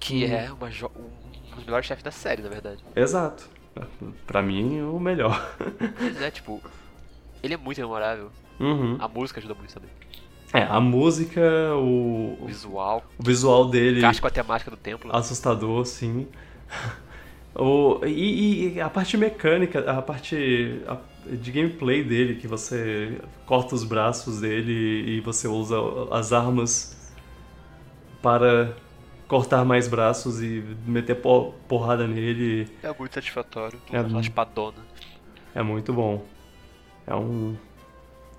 [0.00, 2.82] Que é uma um dos melhores chefes da série, na verdade.
[2.94, 3.48] Exato.
[4.26, 5.54] Pra mim, o melhor.
[6.00, 6.62] Mas é, tipo,
[7.42, 8.30] ele é muito memorável.
[8.58, 8.96] Uhum.
[8.98, 9.90] A música ajuda muito também.
[10.54, 11.40] É, a música,
[11.74, 13.98] o, O visual, o visual dele.
[13.98, 15.14] encaixa com a temática do templo.
[15.14, 16.26] assustador, sim.
[17.58, 20.78] O, e, e a parte mecânica, a parte
[21.26, 24.72] de gameplay dele, que você corta os braços dele
[25.16, 25.76] e você usa
[26.10, 26.94] as armas
[28.22, 28.74] para
[29.26, 33.80] cortar mais braços e meter po- porrada nele, É muito satisfatório.
[33.90, 34.78] É uma espadona.
[35.54, 36.24] é muito bom.
[37.06, 37.56] É um.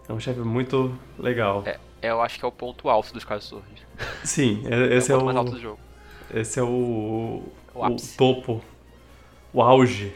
[0.08, 1.64] É um chefe muito legal.
[1.66, 3.64] É, eu acho que é o ponto alto dos Swords.
[4.24, 5.56] Sim, é- esse é, o ponto mais alto o.
[5.56, 5.80] do jogo.
[6.34, 7.44] Esse é o.
[7.74, 8.16] O ápice.
[8.18, 8.62] topo.
[9.54, 10.14] O auge.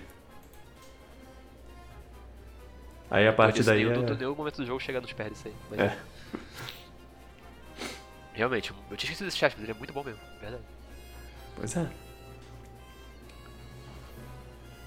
[3.10, 3.84] Aí a partir isso, daí.
[3.84, 4.14] nenhum, É...
[4.16, 5.56] nenhum momento do jogo chega nos pés disso aí.
[5.70, 5.98] Mas É.
[8.34, 10.64] Realmente, eu tinha esquecido desse chefe, mas ele é muito bom mesmo, verdade.
[11.56, 11.88] Pois é.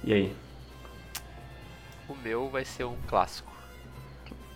[0.03, 0.37] E aí?
[2.09, 3.53] O meu vai ser um clássico.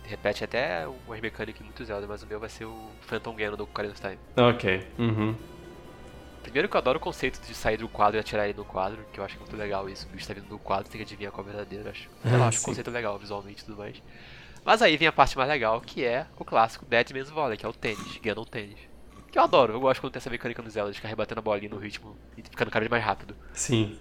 [0.03, 3.63] Repete até umas mecânicas muito Zelda, mas o meu vai ser o Phantom Ganon do
[3.63, 4.17] Ocarina of Time.
[4.35, 4.87] Ok.
[4.97, 5.35] Uhum.
[6.41, 9.05] Primeiro que eu adoro o conceito de sair do quadro e atirar ele no quadro,
[9.13, 10.07] que eu acho muito legal isso.
[10.07, 12.09] O bicho tá vindo do quadro, tem que adivinhar qual é o verdadeiro, eu acho.
[12.25, 14.01] Eu Ah, acho o conceito legal visualmente e tudo mais.
[14.65, 17.65] Mas aí vem a parte mais legal, que é o clássico Dead Man's Volley, que
[17.65, 18.77] é o tênis, Ganon tênis.
[19.31, 21.43] Que eu adoro, eu gosto quando tem essa mecânica no Zelda, de ficar rebatendo a
[21.43, 23.35] bolinha no ritmo e ficando cada vez mais rápido.
[23.53, 23.97] Sim.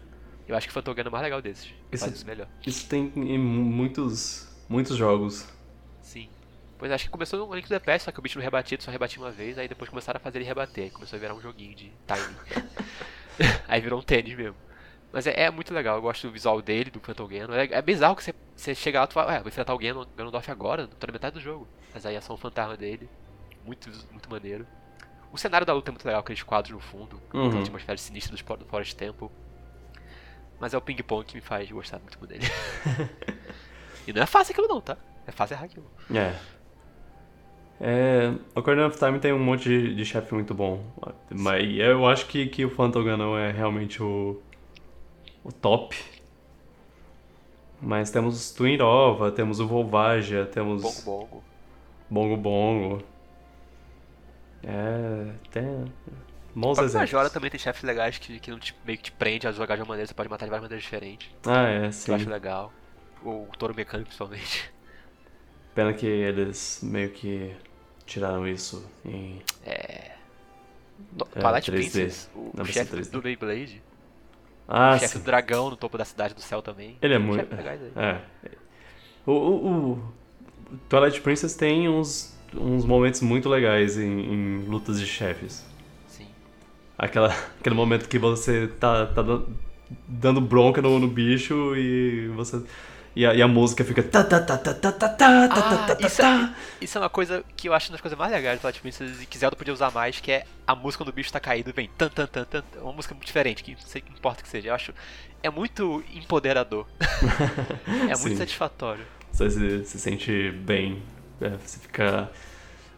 [0.48, 1.66] Eu acho que o é o mais legal desses.
[1.92, 2.48] Isso- Faz isso melhor.
[2.66, 4.48] Isso tem em mu- muitos.
[4.68, 5.46] muitos jogos.
[6.00, 6.28] Sim.
[6.78, 8.78] Pois acho que começou no Link to the Past, só que o bicho não rebatia,
[8.80, 11.40] só rebatia uma vez, aí depois começaram a fazer ele rebater, começou a virar um
[11.40, 12.36] joguinho de timing.
[13.66, 14.54] aí virou um tênis mesmo.
[15.12, 17.54] Mas é, é muito legal, eu gosto do visual dele, do Phantom Ganon.
[17.54, 20.04] É, é bizarro que você, você chega lá e fala, ué, vou enfrentar o Ganon,
[20.16, 21.66] Ganondorf agora, tô na metade do jogo.
[21.92, 23.08] Mas aí é só um fantasma dele,
[23.64, 24.64] muito, muito maneiro.
[25.32, 27.48] O cenário da luta é muito legal, aqueles quadros no fundo, Uhum.
[27.48, 29.28] aquela atmosfera sinistra do Forest Temple.
[30.60, 32.46] Mas é o ping-pong que me faz gostar muito dele.
[34.06, 34.96] e não é fácil aquilo não, tá?
[35.26, 35.90] É fácil errar aquilo.
[36.14, 36.34] É.
[37.80, 40.82] É, Ocarina of Time tem um monte de, de chefe muito bom.
[41.30, 44.40] Mas eu acho que, que o Phantom Ganon é realmente o,
[45.44, 45.96] o top.
[47.80, 51.44] Mas temos Twinrova, temos o Volvagia, temos Bongo Bongo.
[52.10, 53.02] Bongo Bongo.
[54.64, 55.32] É.
[55.52, 55.64] Tem.
[55.64, 57.12] O Bons próprio exemplos.
[57.12, 59.76] Majora também tem chefes legais que, que não te, meio que te prende a jogar
[59.76, 61.30] de uma maneira, você pode matar de várias maneiras diferentes.
[61.46, 62.10] Ah, é, sim.
[62.10, 62.72] eu acho legal.
[63.22, 64.72] O touro mecânico, principalmente.
[65.78, 67.52] Pena que eles meio que
[68.04, 69.40] tiraram isso em.
[69.64, 69.70] É.
[69.70, 73.10] É, Twilight 3D, Princess, o, chefe 3D.
[73.12, 73.80] do Beyblade,
[74.66, 75.18] Ah, o chefe sim.
[75.20, 76.96] do dragão no topo da cidade do céu também.
[77.00, 77.46] Ele é muito.
[77.94, 78.20] É.
[79.24, 85.06] O, o, o Twilight Princess tem uns, uns momentos muito legais em, em lutas de
[85.06, 85.64] chefes.
[86.08, 86.26] Sim.
[86.98, 87.28] Aquela,
[87.60, 89.44] aquele momento que você tá, tá dan-
[90.08, 92.60] dando bronca no, no bicho e você.
[93.18, 94.00] E a, e a música fica.
[94.00, 97.00] tá, tá, tá, tá, tá, tá, tá, tá, tá, tá, Ah, isso, é, isso é
[97.00, 99.36] uma coisa que eu acho uma das coisas mais legais do Twilight Princess e que
[99.36, 102.08] Zelda podia usar mais, que é a música quando o bicho tá caído vem tan
[102.08, 104.68] tan tan tan, uma música muito diferente, que não sei que importa que seja.
[104.68, 104.94] Eu acho
[105.42, 106.86] é muito empoderador.
[108.08, 109.04] é muito satisfatório.
[109.32, 111.02] Você se, se sente bem.
[111.40, 112.30] é, você fica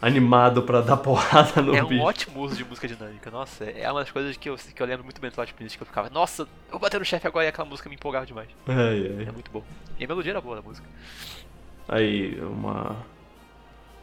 [0.01, 2.03] animado pra dar porrada no é um bicho.
[2.03, 3.31] ótimo uso de música dinâmica.
[3.31, 5.77] Nossa, é uma das coisas que eu, que eu lembro muito bem do Twilight Princess,
[5.77, 8.25] que eu ficava, nossa, eu vou bater no chefe agora e aquela música me empolgava
[8.27, 8.49] demais.
[8.67, 9.27] Ai, ai.
[9.29, 9.63] É muito bom.
[9.99, 10.87] E a melodia era boa da música.
[11.89, 12.97] Aí, uma.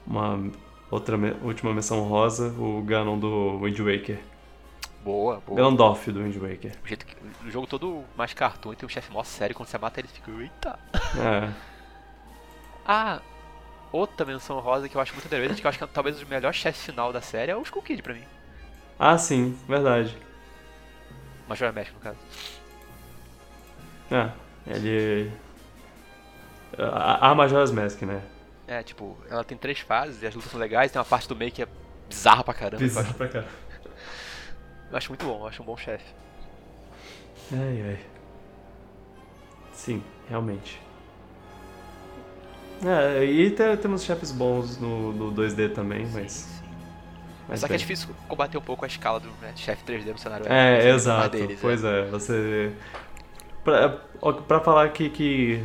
[0.06, 0.52] Uma
[0.90, 4.20] outra me- última menção rosa, o Ganon do Wind Waker.
[5.04, 5.56] Boa, boa.
[5.58, 6.74] Ganondorf do Wind Waker.
[6.84, 7.16] O jeito que
[7.46, 10.08] o jogo todo mais cartoon e tem um chefe mó sério, quando você mata ele
[10.10, 10.80] fica, eita.
[11.18, 11.50] É.
[12.86, 13.22] Ah,
[13.92, 16.28] outra menção rosa que eu acho muito underrated, que eu acho que é talvez o
[16.28, 18.24] melhor chefe final da série, é o Skull Kid pra mim.
[19.00, 20.18] Ah, sim, verdade.
[21.48, 22.18] Majora Mask, no caso.
[24.12, 24.32] É,
[24.68, 25.32] ele.
[26.78, 28.22] A, a Majora's Mask, né?
[28.68, 31.36] É, tipo, ela tem três fases e as lutas são legais, tem uma parte do
[31.36, 31.68] meio que é
[32.10, 32.84] bizarra pra caramba.
[32.84, 33.44] acho, pra cá.
[34.92, 36.06] eu acho muito bom, eu acho um bom chefe.
[37.54, 38.00] Ai, ai.
[39.72, 40.82] Sim, realmente.
[42.86, 46.32] É, e te- temos chefes bons no, no 2D também, mas.
[46.32, 46.66] Sim.
[47.48, 47.80] mas Só que é bem.
[47.80, 50.46] difícil combater um pouco a escala do né, chefe 3D no cenário.
[50.48, 51.30] É, exato.
[51.38, 52.72] deles, pois é, você.
[53.64, 53.90] Pra,
[54.48, 55.64] pra falar que, que,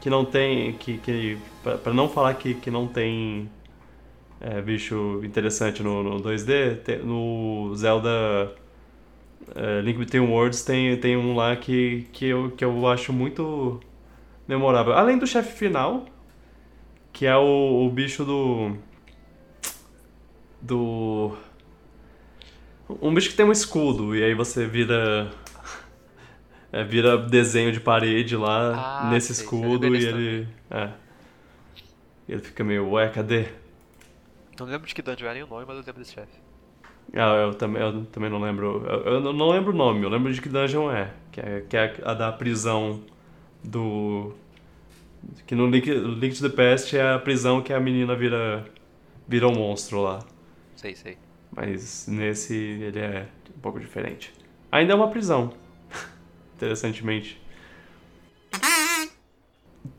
[0.00, 0.72] que não tem.
[0.74, 3.50] Que, que, pra, pra não falar que, que não tem
[4.40, 8.52] é, bicho interessante no, no 2D, tem, no Zelda
[9.54, 13.80] é, Link Between Worlds tem, tem um lá que, que, eu, que eu acho muito
[14.48, 14.92] memorável.
[14.94, 16.06] Além do chefe final,
[17.14, 18.76] que é o, o bicho do.
[20.60, 21.36] Do.
[23.00, 25.30] Um bicho que tem um escudo, e aí você vira.
[26.72, 30.48] É, vira desenho de parede lá Ah, nesse sei, escudo e ele.
[30.68, 30.90] É.
[32.28, 33.46] Ele fica meio, ué, cadê?
[34.58, 36.38] Não lembro de que dungeon era nem o nome, mas eu lembro desse chefe.
[37.14, 38.84] Ah, eu também, eu também não lembro.
[38.86, 41.12] Eu, eu não lembro o nome, eu lembro de que dungeon é.
[41.30, 43.00] Que é, que é a da prisão
[43.62, 44.34] do.
[45.46, 48.64] Que no Link, Link to the Past é a prisão que a menina vira.
[49.26, 50.20] vira um monstro lá.
[50.76, 51.16] Sei, sei.
[51.54, 54.32] Mas nesse ele é um pouco diferente.
[54.72, 55.52] Ainda é uma prisão.
[56.56, 57.40] Interessantemente.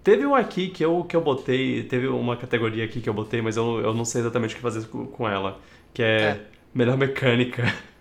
[0.03, 1.84] Teve um aqui que eu, que eu botei.
[1.84, 4.61] Teve uma categoria aqui que eu botei, mas eu, eu não sei exatamente o que
[4.61, 5.60] fazer com, ela.
[5.93, 6.41] Que é, É.
[6.73, 7.64] melhor mecânica.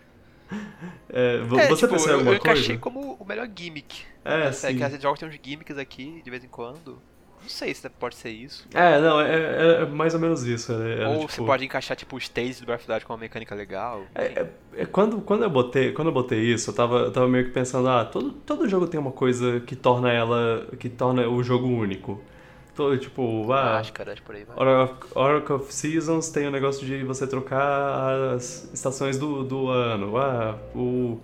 [1.09, 2.81] É, É, você tipo, pensou em eu, alguma eu encaixei coisa?
[2.81, 4.03] como o melhor gimmick.
[4.25, 4.77] É, É, sim.
[4.77, 7.01] que vezes jogos tem uns gimmicks aqui, de vez em quando.
[7.45, 8.67] Não sei se pode ser isso.
[8.73, 10.73] É, não, é, é- é mais ou menos isso.
[10.73, 13.05] é- é, Ou tipo, você pode encaixar, tipo, os stages do Breath of the Wild
[13.07, 14.03] com uma mecânica legal.
[14.15, 17.29] É, é- é quando, quando, eu botei, quando eu botei isso, eu tava, eu tava
[17.29, 20.67] meio que pensando, ah, todo, todo jogo tem uma coisa que torna ela.
[20.81, 22.19] que torna o jogo único.
[22.75, 24.57] Todo, tipo, ah, Máscaras, por aí vai.
[24.57, 29.69] Oracle of, Oracle of Seasons tem o negócio de você trocar as estações do, do
[29.69, 30.17] ano.
[30.17, 31.21] Ah, o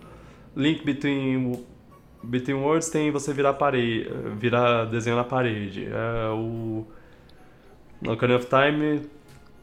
[0.55, 1.65] Link Between,
[2.23, 5.89] Between Worlds tem você virar parede, virar desenho na parede.
[5.93, 6.87] Ah, o
[8.07, 9.03] Ocarina of Time,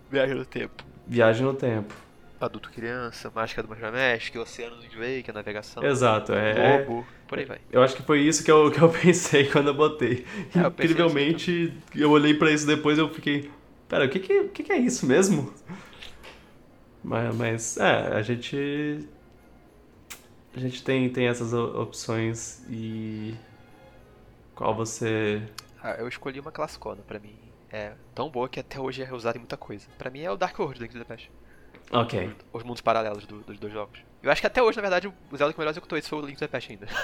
[0.09, 0.83] Viagem no tempo.
[1.05, 1.93] viagem no tempo.
[2.39, 5.83] Adulto criança, Máscara do Major Mask, Oceano do Drake, a navegação.
[5.83, 7.57] Exato, é, é- Lobo, por aí vai.
[7.71, 10.23] Eu acho que foi isso que eu, que eu pensei quando eu botei.
[10.55, 13.49] É, eu Incrivelmente, eu olhei pra isso depois e eu fiquei.
[13.89, 15.51] Pera, o que que, o que que é isso mesmo?
[17.03, 19.07] Mas, mas, é, a gente.
[20.57, 23.35] A gente tem, tem essas opções e.
[24.55, 25.41] Qual você.
[25.81, 27.35] Ah, eu escolhi uma classicona pra mim.
[27.71, 29.87] É tão boa que até hoje é usada em muita coisa.
[29.97, 31.29] Pra mim é o Dark World do Link to the Past.
[31.91, 32.35] Ok.
[32.51, 33.99] Os mundos paralelos do- dos dois jogos.
[34.23, 36.25] Eu acho que até hoje, na verdade, o Zelda que melhor executou isso foi o
[36.25, 36.87] Link to the Past ainda.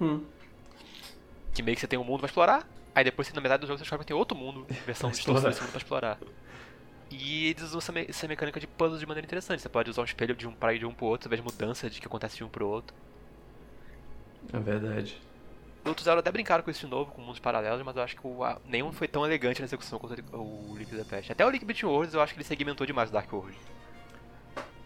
[0.00, 0.24] Hum,
[1.54, 3.78] Que meio que você tem um mundo pra explorar, aí depois na metade do jogo
[3.78, 5.48] você descobre que tem outro mundo, versão distorcida explorar.
[5.50, 6.18] desse mundo pra explorar.
[7.16, 9.62] E eles usam essa, me- essa mecânica de puzzles de maneira interessante.
[9.62, 11.36] Você pode usar um espelho de um pra ir de um pro outro, você vê
[11.36, 12.94] as mudanças de que acontece de um pro outro.
[14.52, 15.20] é verdade.
[15.84, 18.42] Outros até brincaram com isso de novo, com mundos paralelos, mas eu acho que o,
[18.42, 21.30] a- nenhum foi tão elegante na execução quanto o Link the Past.
[21.30, 23.56] Até o Link Between Worlds eu acho que ele segmentou demais o Dark World.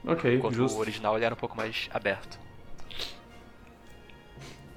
[0.06, 0.76] Ok, Enquanto justo.
[0.76, 2.38] o original ele era um pouco mais aberto.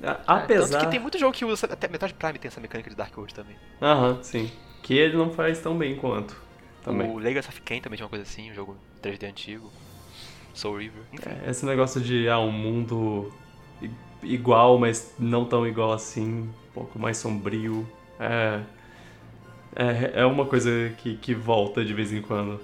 [0.04, 0.80] A- É, Tanto Apesar.
[0.86, 3.34] que tem muito jogo que usa, até Metroid Prime tem essa mecânica de Dark World
[3.34, 3.56] também.
[3.82, 4.52] Aham, sim.
[4.82, 6.36] Que ele não faz tão bem quanto.
[6.84, 7.10] Também.
[7.10, 9.72] O Legacy of Kain também tinha uma coisa assim, um jogo 3D antigo.
[10.54, 11.04] Soul River.
[11.26, 13.32] É, Esse negócio de ah, um mundo
[14.24, 17.88] igual, mas não tão igual assim, um pouco mais sombrio.
[18.20, 18.62] É,
[19.76, 22.60] é, é uma coisa que, que volta de vez em quando.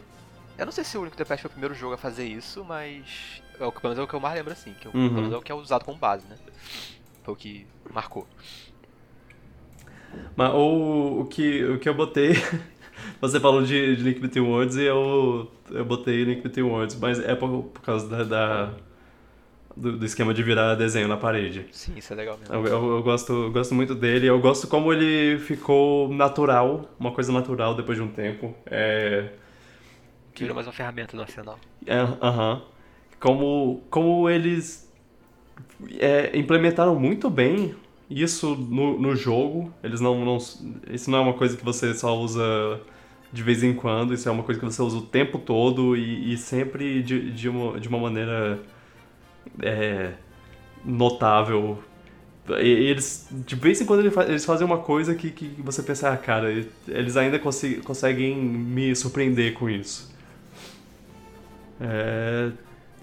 [0.57, 2.63] Eu não sei se o to the Past foi o primeiro jogo a fazer isso,
[2.65, 3.41] mas.
[3.59, 5.07] É o que, pelo menos é o que eu mais lembro assim, que eu- Uhum.
[5.09, 6.35] pelo menos é o que é usado como base, né?
[7.23, 8.27] Foi o que marcou.
[10.35, 12.33] Mas o, o, que, o que eu botei.
[13.21, 17.19] Você falou de, de Link Between Worlds e eu, eu botei Link Between Worlds, mas
[17.19, 18.73] é por, por causa da, da-
[19.75, 21.65] do, do esquema de virar desenho na parede.
[21.71, 22.53] Sim, isso é legal mesmo.
[22.55, 27.11] Eu, eu- eu gosto, eu gosto muito dele, eu gosto como ele ficou natural, uma
[27.11, 28.53] coisa natural depois de um tempo.
[28.65, 29.29] É.
[30.35, 31.59] Virou mais uma ferramenta no arsenal.
[31.85, 32.61] é, Aham.
[33.19, 34.87] Como, como eles
[35.99, 37.73] é, implementaram muito bem
[38.09, 39.73] isso no, no jogo.
[39.83, 40.37] Eles não, não.
[40.91, 42.79] Isso não é uma coisa que você só usa
[43.31, 46.33] de vez em quando, isso é uma coisa que você usa o tempo todo e,
[46.33, 48.59] e sempre de, de, uma, de uma maneira
[49.61, 50.13] é,
[50.85, 51.83] notável.
[52.49, 55.83] E eles, de vez em quando, eles fa- eles fazem uma coisa que, que você
[55.83, 56.49] pensa, ah, cara,
[56.87, 60.15] eles ainda conseguem me surpreender com isso.
[61.81, 62.51] É,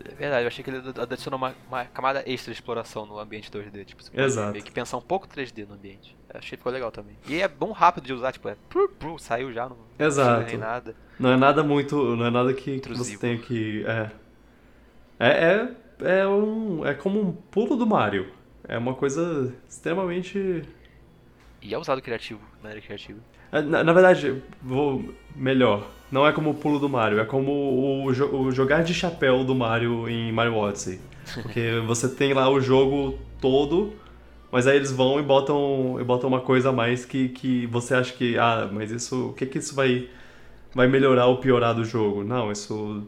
[0.07, 3.51] É verdade, eu achei que ele adicionou uma, uma camada extra de exploração no ambiente
[3.51, 3.85] 2D.
[3.85, 4.53] Tipo, você pode Exato.
[4.53, 6.17] meio que pensar um pouco 3D no ambiente.
[6.29, 7.17] Eu achei que ficou legal também.
[7.29, 8.57] E é bom rápido de usar, tipo, é.
[8.69, 10.47] Pru, pru, saiu já, não não Exato.
[10.47, 10.95] nem nada.
[11.19, 12.17] Não é nada muito.
[12.17, 13.85] Não é nada que, que você tem que.
[13.87, 14.11] É.
[15.19, 18.33] É, é, é, um, é como um pulo do Mario.
[18.67, 20.63] É uma coisa extremamente.
[21.63, 23.21] E é usado criativo, na área criativa.
[23.53, 25.87] é, Na, na verdade, vou melhor.
[26.15, 29.53] Não é como o pulo do Mario, é como o, o jogar de chapéu do
[29.53, 31.01] Mario em Mario Odyssey.
[31.43, 33.93] Porque você tem lá o jogo todo,
[34.53, 37.97] Mas aí eles vão e botam, e botam uma coisa a mais que, que você
[37.97, 40.09] acha que, ah, mas isso, o que que isso vai,
[40.73, 42.23] vai melhorar ou piorar do jogo?
[42.23, 43.03] Não, isso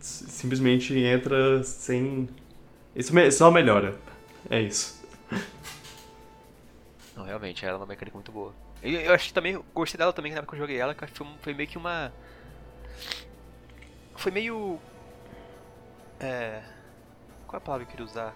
[0.00, 2.28] simplesmente entra sem...
[2.96, 3.94] Isso só melhora.
[4.50, 5.00] É isso.
[7.16, 8.65] Não, realmente, ela é uma mecânica muito boa.
[8.86, 11.06] Eu, eu acho que também, gostei dela também na época que eu joguei ela, que
[11.06, 12.12] foi, foi meio que uma...
[14.14, 14.78] Foi meio...
[16.20, 16.62] É...
[17.46, 18.34] Qual é a palavra que eu queria usar?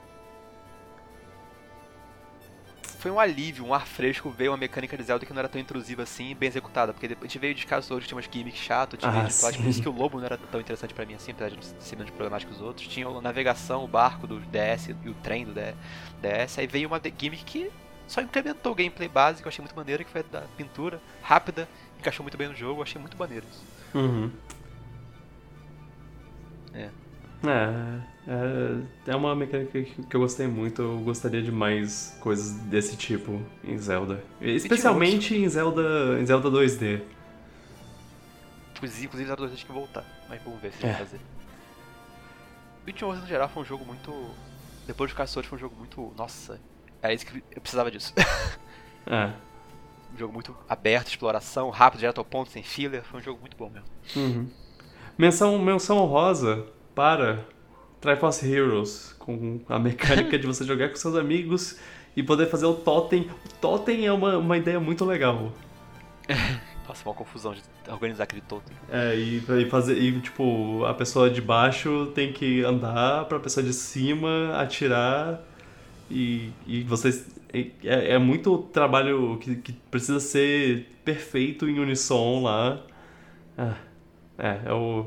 [3.00, 5.60] foi um alívio, um ar fresco ver uma mecânica de Zelda que não era tão
[5.60, 6.92] intrusiva assim bem executada.
[6.92, 9.58] Porque a gente veio de casos outros que tinha umas gimmicks chato, tinha ah, de
[9.58, 11.80] por isso que o lobo não era tão interessante para mim assim, apesar de não
[11.80, 12.86] ser menos problemático que os outros.
[12.86, 16.58] Tinha a navegação, o barco do DS e o trem do DS.
[16.58, 17.70] Aí veio uma gimmick que
[18.10, 22.24] só incrementou o gameplay básico, eu achei muito maneiro, que foi da pintura, rápida, encaixou
[22.24, 23.64] muito bem no jogo, eu achei muito maneiro isso.
[23.94, 24.32] Uhum.
[26.74, 26.90] É.
[27.46, 28.00] É,
[29.06, 30.82] é, é uma mecânica que eu gostei muito.
[30.82, 34.22] Eu gostaria de mais coisas desse tipo em Zelda.
[34.40, 37.02] Especialmente em Zelda, em Zelda 2D.
[38.74, 40.88] Inclusive, Zelda 2D tem que voltar, mas vamos ver se é.
[40.88, 41.20] vai fazer.
[42.84, 44.34] Beat Wars no geral foi um jogo muito.
[44.86, 46.12] Depois dos Caçadores foi um jogo muito.
[46.16, 46.60] Nossa,
[47.02, 48.12] era isso que eu precisava disso.
[49.06, 49.32] É.
[50.14, 53.02] um jogo muito aberto, exploração, rápido, direto ao ponto, sem filler.
[53.02, 53.88] Foi um jogo muito bom mesmo.
[54.14, 54.48] Uhum.
[55.18, 57.44] Menção, menção honrosa para
[58.00, 61.78] Triforce Heroes, com a mecânica de você jogar com seus amigos
[62.16, 63.22] e poder fazer o totem.
[63.22, 65.52] O totem é uma, uma ideia muito legal.
[66.88, 68.76] Nossa, uma confusão de organizar aquele totem.
[68.90, 69.96] É, e, e, fazer.
[69.96, 75.40] E, tipo, a pessoa de baixo tem que andar pra pessoa de cima atirar.
[76.10, 77.28] E, e vocês.
[77.52, 82.84] É, é muito trabalho que, que precisa ser perfeito em unissom lá.
[83.56, 83.76] Ah,
[84.38, 85.06] é, é o.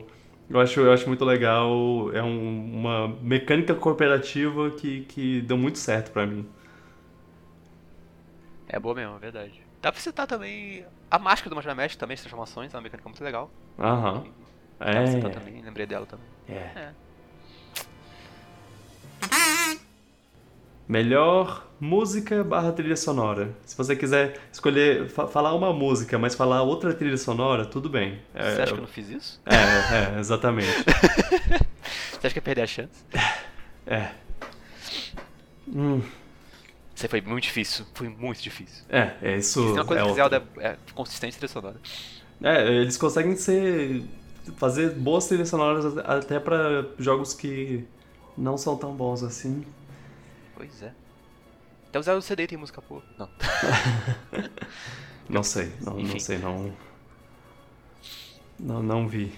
[0.50, 2.12] Eu acho, eu acho muito legal.
[2.14, 6.48] É um, uma mecânica cooperativa que, que deu muito certo pra mim.
[8.68, 9.62] É boa mesmo, é verdade.
[9.82, 13.08] Dá pra citar também a máscara do Majora Mesh também, as transformações, é uma mecânica
[13.08, 13.52] muito legal.
[13.78, 14.24] Aham.
[14.80, 14.86] É.
[14.86, 16.26] Dá pra citar também, lembrei dela também.
[16.48, 16.54] É.
[16.80, 16.94] é.
[20.88, 23.54] Melhor música barra trilha sonora.
[23.66, 28.20] Se você quiser escolher, fa falar uma música, mas falar outra trilha sonora, tudo bem.
[28.34, 29.42] É, você acha que eu não fiz isso?
[29.46, 30.68] É, é, exatamente.
[32.12, 33.04] você acha que ia perder a chance?
[33.88, 34.10] É.
[35.68, 36.02] Hum.
[36.94, 38.84] Você foi muito difícil, foi muito difícil.
[38.90, 39.62] É, é isso.
[39.62, 41.76] Tem uma coisa é que Zelda é consistente trilha sonora.
[42.42, 44.04] É, eles conseguem ser
[44.58, 47.86] fazer boas trilhas sonoras até para jogos que
[48.38, 49.64] não são tão bons assim.
[50.56, 50.94] Pois é.
[51.90, 53.04] Até o Zelda CD tem música boa.
[53.18, 53.30] Não.
[55.30, 56.74] não sei, não, não sei, não.
[58.60, 59.38] Não, não vi.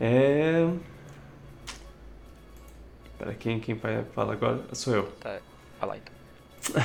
[0.00, 0.66] É.
[3.18, 3.78] Pera, quem, quem
[4.14, 4.62] fala agora?
[4.72, 5.06] Sou eu.
[5.20, 5.40] Tá,
[5.78, 6.82] fala então.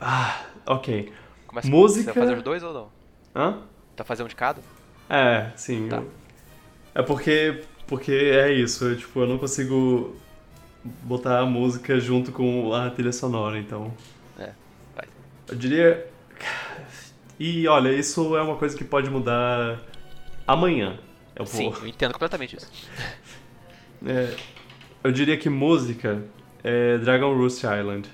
[0.00, 1.12] ah, ok.
[1.46, 2.12] Começa Música.
[2.12, 2.92] Você vai fazer os dois ou não?
[3.34, 3.62] Hã?
[3.94, 4.60] Tá fazendo de cada?
[5.08, 5.88] É, sim.
[5.88, 5.96] Tá.
[5.96, 6.10] Eu...
[6.94, 7.64] É porque.
[7.86, 10.16] Porque é isso, eu, tipo, eu não consigo
[11.02, 13.92] botar a música junto com a trilha sonora, então.
[14.38, 14.50] É,
[14.94, 15.06] vai.
[15.48, 16.06] Eu diria.
[17.38, 19.80] E olha, isso é uma coisa que pode mudar
[20.46, 20.98] amanhã.
[21.34, 21.74] Eu vou...
[21.74, 22.70] Sim, eu entendo completamente isso.
[24.06, 24.36] É,
[25.02, 26.22] eu diria que música
[26.62, 28.08] é Dragon Roost Island.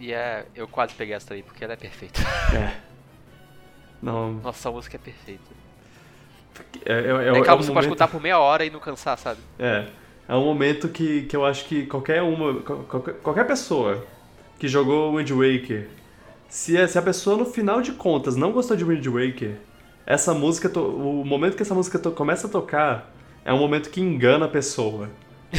[0.00, 2.20] E é, eu quase peguei essa aí porque ela é perfeita.
[2.56, 2.74] É.
[4.02, 4.32] Não.
[4.32, 5.44] Nossa, a música é perfeita.
[6.84, 7.72] É, é, é, é aquela é música momento...
[7.74, 9.40] pode escutar por meia hora e não cansar, sabe?
[9.58, 9.86] É.
[10.30, 12.62] É um momento que, que eu acho que qualquer uma.
[12.62, 14.06] Qualquer, qualquer pessoa
[14.60, 15.88] que jogou Wind Waker,
[16.48, 19.56] se, se a pessoa no final de contas não gostou de Wind Waker,
[20.06, 20.70] essa música.
[20.78, 23.12] O momento que essa música começa a tocar
[23.44, 25.10] é um momento que engana a pessoa.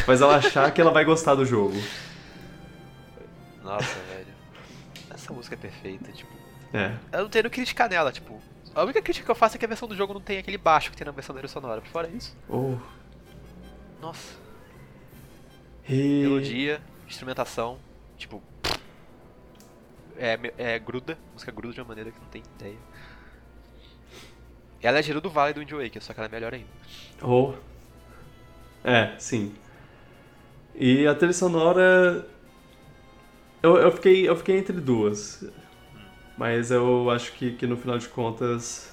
[0.06, 1.76] Faz ela achar que ela vai gostar do jogo.
[3.62, 4.32] Nossa, velho.
[5.10, 6.32] Essa música é perfeita, tipo.
[6.72, 6.92] É.
[7.12, 8.40] Eu não tenho criticar nela, tipo.
[8.74, 10.56] A única crítica que eu faço é que a versão do jogo não tem aquele
[10.56, 11.82] baixo que tem na versão da sonora.
[11.82, 12.34] Por fora isso.
[12.48, 12.76] Oh.
[14.00, 14.40] Nossa.
[15.88, 16.22] E...
[16.22, 17.78] Melodia, instrumentação,
[18.16, 18.42] tipo.
[20.16, 22.78] É, é gruda, música gruda de uma maneira que não tem ideia.
[24.80, 26.68] Ela é Gerudo Vale do Wind Waker, só que ela é melhor ainda.
[27.22, 27.54] Oh.
[28.84, 29.54] É, sim.
[30.74, 32.26] E a trilha sonora.
[33.62, 35.44] Eu, eu, fiquei, eu fiquei entre duas.
[36.36, 38.92] Mas eu acho que, que no final de contas.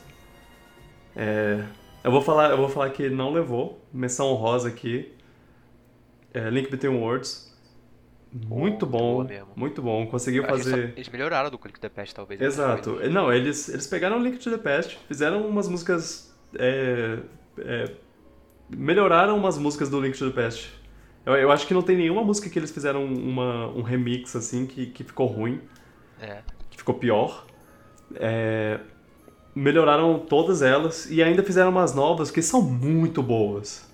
[1.16, 1.64] É,
[2.04, 3.84] eu, vou falar, eu vou falar que não levou.
[3.92, 5.19] Menção honrosa aqui
[6.34, 7.50] é, Link Between Worlds.
[8.32, 9.26] Muito bom,
[9.56, 10.06] muito bom.
[10.06, 10.94] Conseguiu fazer.
[10.96, 12.40] Eles melhoraram do Link to the Past, talvez.
[12.40, 13.00] Exato.
[13.10, 16.32] Não, eles, eles pegaram o Link to the Past, fizeram umas músicas.
[16.56, 17.20] É,
[17.58, 17.92] é,
[18.70, 20.70] melhoraram umas músicas do Link to the Past.
[21.26, 24.68] Eu, eu acho que não tem nenhuma música que eles fizeram uma, um remix assim
[24.68, 25.60] que, que ficou ruim,
[26.22, 26.42] É.
[26.70, 27.48] que ficou pior.
[28.16, 28.80] É,
[29.56, 33.89] melhoraram todas elas e ainda fizeram umas novas que são muito boas.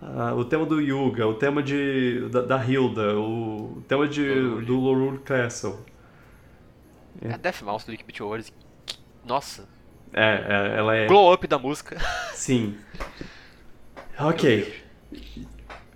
[0.00, 4.66] Ah, o tema do Yuga, o tema de, da, da Hilda, o tema de, Lorule.
[4.66, 5.76] do Lorule Castle.
[7.28, 8.52] A Death Mouse do Liquid Wars.
[9.24, 9.68] Nossa.
[10.12, 11.06] É, é, ela é.
[11.06, 11.98] Glow up da música.
[12.32, 12.76] Sim.
[14.18, 14.72] Ok.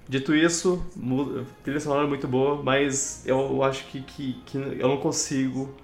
[0.09, 0.85] Dito isso,
[1.63, 5.75] trilha sonora é muito boa, mas eu acho que, que, que eu não consigo.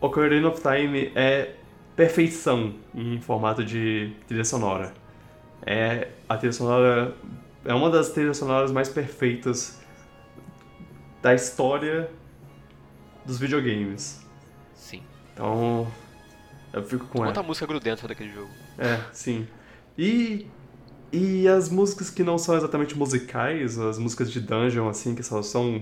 [0.00, 1.54] Ocarina of Time é
[1.94, 4.92] perfeição em formato de trilha sonora.
[5.64, 7.14] É a trilha sonora
[7.64, 9.80] é uma das trilhas sonoras mais perfeitas
[11.22, 12.10] da história
[13.24, 14.24] dos videogames.
[14.74, 15.02] Sim.
[15.32, 15.90] Então,
[16.72, 17.32] eu fico com ela.
[17.32, 18.50] Quanta música grudenta daquele jogo.
[18.78, 19.46] É, sim.
[19.96, 20.46] E,
[21.12, 25.40] e as músicas que não são exatamente musicais, as músicas de dungeon, assim, que só
[25.42, 25.80] são.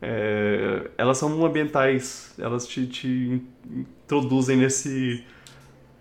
[0.00, 3.42] é, elas são ambientais, elas te, te
[4.04, 5.24] introduzem nesse.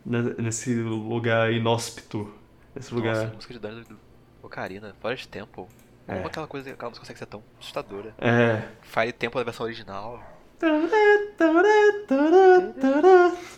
[0.05, 2.33] Ne- nesse lugar inóspito.
[2.75, 3.15] Nesse lugar.
[3.15, 3.99] Nossa, música de Dungeon do
[4.43, 5.65] Ocarina, Forest Temple.
[6.07, 6.15] É.
[6.15, 8.13] Como aquela coisa, aquela música consegue ser tão assustadora.
[8.19, 8.61] É.
[8.81, 10.21] Fire Temple da versão original.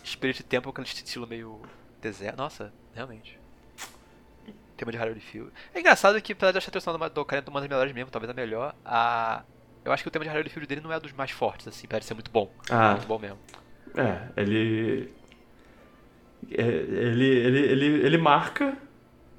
[0.04, 1.60] Spirit Temple, aquele estilo meio
[2.00, 2.36] deserto.
[2.38, 3.38] Nossa, realmente.
[4.76, 5.50] Tema de Hyrule Field.
[5.74, 8.30] É engraçado que, apesar de achar a sonora do Ocarina uma das melhores mesmo, talvez
[8.30, 9.42] a melhor, a...
[9.84, 11.88] eu acho que o tema de Hyrule Field dele não é dos mais fortes, assim,
[11.88, 12.48] parece ser muito bom.
[12.70, 13.38] Ah, Muito bom mesmo.
[13.96, 15.12] é, ele.
[16.50, 18.76] É, Ele, ele, ele, ele marca,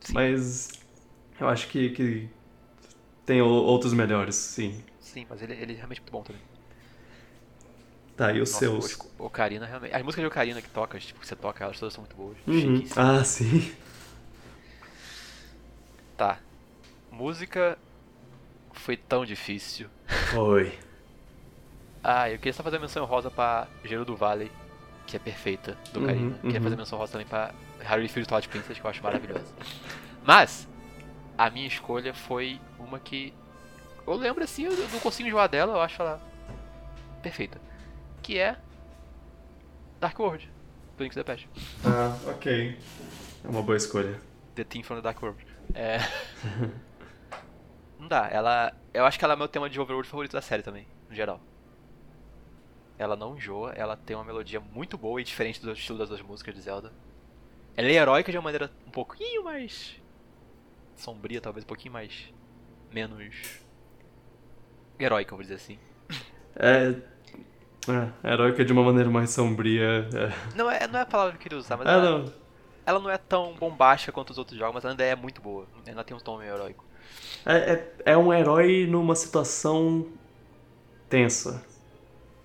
[0.01, 0.13] Sim.
[0.13, 0.69] mas
[1.39, 2.29] eu acho que, que
[3.25, 4.83] tem outros melhores, sim.
[4.99, 6.41] Sim, mas ele, ele é realmente muito bom também.
[8.15, 8.99] Tá, e os Nossa, seus?
[9.17, 9.95] o Ocarina realmente.
[9.95, 12.37] As músicas de Ocarina que toca, tipo, que você toca, elas todas são muito boas.
[12.47, 12.83] Uhum.
[12.95, 13.71] Ah, sim.
[16.17, 16.39] Tá.
[17.11, 17.77] Música
[18.73, 19.89] foi tão difícil.
[20.37, 20.71] Oi.
[22.03, 24.51] Ah, eu queria só fazer uma menção rosa pra Gerudo Valley,
[25.09, 26.35] que é perfeita, do Uhum, Ocarina.
[26.35, 26.63] Queria uhum.
[26.63, 29.53] fazer menção rosa também pra Hyrule Field Twilight Princess, que eu acho maravilhosa.
[30.23, 30.67] Mas,
[31.37, 33.33] a minha escolha foi uma que...
[34.05, 36.21] Eu lembro assim, eu não consigo enjoar dela, eu acho ela
[37.21, 37.59] perfeita.
[38.21, 38.55] Que é
[39.99, 40.49] Dark World,
[40.97, 41.49] do Link's the Past.
[41.83, 42.77] Ah, ok.
[43.43, 44.19] É uma boa escolha.
[44.55, 45.45] The Theme from the Dark World.
[45.73, 45.97] É.
[47.99, 48.73] Não dá, ela.
[48.93, 51.41] Eu acho que ela é meu tema de overworld favorito da série também, no geral.
[52.99, 56.27] Ela não enjoa, ela tem uma melodia muito boa e diferente do estilo das outras
[56.27, 56.93] músicas de Zelda.
[57.75, 59.95] Ela é heróica de uma maneira um pouquinho mais.
[60.97, 62.31] sombria, talvez, um pouquinho mais.
[62.93, 63.61] menos.
[64.99, 65.79] heróica, vou dizer assim.
[66.55, 66.93] É.
[67.87, 70.07] É, heróica de uma maneira mais sombria.
[70.13, 70.57] É.
[70.57, 72.33] Não é, não é a palavra que eu queria usar, mas Ah, ela, não.
[72.85, 75.65] ela não é tão bombástica quanto os outros jogos, mas ela ainda é muito boa.
[75.85, 76.83] Ela tem um tom meio heróico.
[77.45, 80.05] É, é, é um herói numa situação
[81.09, 81.63] tensa.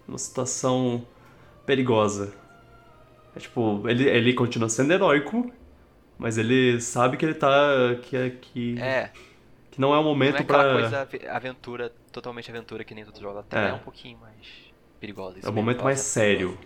[0.07, 1.07] Numa situação
[1.67, 2.33] perigosa.
[3.35, 5.51] É tipo, ele, ele continua sendo heróico,
[6.19, 7.51] mas ele sabe que ele tá.
[8.03, 9.11] que, é- que, É,
[9.71, 10.73] que não é o Não momento é aquela pra.
[10.75, 13.45] coisa ave- aventura, totalmente aventura que nem outros jogos.
[13.51, 13.71] Ela É.
[13.71, 13.73] é.
[13.75, 14.37] um pouquinho mais
[15.01, 15.39] perigosa.
[15.39, 16.59] isso É o momento mais é sério.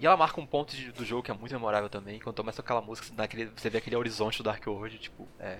[0.00, 2.18] E ela marca um ponto de- do jogo que é muito memorável também.
[2.18, 5.28] Quando começa aquela música, você, dá aquele- você vê aquele horizonte do Dark World, tipo,
[5.38, 5.58] é.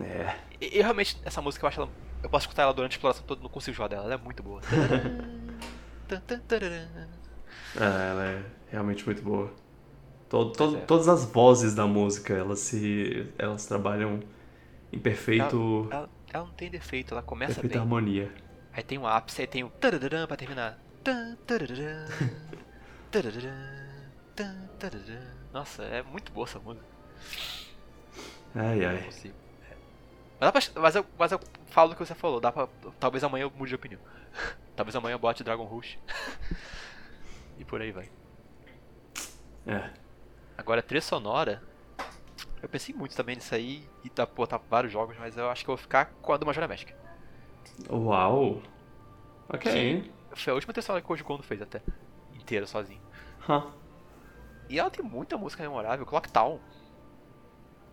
[0.00, 0.36] É.
[0.60, 1.90] E, e realmente, essa música eu acho ela.
[2.24, 4.42] Eu posso escutar ela durante a exploração toda, não consigo jogar dela, ela é muito
[4.42, 4.62] boa.
[7.76, 9.52] É, ela é realmente muito boa.
[10.30, 10.80] To- to- Pois é.
[10.86, 13.30] Todas as vozes da música, elas se.
[13.38, 14.20] elas trabalham
[14.90, 15.86] em perfeito.
[15.90, 17.82] ela, ela não tem defeito, ela começa perfeita bem.
[17.82, 18.32] harmonia.
[18.72, 20.78] Aí tem o ápice, aí tem o tararã pra terminar.
[25.52, 26.86] Nossa, é muito boa essa música.
[28.54, 29.10] Ai Não ai.
[30.40, 33.22] Mas, dá pra- mas eu, mas eu falo do que você falou, dá pra, talvez
[33.24, 34.00] amanhã eu mude de opinião.
[34.76, 35.98] talvez amanhã eu bote Dragon Rush.
[37.58, 38.10] e por aí vai.
[39.66, 39.90] É.
[40.56, 41.62] Agora, trilha sonora.
[42.62, 45.70] Eu pensei muito também nisso aí e tá, botar vários jogos, mas eu acho que
[45.70, 46.90] eu vou ficar com a do Majora Mask.
[47.90, 48.62] Uau!
[49.48, 50.10] Ok.
[50.32, 51.82] Foi a última trilha sonora que o Koji Kondo fez até.
[52.34, 53.00] Inteira, sozinho.
[53.48, 53.70] Huh.
[54.68, 56.06] E ela tem muita música memorável.
[56.06, 56.58] Clock Town.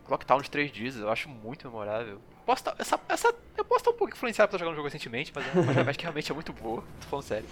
[0.05, 2.21] Clock Town de 3 dias, eu acho muito memorável.
[2.45, 4.87] Posso tá, essa, essa, eu posso estar um pouco influenciado por estar jogando o jogo
[4.87, 6.83] recentemente, mas a Majora Mask realmente é muito boa.
[7.01, 7.45] Tô falando sério.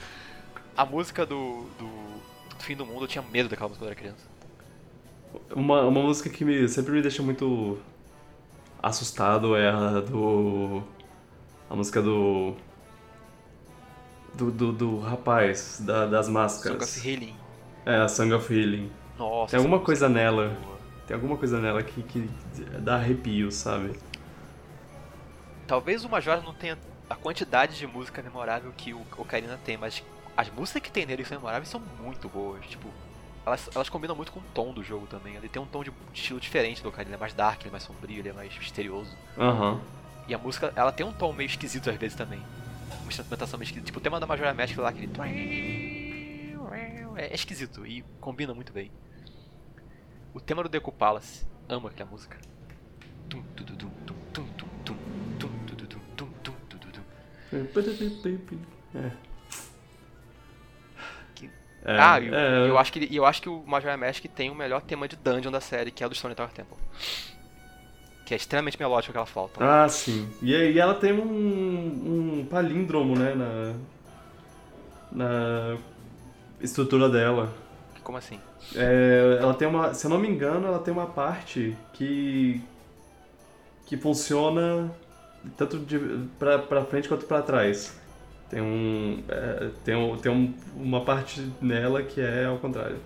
[0.76, 1.88] A música do, do,
[2.58, 4.28] do Fim do Mundo, eu tinha medo daquela música quando era criança.
[5.56, 7.78] Uma, uma música que me, sempre me deixa muito
[8.82, 10.82] assustado é a do.
[11.70, 12.56] A música do.
[14.34, 16.98] Do, do, do rapaz, da- das Song máscaras.
[16.98, 17.36] of Healing.
[17.86, 18.92] É, a Song of Healing.
[19.18, 19.52] Nossa.
[19.52, 20.58] Tem alguma essa coisa é nela.
[20.64, 20.80] boa.
[21.08, 22.30] Tem alguma coisa nela que, que
[22.80, 24.00] dá arrepio, sabe?
[25.70, 26.76] Talvez o Majora não tenha
[27.08, 30.04] a quantidade de música memorável que o Ocarina tem, mas
[30.36, 32.66] as músicas que tem nele são memoráveis são muito boas.
[32.66, 32.90] Tipo,
[33.46, 35.36] elas, elas combinam muito com o tom do jogo também.
[35.36, 37.72] Ele tem um tom de estilo diferente do Ocarina, ele é mais dark, ele é
[37.72, 39.16] mais sombrio, ele é mais misterioso.
[39.38, 39.80] Uhum.
[40.28, 42.42] E a música, ela tem um tom meio esquisito às vezes também.
[43.02, 43.86] Uma instrumentação meio esquisita.
[43.86, 45.12] Tipo, o tema da Majora Mask lá, aquele...
[47.16, 48.90] É esquisito e combina muito bem.
[50.34, 52.40] O tema do Deku Palace, amo aquela música.
[58.96, 59.12] É.
[61.86, 64.56] É, ah, eu, é, eu, acho que, eu acho que o Majora Mask tem o
[64.56, 66.78] melhor tema de dungeon da série, que é o do Stone Tower Temple.
[68.26, 69.64] Que é extremamente melódico aquela flauta.
[69.64, 70.30] Ah, sim.
[70.42, 73.74] E, e ela tem um, um palíndromo, né, na,
[75.12, 75.78] na
[76.62, 77.54] estrutura dela.
[78.04, 78.40] Como assim?
[78.76, 82.62] É, ela tem uma, se eu não me engano, ela tem uma parte que
[83.90, 84.92] que funciona
[85.58, 86.00] tanto de
[86.38, 87.98] pra, pra frente quanto pra trás.
[88.50, 89.24] Tem um.
[89.28, 93.00] É, tem um, tem um, uma parte nela que é ao contrário.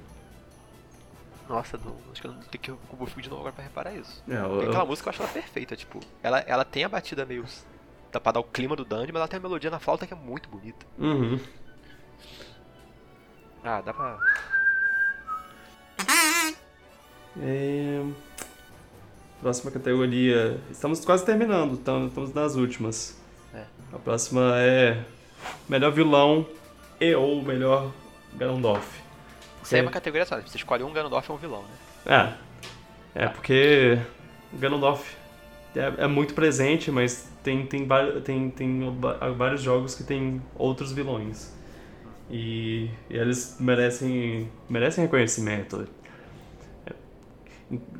[1.49, 4.23] Nossa, não, acho que eu tenho que vou de novo agora pra reparar isso.
[4.29, 7.45] É, eu, aquela música eu acho ela perfeita, tipo, ela, ela tem a batida meio.
[8.11, 10.13] Dá pra dar o clima do dungeon, mas ela tem a melodia na flauta que
[10.13, 10.85] é muito bonita.
[10.97, 11.39] Uhum.
[13.63, 14.19] Ah, dá pra.
[17.41, 18.03] É...
[19.43, 20.57] Próxima categoria.
[20.71, 23.21] Estamos quase terminando, estamos nas últimas.
[23.53, 23.65] É.
[23.91, 25.03] A próxima é
[25.67, 26.47] melhor vilão
[26.97, 27.91] e ou melhor
[28.35, 28.87] Ganondorf.
[29.61, 31.61] Isso aí é uma categoria só, você escolhe um Ganondorf ou um vilão,
[32.05, 32.37] né?
[33.15, 33.99] É, é porque
[34.53, 35.13] o Ganondorf
[35.75, 37.85] é, é, muito presente, mas tem, tem,
[38.23, 38.97] tem, tem
[39.37, 41.53] vários jogos que tem outros vilões.
[42.31, 45.85] E, e eles merecem, merecem reconhecimento.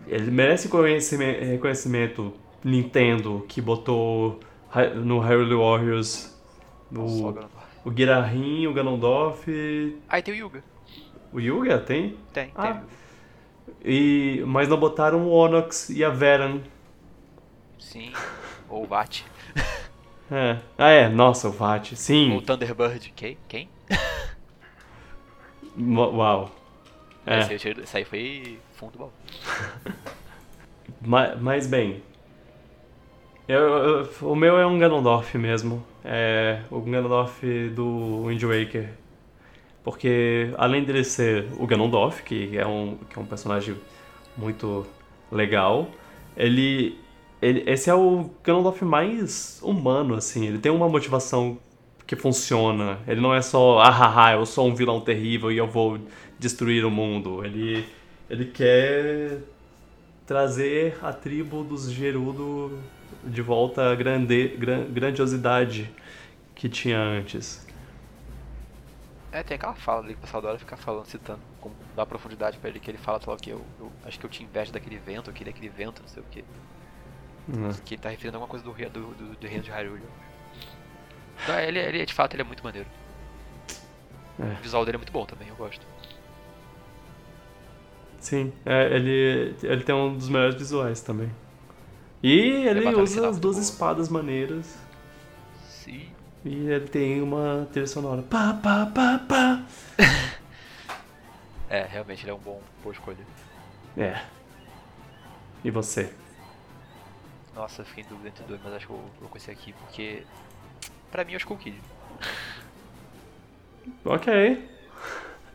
[0.07, 2.33] Ele merece reconhecimento, reconhecimento
[2.63, 4.39] Nintendo, que botou
[4.95, 6.33] no Hyrule Warriors
[6.91, 7.33] o,
[7.85, 9.97] o Guirahim, o Ganondorf.
[10.07, 10.63] Aí tem o Yuga.
[11.31, 12.17] O Yuga tem?
[12.31, 12.73] Tem, ah.
[12.73, 12.81] tem.
[13.83, 16.61] E, mas não botaram o Onox e a Veran.
[17.79, 18.13] Sim,
[18.69, 19.21] ou o Vat.
[20.31, 20.57] É.
[20.79, 22.31] Ah, é, nossa, o Vat, sim.
[22.31, 23.13] Ou o Thunderbird.
[23.15, 23.37] Quem?
[23.47, 23.69] Quem?
[25.77, 26.49] Uau.
[27.25, 27.53] É.
[27.53, 29.11] Esse, esse aí foi fundo bom.
[31.01, 32.01] mas, mas bem,
[33.47, 35.83] eu, eu, o meu é um Ganondorf mesmo.
[36.03, 38.89] É o Ganondorf do Wind Waker.
[39.83, 43.75] Porque além dele ser o Ganondorf, que é um, que é um personagem
[44.37, 44.85] muito
[45.29, 45.89] legal,
[46.37, 46.97] ele,
[47.41, 47.63] ele.
[47.69, 50.47] Esse é o Ganondorf mais humano, assim.
[50.47, 51.57] Ele tem uma motivação
[52.07, 52.99] que funciona.
[53.05, 55.99] Ele não é só, ah, ah, ah eu sou um vilão terrível e eu vou
[56.43, 57.43] destruir o mundo.
[57.43, 57.87] Ele,
[58.29, 59.39] ele quer
[60.27, 62.79] trazer a tribo dos Gerudo
[63.23, 65.89] de volta à grande, gran, grandiosidade
[66.53, 67.65] que tinha antes.
[69.31, 72.57] É, tem aquela fala ali que o pessoal adora ficar falando, citando, com, dá profundidade
[72.59, 74.97] pra ele, que ele fala só que eu, eu, acho que eu tinha inveja daquele
[74.97, 76.43] vento, eu queria aquele vento, não sei o que.
[77.47, 77.71] Uhum.
[77.83, 80.03] Que ele tá referindo a alguma coisa do, do, do, do reino de Hyrule.
[81.41, 82.87] Então, ele, ele, de fato, ele é muito maneiro.
[84.39, 84.43] É.
[84.43, 85.85] O visual dele é muito bom também, eu gosto.
[88.23, 91.29] Sim, é, ele, ele tem um dos melhores visuais também.
[92.23, 94.77] E ele usa as duas espadas maneiras.
[95.67, 96.09] Sim.
[96.45, 98.21] E ele tem uma trilha sonora.
[98.21, 99.65] Pá, pá, pá, pá.
[101.69, 103.17] é, realmente ele é um bom boa escolha.
[103.97, 104.21] É.
[105.61, 106.13] E você?
[107.53, 109.73] Nossa, eu fiquei em dúvida entre dois, mas acho que eu vou com esse aqui,
[109.73, 110.23] porque
[111.11, 111.77] pra mim é o Skull Kid.
[114.05, 114.72] Ok.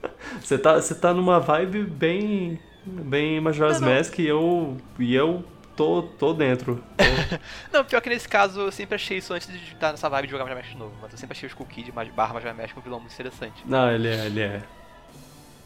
[0.43, 2.61] Você tá, você tá numa vibe bem.
[2.85, 4.77] bem Majora's Mask e eu.
[4.99, 5.45] e eu
[5.79, 6.83] tô, tô dentro.
[6.97, 7.05] Tô...
[7.73, 10.33] não, pior que nesse caso eu sempre achei isso antes de estar nessa vibe de
[10.33, 12.77] jogar Major Mask de novo, mas eu sempre achei o Skull Kid barra Major Mask
[12.77, 13.63] um vilão muito interessante.
[13.65, 14.63] Não, ele é, ele é.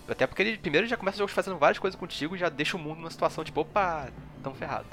[0.06, 2.76] Até porque ele primeiro já começa o jogo fazendo várias coisas contigo e já deixa
[2.76, 4.08] o mundo numa situação tipo, opa,
[4.42, 4.86] tão ferrado.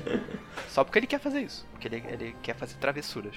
[0.68, 3.34] Só porque ele quer fazer isso, porque ele, ele quer fazer travessuras.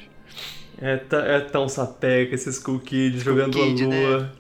[0.81, 1.01] É,
[1.35, 4.19] é tão sapeca esses Skull Kid jogando Kid, a lua.
[4.19, 4.31] Né?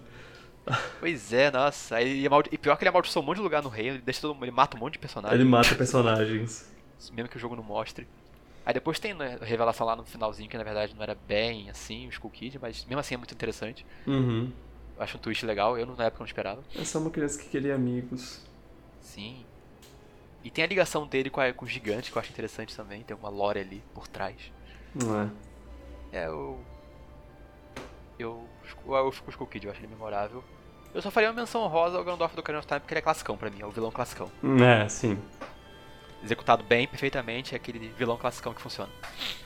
[0.99, 2.01] Pois é, nossa.
[2.01, 4.43] E, e pior que ele amaldiçoou um monte de lugar no reino, ele, deixa todo,
[4.43, 5.39] ele mata um monte de personagens.
[5.39, 6.71] Ele mata personagens.
[7.11, 8.07] Mesmo que o jogo não mostre.
[8.65, 11.69] Aí depois tem né, a revelação lá no finalzinho, que na verdade não era bem
[11.69, 13.85] assim, o Skull Kid, mas mesmo assim é muito interessante.
[14.07, 14.51] Uhum.
[14.97, 16.63] Acho um twist legal, eu na época não esperava.
[16.73, 18.41] É só uma criança que queria amigos.
[19.01, 19.43] Sim.
[20.43, 23.03] E tem a ligação dele com, a, com o gigante, que eu acho interessante também,
[23.03, 24.37] tem uma lore ali por trás.
[24.95, 25.29] Não é?
[26.13, 26.59] É, eu.
[28.17, 28.47] Eu.
[28.85, 30.43] Eu fico com o Skull Kid, eu acho ele memorável.
[30.93, 33.01] Eu só faria uma menção honrosa ao Ganondorf do Ocarina of Time porque ele é
[33.01, 34.29] classicão pra mim, é o vilão classicão.
[34.63, 35.17] É, sim.
[36.23, 38.91] executado bem, perfeitamente, é aquele vilão classicão que funciona.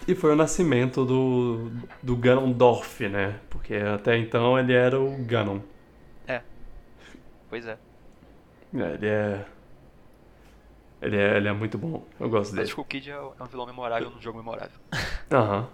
[0.07, 1.71] E foi o nascimento do,
[2.03, 3.39] do Ganondorf, né?
[3.49, 5.59] Porque até então ele era o Ganon.
[6.27, 6.41] É.
[7.49, 7.77] Pois é.
[8.75, 9.45] É, Ele é.
[11.01, 12.03] Ele é, ele é muito bom.
[12.19, 12.65] Eu gosto dele.
[12.65, 14.77] o Skull Kid é é um vilão memorável num jogo memorável.
[15.31, 15.67] Aham.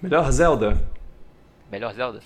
[0.00, 0.80] Melhor Zelda?
[1.72, 2.20] Melhor Zelda?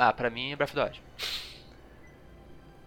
[0.00, 1.02] Ah, pra mim é Breath of the Wild.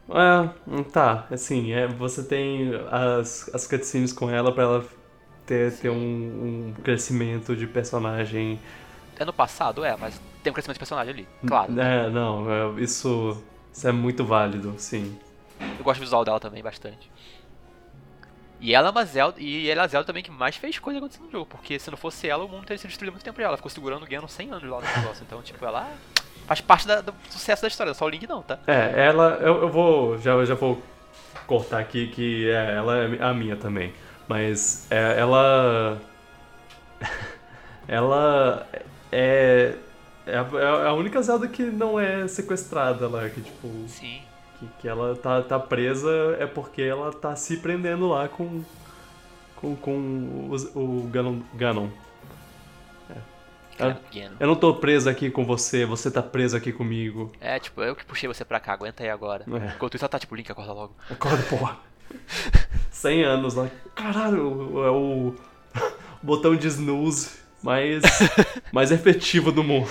[0.09, 1.27] É, hum, tá.
[1.29, 4.85] Assim, é, você tem as, as cutscenes com ela pra ela
[5.45, 8.59] ter, ter um, um crescimento de personagem.
[9.15, 11.79] É no passado, é, mas tem um crescimento de personagem ali, claro.
[11.79, 13.41] É, não, é, isso,
[13.71, 15.15] isso é muito válido, sim.
[15.59, 17.11] Eu gosto do visual dela também bastante.
[18.59, 20.97] E ela é uma Zelda, e ela é a Zelda também que mais fez coisa
[20.97, 23.23] acontecer no jogo, porque se não fosse ela, o mundo teria sido destruído há muito
[23.23, 25.23] tempo e ela ficou segurando o Ganon 100 anos lá no negócio.
[25.23, 25.91] Então, tipo, ela
[26.45, 28.59] faz parte da- do sucesso da história, só o Link não, tá?
[28.67, 30.81] É, ela, eu, eu vou, já, já vou
[31.47, 33.93] cortar aqui que é, ela é a minha também.
[34.27, 35.99] Mas é, ela,
[37.87, 38.67] ela
[39.11, 39.75] é,
[40.25, 44.21] é, a, é a única Zelda que não é sequestrada lá, que tipo, Sim.
[44.59, 46.09] que, que ela tá, tá presa
[46.39, 48.63] é porque ela tá se prendendo lá com,
[49.57, 51.39] com, com os- o Ganon.
[51.55, 51.87] Ganon.
[53.77, 54.35] Ganon.
[54.39, 57.31] Eu não tô preso aqui com você, você tá preso aqui comigo.
[57.41, 59.45] É, tipo, eu que puxei você pra cá, aguenta aí agora.
[59.47, 59.75] É.
[59.75, 60.95] Enquanto isso, ela tá tipo, Link, acorda logo.
[61.09, 61.77] Acorda, porra.
[62.91, 63.69] 100 anos lá.
[63.95, 65.35] Caralho, é o
[66.21, 68.03] botão de snooze mais,
[68.71, 69.89] mais efetivo do mundo.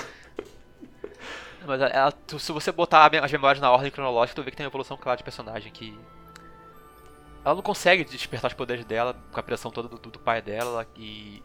[1.67, 4.67] Mas ela, tu- se você botar as memórias na ordem cronológica, tu vê que tem
[4.67, 5.97] uma evolução clara de personagem que.
[7.45, 10.87] Ela não consegue despertar os poderes dela com a pressão toda do- do pai dela
[10.97, 11.43] e.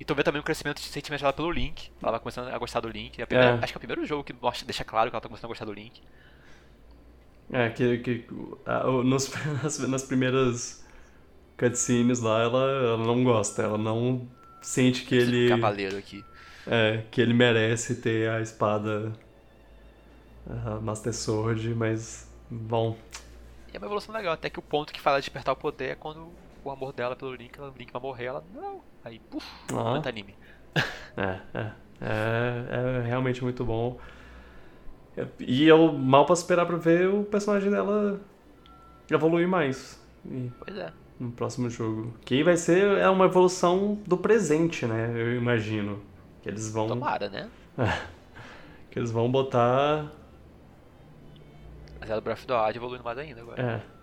[0.00, 1.90] E tu vê também o crescimento de sentimento dela pelo Link.
[2.00, 3.20] Ela vai começando a gostar do Link.
[3.20, 3.58] É primeira- É.
[3.64, 5.48] Acho que é o primeiro jogo que mostra, deixa claro que ela tá começando a
[5.48, 6.00] gostar do Link.
[7.52, 8.26] É, que, que
[8.66, 9.30] a- nos,
[9.62, 10.84] nas, nas primeiras
[11.56, 14.28] cutscenes lá, ela, ela não gosta, ela não
[14.62, 15.48] sente que Esse ele.
[15.48, 16.24] cavaleiro aqui.
[16.66, 19.12] É, que ele merece ter a espada
[20.46, 22.28] a Master Sword, mas.
[22.50, 22.96] Bom.
[23.72, 25.94] E é uma evolução legal, até que o ponto que fala despertar o poder é
[25.94, 26.28] quando
[26.64, 28.44] o amor dela pelo Link, ela- o Link vai morrer, ela.
[28.54, 28.80] Não!
[29.04, 30.34] Aí, puf, aumenta anime.
[31.16, 31.72] É, é.
[32.00, 33.98] É, é realmente muito bom.
[35.16, 38.20] É, E eu mal posso esperar pra ver o personagem dela
[39.10, 40.92] evoluir mais e- Pois é.
[41.18, 42.14] no próximo jogo.
[42.24, 45.10] Que vai ser é uma evolução do presente, né?
[45.12, 46.00] Eu imagino.
[46.42, 46.86] Que eles vão.
[46.86, 47.50] Tomara, né?
[48.90, 50.06] Que eles vão botar.
[52.00, 53.60] Mas ela Breath of the Wild evoluindo mais ainda agora.
[53.62, 53.97] É.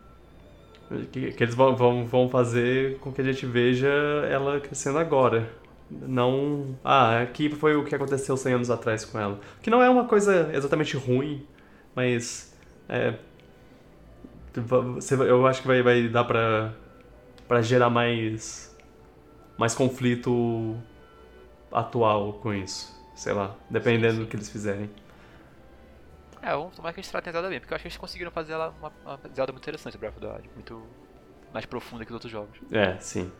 [1.11, 3.89] Que, que eles vão, vão, vão fazer com que a gente veja
[4.29, 5.49] ela crescendo agora.
[5.89, 6.77] Não.
[6.83, 9.39] Ah, aqui foi o que aconteceu 100 anos atrás com ela.
[9.61, 11.45] Que não é uma coisa exatamente ruim,
[11.95, 12.55] mas.
[12.89, 13.15] É.
[15.27, 16.73] Eu acho que vai, vai dar pra,
[17.47, 18.75] pra gerar mais.
[19.57, 20.75] mais conflito
[21.71, 22.93] atual com isso.
[23.15, 24.23] Sei lá, dependendo Sim, sim.
[24.23, 24.89] do que eles fizerem.
[26.45, 28.29] É, vamos tomar que eles tratem a Zelda bem, porque eu acho que eles conseguiram
[28.31, 30.49] fazer ela uma, uma Zelda muito interessante, Breath of the Wild.
[30.53, 30.83] Muito
[31.51, 32.59] mais profunda que os outros jogos.
[32.71, 33.31] É, sim.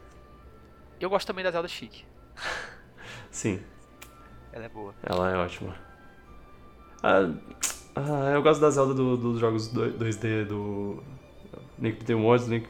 [0.99, 2.03] Eu gosto também da Zelda Chic.
[3.29, 3.61] Sim.
[4.51, 4.95] Ela é boa.
[5.03, 5.75] Ela é ótima.
[7.03, 7.29] Ah,
[7.95, 11.03] ah, eu gosto da Zelda do- dos jogos do- 2D do
[11.77, 12.67] Link Between Worlds Link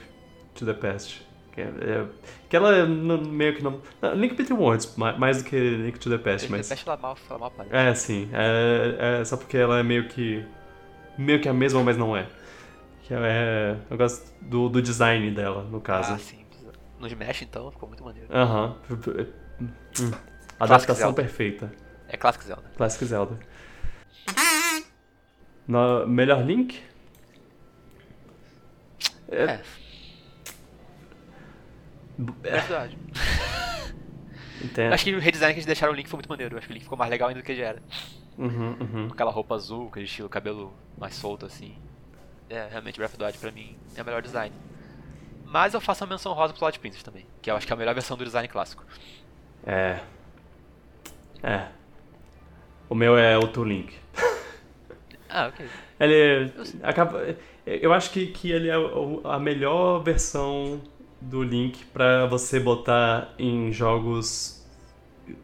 [0.55, 1.25] to the Past.
[1.55, 2.05] Que, é, é-
[2.49, 3.81] que ela no- meio que não.
[4.01, 6.69] não, Link Between Worlds, ma- mais do que Link to the Past, Mas...
[6.69, 6.85] mas.
[6.85, 7.73] ela mal, ela mal parece.
[7.75, 8.29] É, sim.
[8.33, 10.45] É, é só porque ela é meio que.
[11.17, 12.27] meio que a mesma, mas não é.
[13.03, 16.13] Que é, eu gosto do, do design dela, no caso.
[16.13, 16.43] Ah, sim.
[16.99, 18.27] No Smash, então, ficou muito maneiro.
[18.33, 18.75] Aham.
[19.61, 20.11] Hum.
[20.59, 21.71] Adaptação perfeita.
[22.07, 22.63] É Classic Zelda.
[22.75, 23.39] Classic Zelda.
[25.67, 26.81] No, melhor Link?
[29.29, 29.61] É, É.
[32.17, 32.97] The Wild.
[34.63, 34.93] entendo.
[34.93, 36.57] Acho que o redesign que eles deixaram o Link foi muito maneiro.
[36.57, 37.83] Acho que o Link ficou mais legal ainda do que já era.
[38.37, 39.07] Uhum, uhum.
[39.07, 41.75] Com aquela roupa azul, aquele estilo cabelo mais solto assim.
[42.49, 44.53] É, realmente Breath of the Wild pra mim é o melhor design.
[45.45, 47.75] Mas eu faço uma menção rosa pro Twilight Princess também, que eu acho que é
[47.75, 48.83] a melhor versão do design clássico.
[49.65, 49.99] É.
[51.41, 51.67] É.
[52.89, 53.93] O meu é outro Link.
[55.29, 55.65] Ah, ok.
[55.99, 57.35] Ele acaba.
[57.65, 58.75] Eu acho que, que ele é
[59.25, 60.81] a melhor versão
[61.25, 64.65] do Link pra você botar em jogos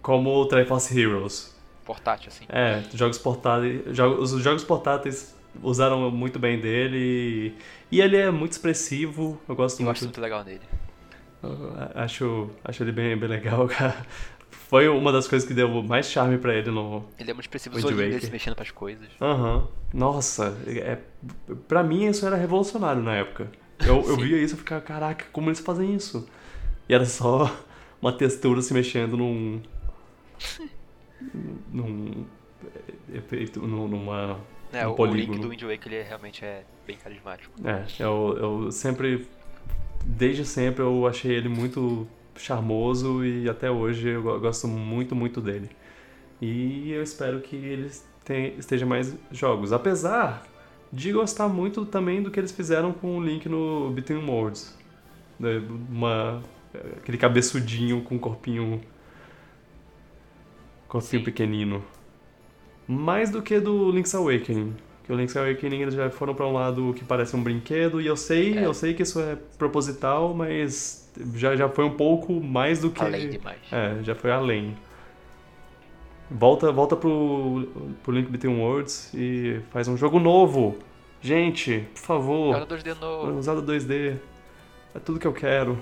[0.01, 1.55] como o Triforce Heroes.
[1.85, 2.45] Portátil, assim.
[2.49, 3.81] É, jogos portáteis.
[3.95, 7.55] Jogos, os jogos portáteis usaram muito bem dele.
[7.91, 9.39] E, ele é muito expressivo.
[9.49, 9.97] Eu gosto Eu muito.
[9.97, 10.61] acho muito legal nele.
[11.43, 14.05] eu acho, acho ele bem, bem legal, cara.
[14.49, 17.03] foi uma das coisas que deu mais charme pra ele no.
[17.19, 19.07] Ele é muito expressivo, os dele se mexendo pras coisas.
[19.19, 19.67] Aham.
[19.93, 20.99] Nossa, é,
[21.67, 23.51] pra mim isso era revolucionário na época.
[23.85, 26.27] Eu, eu via isso e ficava, caraca, como eles fazem isso?
[26.89, 27.55] E era só
[28.01, 29.61] uma textura se mexendo num.
[31.71, 32.25] num.
[33.13, 34.37] efeito, num- numa.
[34.73, 35.33] É, Um o, o polígono.
[35.33, 37.53] Link do Wind Waker ele é- realmente é bem carismático.
[37.67, 39.27] É, eu, eu sempre.
[40.03, 45.39] Desde sempre eu achei ele muito charmoso e até hoje eu go- gosto muito, muito
[45.41, 45.69] dele.
[46.41, 48.07] E eu espero que eles
[48.57, 49.71] esteja mais jogos.
[49.73, 50.43] Apesar
[50.91, 54.77] de gostar muito também do que eles fizeram com o Link no Between Worlds.
[55.39, 56.41] Né, Uma,
[56.97, 58.81] aquele cabeçudinho com corpinho.
[60.87, 61.25] Corpinho Sim.
[61.25, 61.83] pequenino.
[62.87, 64.73] Mais do que do Link's Awakening.
[65.03, 68.05] Que o Link's Awakening eles já foram pra um lado que parece um brinquedo, e
[68.07, 68.65] eu sei, É.
[68.65, 73.01] eu sei que isso é proposital, mas já, já foi um pouco mais do que.
[73.01, 73.59] Além demais.
[73.71, 74.75] É, já foi além.
[76.31, 77.67] Volta, volta pro,
[78.01, 80.77] pro Link Between Worlds e faz um jogo novo.
[81.21, 83.37] Gente, por favor, Joga 2D novo.
[83.37, 84.17] usado 2D.
[84.95, 85.77] É tudo que eu quero.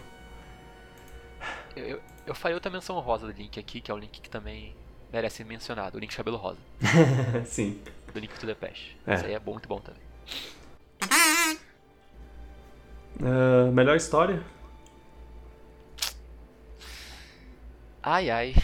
[1.75, 4.29] Eu, eu, eu falei outra menção rosa do Link aqui, que é um Link que
[4.29, 4.75] também
[5.13, 5.97] merece ser mencionado.
[5.97, 6.59] O Link cabelo rosa.
[7.45, 7.79] Sim.
[8.13, 8.97] Do Link to the Past.
[9.05, 9.15] É.
[9.15, 10.01] Isso aí é bom, muito bom também.
[13.23, 14.41] Ah, melhor história?
[18.01, 18.55] Ai, ai.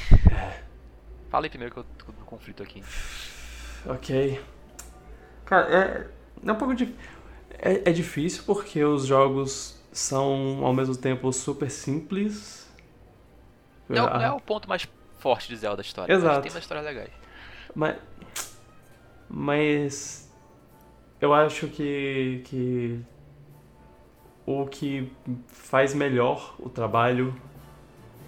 [1.29, 2.83] Fala aí primeiro que eu tô no conflito aqui.
[3.85, 4.41] Ok.
[5.45, 6.07] Cara, é,
[6.47, 6.93] é um pouco de.
[7.59, 12.69] É, é difícil porque os jogos são ao mesmo tempo super simples.
[13.87, 14.87] Não, não é Ah, o ponto mais
[15.19, 16.13] forte de Zelda da história.
[16.13, 16.35] Exato.
[16.35, 17.11] Mas tem umas histórias legais.
[17.73, 17.95] Mas.
[19.29, 20.31] Mas.
[21.21, 22.41] Eu acho que.
[22.45, 22.99] que
[24.47, 25.11] o que
[25.47, 27.33] faz melhor o trabalho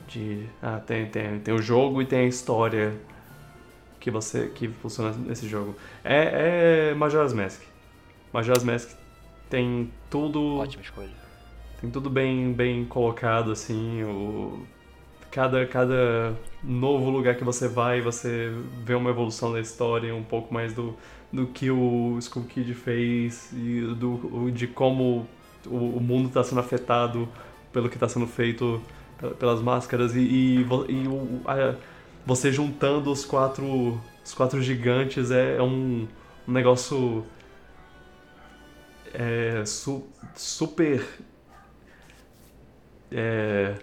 [0.07, 0.45] de.
[0.61, 2.93] Ah, tem, tem, tem o jogo e tem a história
[3.99, 5.75] que você que funciona nesse jogo.
[6.03, 7.61] É, é Majora's Mask.
[8.31, 8.97] Majora's Mask
[9.49, 10.57] tem tudo.
[10.57, 11.27] Ótima escolha.
[11.79, 14.65] Tem tudo bem, bem colocado, assim, o...
[15.29, 18.51] Cada, cada novo lugar que você vai, você
[18.83, 20.95] vê uma evolução da história, um pouco mais do,
[21.31, 25.27] do que o Skull Kid fez e do, de como
[25.67, 27.29] o, o mundo está sendo afetado
[27.71, 28.81] pelo que está sendo feito
[29.39, 31.75] pelas máscaras e, e, e o- a-
[32.25, 36.07] você juntando os quatro, os quatro gigantes é, é um,
[36.47, 37.25] um negócio
[39.13, 41.01] é, su- super
[43.11, 43.75] é,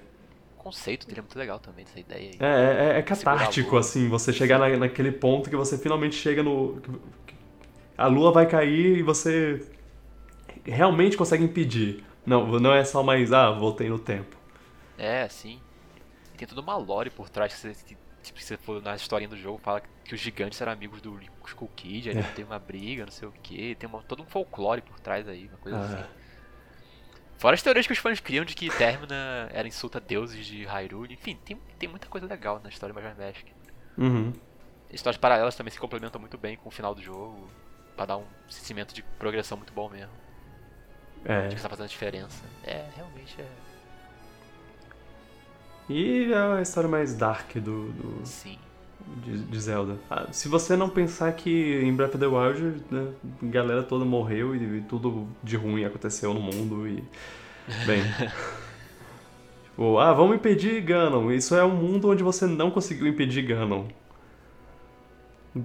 [0.58, 2.38] O conceito dele é muito legal também, essa ideia aí.
[2.40, 6.42] é, é, é a catártico, assim, você chegar na, naquele ponto que você finalmente chega
[6.42, 6.80] no.
[7.96, 9.60] A lua vai cair e você
[10.64, 12.04] realmente consegue impedir.
[12.26, 14.36] Não, não é só mais, ah, voltei no tempo.
[14.98, 15.60] É, sim.
[16.34, 18.94] E tem toda uma lore por trás que você, que, tipo, se você for na
[18.96, 22.22] historinha do jogo, fala que os gigantes eram amigos do Skull Kid, aí É.
[22.22, 25.48] tem uma briga, não sei o que, tem uma, todo um folclore por trás aí,
[25.48, 25.84] uma coisa Ah.
[25.84, 26.04] assim.
[27.38, 31.12] Fora as teorias que os fãs criam de que Termina era insulta deuses de Hyrule,
[31.14, 33.46] enfim, tem, tem muita coisa legal na história de Majora's Mask.
[33.98, 34.32] Uhum.
[34.90, 37.48] Histórias paralelas também se complementam muito bem com o final do jogo,
[37.96, 40.12] pra dar um sentimento de progressão muito bom mesmo,
[41.24, 41.48] É.
[41.48, 42.44] de que tá fazendo diferença.
[42.64, 43.46] É, realmente é.
[45.88, 48.58] E é a história mais dark do, do- Sim.
[49.22, 49.96] de, de Zelda.
[50.10, 51.50] Ah, se você não pensar que
[51.82, 53.08] em Breath of the Wild, né,
[53.42, 57.04] a galera toda morreu e, e tudo de ruim aconteceu no mundo e.
[57.86, 58.02] Bem.
[59.70, 61.30] tipo, ah, vamos impedir Ganon.
[61.30, 63.84] Isso é um mundo onde você não conseguiu impedir Ganon.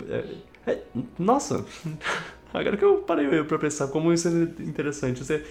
[0.09, 0.35] É-
[0.71, 0.83] é-
[1.17, 1.65] nossa!
[2.53, 4.31] Agora que eu parei pra pensar como isso é
[4.63, 5.21] interessante.
[5.21, 5.43] Isso é,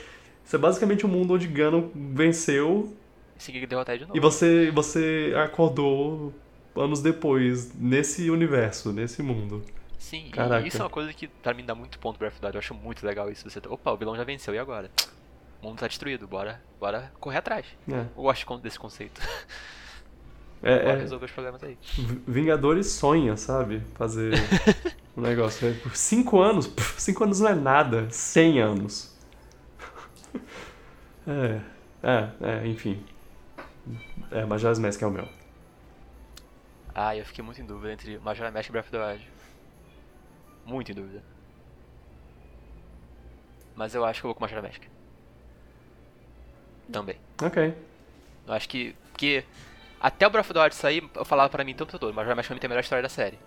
[0.44, 2.92] isso é basicamente um mundo onde Ganon venceu
[3.38, 4.16] Consegui derrotar ele de novo.
[4.16, 6.34] e você, você acordou
[6.76, 9.62] anos depois, nesse universo, nesse mundo.
[9.98, 10.66] Sim, e Caraca.
[10.66, 12.54] isso é uma coisa que pra mim dá muito ponto the Wild.
[12.54, 13.48] Eu acho muito legal isso.
[13.48, 14.90] Você, opa, o vilão já venceu, e agora?
[15.60, 17.66] O mundo tá destruído, bora, bora correr atrás.
[17.88, 19.20] É, Eu gosto desse conceito.
[20.62, 21.76] é, Bora é, resolver os problemas aí.
[22.26, 23.82] Vingadores sonha, sabe?
[23.94, 24.34] Fazer
[25.16, 25.68] um negócio.
[25.68, 26.72] É, por cinco anos?
[26.96, 28.08] Cinco anos não é nada.
[28.10, 29.16] Cem anos.
[31.26, 31.60] É,
[32.02, 33.04] é, é, enfim.
[34.30, 35.28] É, Majora's Mask é o meu.
[36.94, 39.30] Ah, eu fiquei muito em dúvida entre Majora's Mask e Breath of the Wild.
[40.66, 41.22] Muito em dúvida.
[43.74, 44.82] Mas eu acho que eu vou com Majora's Mask.
[46.92, 47.16] Também.
[47.42, 47.74] Ok.
[48.46, 48.94] Eu acho que.
[49.10, 49.44] Porque
[50.00, 52.36] até o Breath of the Wild sair, eu falava pra mim o tempo todo, Majora's
[52.36, 53.38] Mask pra mim tem a melhor história da série.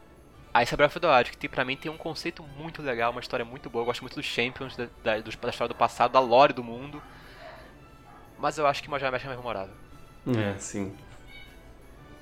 [0.53, 2.81] Aí esse é Breath of the Wild, que tem, pra mim tem um conceito muito
[2.81, 3.81] legal, uma história muito boa.
[3.83, 7.01] Eu gosto muito dos Champions, da, da, da história do passado, da lore do mundo.
[8.37, 9.73] Mas eu acho que Majora's Mask é mais memorável.
[10.27, 10.95] É, sim.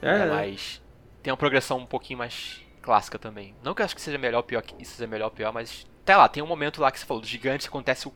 [0.02, 0.82] É, É, mais
[1.22, 3.54] tem uma progressão um pouquinho mais clássica também.
[3.62, 5.52] Não que eu acho que seja melhor ou pior, que isso seja melhor ou pior,
[5.52, 8.14] mas até lá, tem um momento lá que você falou, dos gigantes acontece o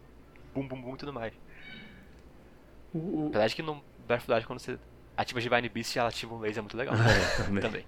[0.56, 1.34] bum bum bum e tudo mais.
[2.94, 4.80] O- Apesar de que no Breath of quando você
[5.18, 6.96] ativa Divine Beast, ela ativa um laser muito legal.
[7.40, 7.62] É, também.
[7.62, 7.86] também.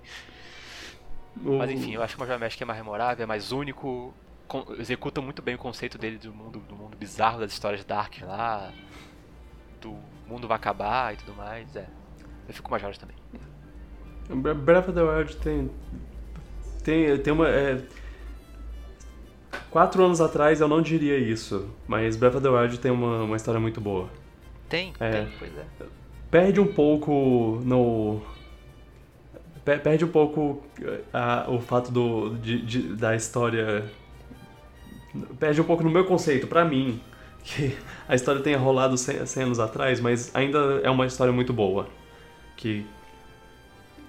[1.46, 4.14] o- Mas enfim, eu acho que o Majora Mask é mais memorável, é mais único,
[4.48, 8.16] con- executa muito bem o conceito dele do mundo, do mundo bizarro das histórias Dark
[8.22, 8.72] lá,
[9.82, 9.96] do
[10.28, 11.88] mundo vai acabar e tudo mais, é.
[12.48, 13.16] Eu fico com o Majoras também.
[14.30, 15.70] Bre- Breath of the Wild tem.
[16.84, 17.48] Tem, tem uma.
[17.50, 17.82] é,
[19.70, 23.36] quatro anos atrás eu não diria isso, mas Breath of the Wild tem uma, uma
[23.36, 24.10] história muito boa.
[24.70, 25.12] Tem, É.
[25.12, 25.66] tem, pois é.
[26.32, 28.22] Perde um pouco no.
[29.64, 30.64] pe- Perde um pouco
[31.14, 33.86] a- o fato do, de- de- da história.
[35.40, 37.00] Perde um pouco no meu conceito, pra mim,
[37.46, 37.78] que
[38.08, 41.88] a história tenha rolado 100, 100 anos atrás, mas ainda é uma história muito boa.
[42.58, 42.86] Que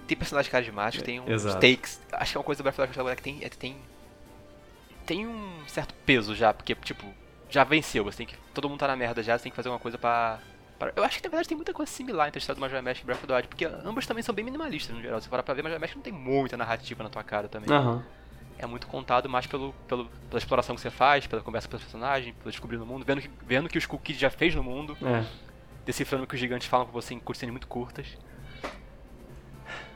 [0.07, 1.55] Tem personagem carismático, tem um Exato.
[1.57, 2.01] stakes.
[2.11, 3.77] Acho que é uma coisa do Breath of the Wild que tem, é tem.
[5.05, 7.05] Tem um certo peso já, porque, tipo,
[7.49, 8.03] já venceu.
[8.03, 8.35] Você tem que.
[8.53, 10.39] Todo mundo tá na merda já, você tem que fazer alguma coisa pra.
[10.79, 12.81] pra- Eu acho que na verdade tem muita coisa similar entre a história do Majora
[12.81, 15.21] Mask e Breath of the Wild, porque ambas também são bem minimalistas no geral.
[15.21, 17.69] Se parar pra ver, Majora Mask não tem muita narrativa na tua cara também.
[17.73, 18.03] Aham.
[18.59, 21.83] É muito contado mais pelo, pelo, pela exploração que você faz, pela conversa com os
[21.83, 24.63] personagens, pelo descobrir no mundo, vendo que, vendo que os Skull Kid já fez no
[24.63, 25.23] mundo, É.
[25.85, 28.07] decifrando o que os gigantes falam pra você em cutscenes muito curtas.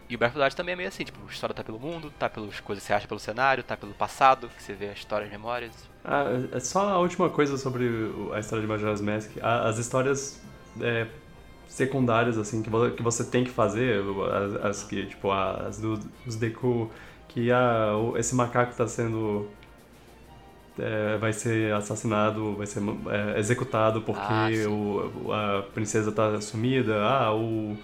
[0.07, 2.29] E o Breath of também é meio assim, tipo, a história tá pelo mundo, tá
[2.29, 5.25] pelas coisas que você acha pelo cenário, tá pelo passado, que você vê a história,
[5.25, 5.71] as memórias.
[6.03, 9.31] Ah, é só a última coisa sobre o- a história de Majora's Mask.
[9.41, 10.41] As histórias
[10.81, 11.07] é,
[11.67, 12.69] secundárias, assim, que
[13.01, 14.01] você tem que fazer,
[14.33, 15.97] as, as que, tipo, as do,
[16.27, 16.91] os Deku,
[17.33, 19.47] que a, o- esse macaco tá sendo...
[20.79, 22.81] é, vai ser assassinado, vai ser
[23.35, 27.03] é, executado porque Ah, o, a princesa tá sumida.
[27.03, 27.77] Ah, o...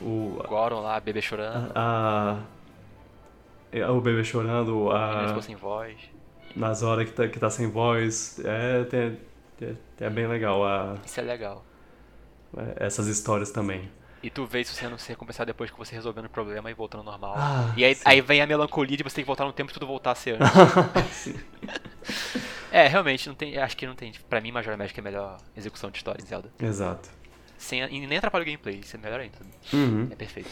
[0.00, 2.38] o Goron lá, bebê chorando, a,
[3.72, 5.96] é, o bebê chorando, a a, ficou sem voz.
[6.56, 8.40] nas horas que tá, que tá sem voz.
[8.44, 8.86] É,
[9.62, 11.64] é, é bem legal a, Isso é legal.
[12.56, 13.90] é, essas histórias também.
[14.22, 17.00] E tu vê isso sendo se recompensado depois que você resolvendo o problema e voltando
[17.00, 17.34] ao normal.
[17.36, 18.02] Ah, e aí, sim.
[18.04, 20.14] aí vem a melancolia de você ter que voltar no tempo e tudo voltar a
[20.14, 21.34] ser antes.
[22.70, 24.12] É, realmente, não tem, acho que não tem.
[24.28, 26.50] Pra mim, Majora Magic é a melhor execução de história em Zelda.
[26.60, 27.08] Exato.
[27.56, 29.38] Sem, e nem atrapalha o gameplay, isso é melhor ainda.
[29.72, 30.08] Uhum.
[30.10, 30.50] É perfeito.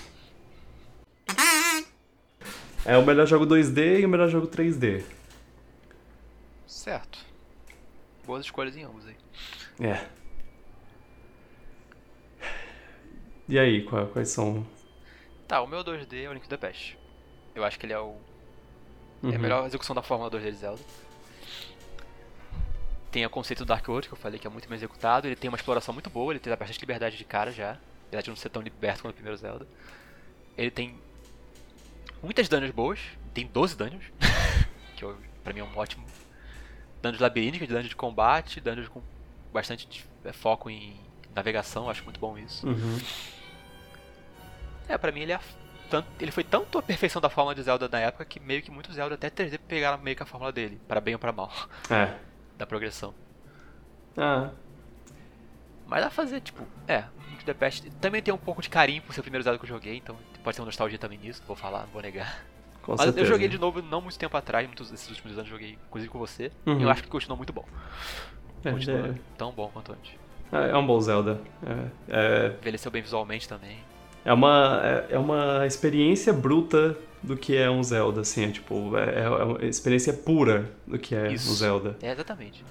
[2.84, 5.04] É o melhor jogo 2D e o melhor jogo 3D.
[6.66, 7.18] Certo.
[8.24, 9.16] Boas escolhas em ambos aí.
[9.80, 10.06] É.
[13.48, 14.66] E aí, qua- quais são?
[15.46, 16.98] Tá, o meu 2D é o Link to the Past.
[17.54, 18.16] Eu acho que ele é o
[19.22, 19.34] É Uhum.
[19.34, 20.82] a melhor execução da Fórmula 2D de Zelda.
[23.10, 25.26] Tem o conceito do Dark World, que eu falei que é muito bem executado.
[25.26, 27.78] Ele tem uma exploração muito boa, ele tem bastante liberdade de cara já.
[28.08, 29.66] Apesar de não ser tão liberto quanto o primeiro Zelda.
[30.56, 31.00] Ele tem
[32.22, 33.00] muitas dungeons boas.
[33.32, 34.04] Tem 12 dungeons.
[34.96, 36.04] que eu, pra mim é um ótimo.
[37.02, 39.02] Dungeons labirínticas, dungeons de combate, dungeons com
[39.52, 41.00] bastante é, foco em
[41.34, 41.88] navegação.
[41.88, 42.66] Acho muito bom isso.
[42.66, 42.98] Uhum.
[44.88, 45.40] É, pra mim ele é.
[45.88, 48.70] Tanto, ele foi tanto a perfeição da fórmula de Zelda na época que meio que
[48.72, 51.50] muitos Zelda até 3D pegaram meio que a fórmula dele, para bem ou para mal,
[51.88, 52.12] É.
[52.58, 53.14] da progressão.
[54.16, 54.50] Ah,
[55.86, 58.68] Mas dá pra fazer, tipo, é, Link to the Past também tem um pouco de
[58.68, 61.18] carinho por ser o primeiro Zelda que eu joguei, então pode ter uma nostalgia também
[61.18, 62.44] nisso, não vou falar, não vou negar.
[62.82, 63.20] com Mas certeza.
[63.20, 66.10] eu joguei de novo não muito tempo atrás, muitos desses últimos anos eu joguei, inclusive
[66.10, 66.80] com você, Uhum.
[66.80, 67.64] e eu acho que continua muito bom.
[68.64, 70.12] É, Continua é, tão bom quanto antes.
[70.52, 71.40] é, é um bom Zelda.
[71.64, 73.78] É, é, Envelheceu bem visualmente também.
[74.26, 78.96] É uma, é, é uma experiência bruta do que é um Zelda, assim, é tipo,
[78.96, 81.48] é, é uma experiência pura do que é Isso.
[81.48, 81.96] um Zelda.
[82.02, 82.64] É, exatamente.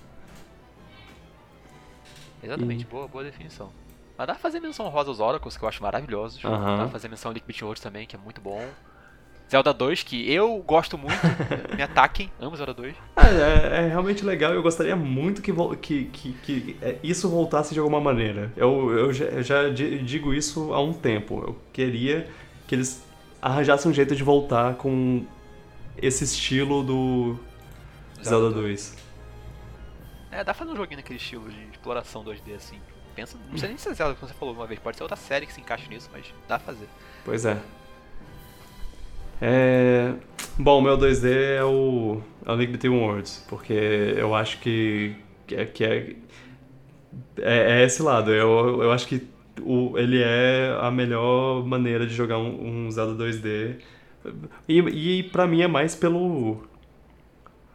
[2.43, 3.71] Exatamente, boa, boa definição.
[4.17, 6.43] Mas dá pra fazer menção rosa aos Oracles, que eu acho maravilhosos.
[6.43, 6.77] Aham.
[6.77, 8.61] Dá pra fazer menção ao Between Worlds também, que é muito bom.
[9.49, 11.15] Zelda 2, que eu gosto muito,
[11.75, 12.95] me ataquem, amo Zelda 2.
[13.15, 17.73] Ah, é, é realmente legal eu gostaria muito que, que, que, que é, isso voltasse
[17.73, 18.51] de alguma maneira.
[18.57, 21.43] Eu, eu já, eu já di- digo isso há um tempo.
[21.45, 22.27] Eu queria
[22.67, 23.03] que eles
[23.41, 25.23] arranjassem um jeito de voltar com
[25.97, 27.39] esse estilo do
[28.23, 28.97] Zelda 2.
[30.31, 32.79] É, dá pra fazer um joguinho naquele estilo de exploração 2D assim.
[33.15, 35.45] Pensa, não precisa nem ser Zelda, como você falou uma vez, pode ser outra série
[35.45, 36.87] que se encaixe nisso, mas dá pra fazer.
[37.23, 37.57] Pois é.
[39.41, 40.13] É...
[40.57, 45.55] Bom, o meu 2D é o, é Link Between Worlds, porque eu acho que, que,
[45.55, 46.15] é, que é,
[47.37, 48.33] é, é esse lado.
[48.33, 49.27] Eu, eu acho que
[49.61, 53.77] o, ele é a melhor maneira de jogar um, um Zelda 2D.
[54.67, 56.63] E, e pra mim é mais pelo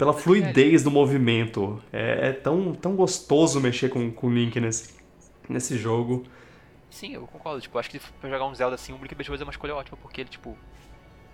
[0.01, 1.79] pela fluidez do movimento.
[1.93, 4.95] É, é tão, tão gostoso mexer com, com o Link nesse,
[5.47, 6.25] nesse jogo.
[6.89, 9.43] Sim, eu concordo, tipo, acho que pra jogar um Zelda assim, o Link Between é
[9.43, 10.57] uma escolha ótima, porque ele, tipo,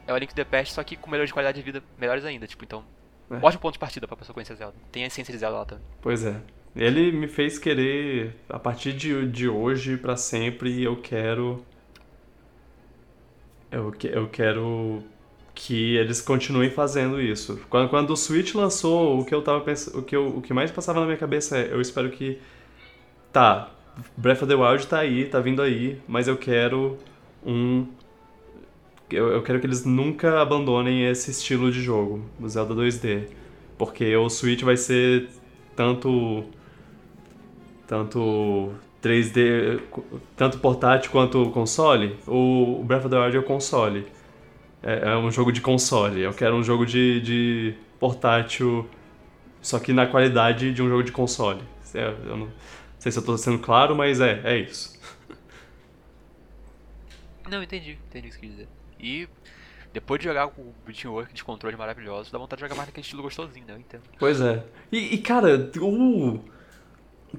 [0.07, 2.25] é o Link to the Past, só que com melhores de qualidade de vida melhores
[2.25, 2.85] ainda, tipo, então.
[3.31, 3.35] É.
[3.45, 4.75] Ótimo ponto de partida pra pessoa conhecer Zelda.
[4.93, 5.85] Tem a essência de Zelda lá também.
[6.01, 6.41] Pois é.
[6.77, 11.65] Ele me fez querer, a partir de, de hoje pra sempre, eu quero.
[13.71, 15.03] Eu, que- eu quero
[15.55, 17.61] que eles continuem fazendo isso.
[17.69, 19.99] Quando, quando o Switch lançou, o que eu tava pensando.
[19.99, 22.39] O que, eu- o que mais passava na minha cabeça é, eu espero que.
[23.33, 23.71] Tá,
[24.17, 26.97] Breath of the Wild tá aí, tá vindo aí, mas eu quero
[27.45, 27.87] um.
[29.11, 33.29] Eu, eu quero que eles nunca abandonem esse estilo de jogo, o Zelda 2D.
[33.79, 35.29] Porque o Switch vai ser
[35.77, 36.45] tanto.
[37.87, 38.73] Tanto
[39.03, 39.81] 3D.
[40.37, 42.17] Tanto portátil quanto console.
[42.27, 44.07] O Breath of the Wild é o console.
[44.83, 46.21] É, é um jogo de console.
[46.23, 48.89] Eu quero um jogo de, de portátil.
[49.61, 51.63] Só que na qualidade de um jogo de console.
[51.95, 52.49] É, Eu não
[52.99, 54.97] sei se eu tô sendo claro, mas é, é isso.
[57.49, 58.69] Não, entendi, entendi o que você quis dizer.
[59.01, 59.29] E
[59.93, 62.89] depois de jogar com o Breaching Work de controle maravilhoso, dá vontade de jogar mais
[62.89, 63.75] naquele estilo gostosinho, né?
[63.75, 64.03] Eu entendo.
[64.19, 64.65] Pois é.
[64.93, 66.41] E, e, cara, o.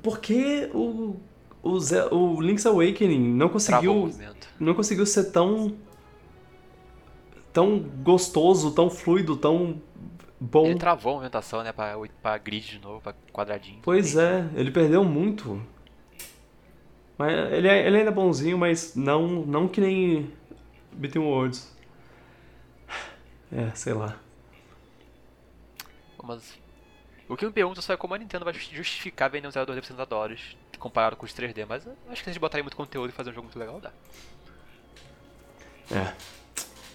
[0.01, 1.15] Por que o.
[1.63, 3.93] O, Ze- o Link's Awakening não conseguiu.
[3.93, 4.47] movimento.
[4.59, 5.75] Não conseguiu ser tão.
[7.51, 9.81] Tão gostoso, tão fluido, tão
[10.39, 10.67] bom.
[10.67, 11.71] Ele travou a movimentação, né?
[11.71, 13.79] Pra, pra grid de novo, pra quadradinho.
[13.81, 15.59] Pois é, ele perdeu muito.
[17.17, 20.31] Mas ele, é- ele ainda é bonzinho, mas não, não que nem
[20.97, 21.75] Between Worlds.
[23.51, 24.19] É, sei lá.
[26.23, 26.59] Mas
[27.29, 29.71] o que eu me pergunto só é como a Nintendo vai justificar vender um Zelda
[29.73, 32.63] 2D por 60 dólares comparado com os 3D, mas eu acho que se eles botarem
[32.63, 33.91] muito conteúdo e fazer um jogo muito legal, dá.
[35.91, 36.13] É.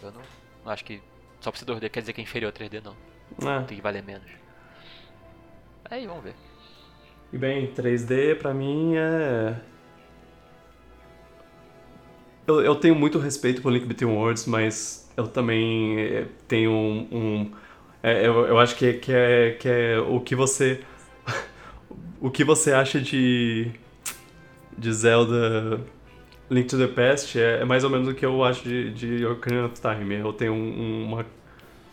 [0.03, 0.23] Eu não,
[0.65, 1.03] não acho que
[1.41, 2.97] só por ser 2D quer dizer que é inferior a 3D, não.
[3.51, 3.65] É.
[3.65, 4.31] Tem que valer menos.
[5.87, 6.35] Aí, vamos ver.
[7.33, 9.61] E bem, 3D pra mim é.
[12.61, 17.09] Eu, eu tenho muito respeito por Link Between Worlds, mas eu também eh, tenho um.
[17.13, 17.51] um-
[18.03, 20.81] é, eu, eu acho que, que, é, que é o que você.
[22.21, 23.71] o que você acha de.
[24.77, 25.81] de Zelda
[26.51, 29.27] Link to the Past é, é mais ou menos o que eu acho de, de
[29.27, 30.15] Ocarina of Time.
[30.17, 31.27] Eu tenho um, um- uma-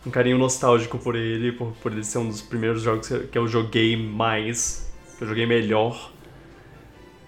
[0.06, 3.46] um carinho nostálgico por ele, por, por ele ser um dos primeiros jogos que eu
[3.48, 6.10] joguei mais, que eu joguei melhor.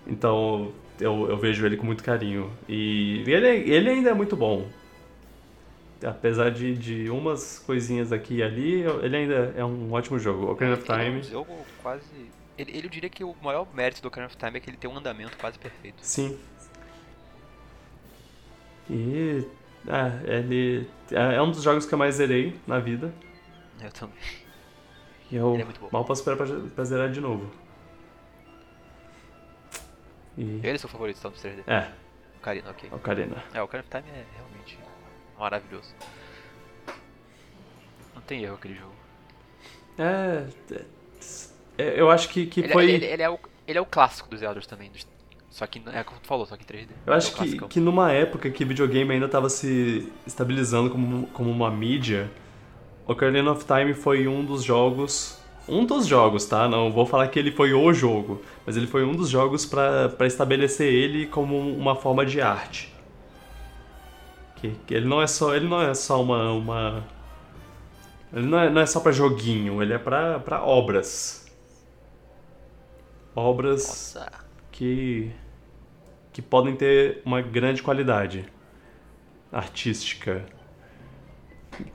[0.06, 0.72] Então
[1.03, 2.51] eu, eu vejo ele com muito carinho.
[2.69, 4.69] E ele, ele ainda é muito bom.
[6.05, 10.51] Apesar de, de umas coisinhas aqui e ali, ele ainda é um ótimo jogo.
[10.51, 12.33] Ocarina of Ele é um Time, jogo quase.
[12.59, 14.77] Ele, ele eu diria que o maior mérito do Ocarina of Time é que ele
[14.77, 15.99] tem um andamento quase perfeito.
[16.01, 16.39] sim.
[18.91, 19.47] E.
[19.87, 20.89] É, ele.
[21.11, 23.12] É é um dos jogos que eu mais zerei na vida.
[23.81, 24.16] Eu também.
[25.31, 27.51] E eu é mal posso esperar pra, pra zerar de novo.
[30.38, 30.42] E.
[30.42, 31.62] Ele é seu favorito, então, dos 3D.
[31.66, 31.88] É,
[32.38, 32.88] Ocarina, ok.
[32.92, 33.44] Ocarina.
[33.54, 34.78] É, o Ocarina of Time é realmente
[35.38, 35.94] maravilhoso.
[38.14, 38.92] Não tem erro aquele jogo.
[39.98, 40.46] É.
[41.78, 42.90] é, Eu acho que, que Ele, foi.
[42.90, 44.90] ele- ele é o, ele é o clássico dos Zeldas também.
[44.90, 45.06] dos-
[45.50, 46.88] Só que, é como tu falou, só que em 3D.
[47.06, 51.50] Eu acho é que, que numa época que videogame ainda estava se estabilizando como, como
[51.50, 52.30] uma mídia,
[53.06, 55.41] Ocarina of Time foi um dos jogos.
[55.68, 56.68] Um dos jogos, tá?
[56.68, 60.26] Não vou falar que ele foi o jogo, mas ele foi um dos jogos para
[60.26, 62.93] estabelecer ele como uma forma de arte.
[64.56, 67.05] Que, que ele não é só ele não é só uma, uma
[68.32, 71.47] ele não é, não é só para joguinho, ele é para obras.
[73.34, 74.30] Obras Nossa.
[74.70, 75.32] que
[76.32, 78.47] que podem ter uma grande qualidade
[79.52, 80.44] artística,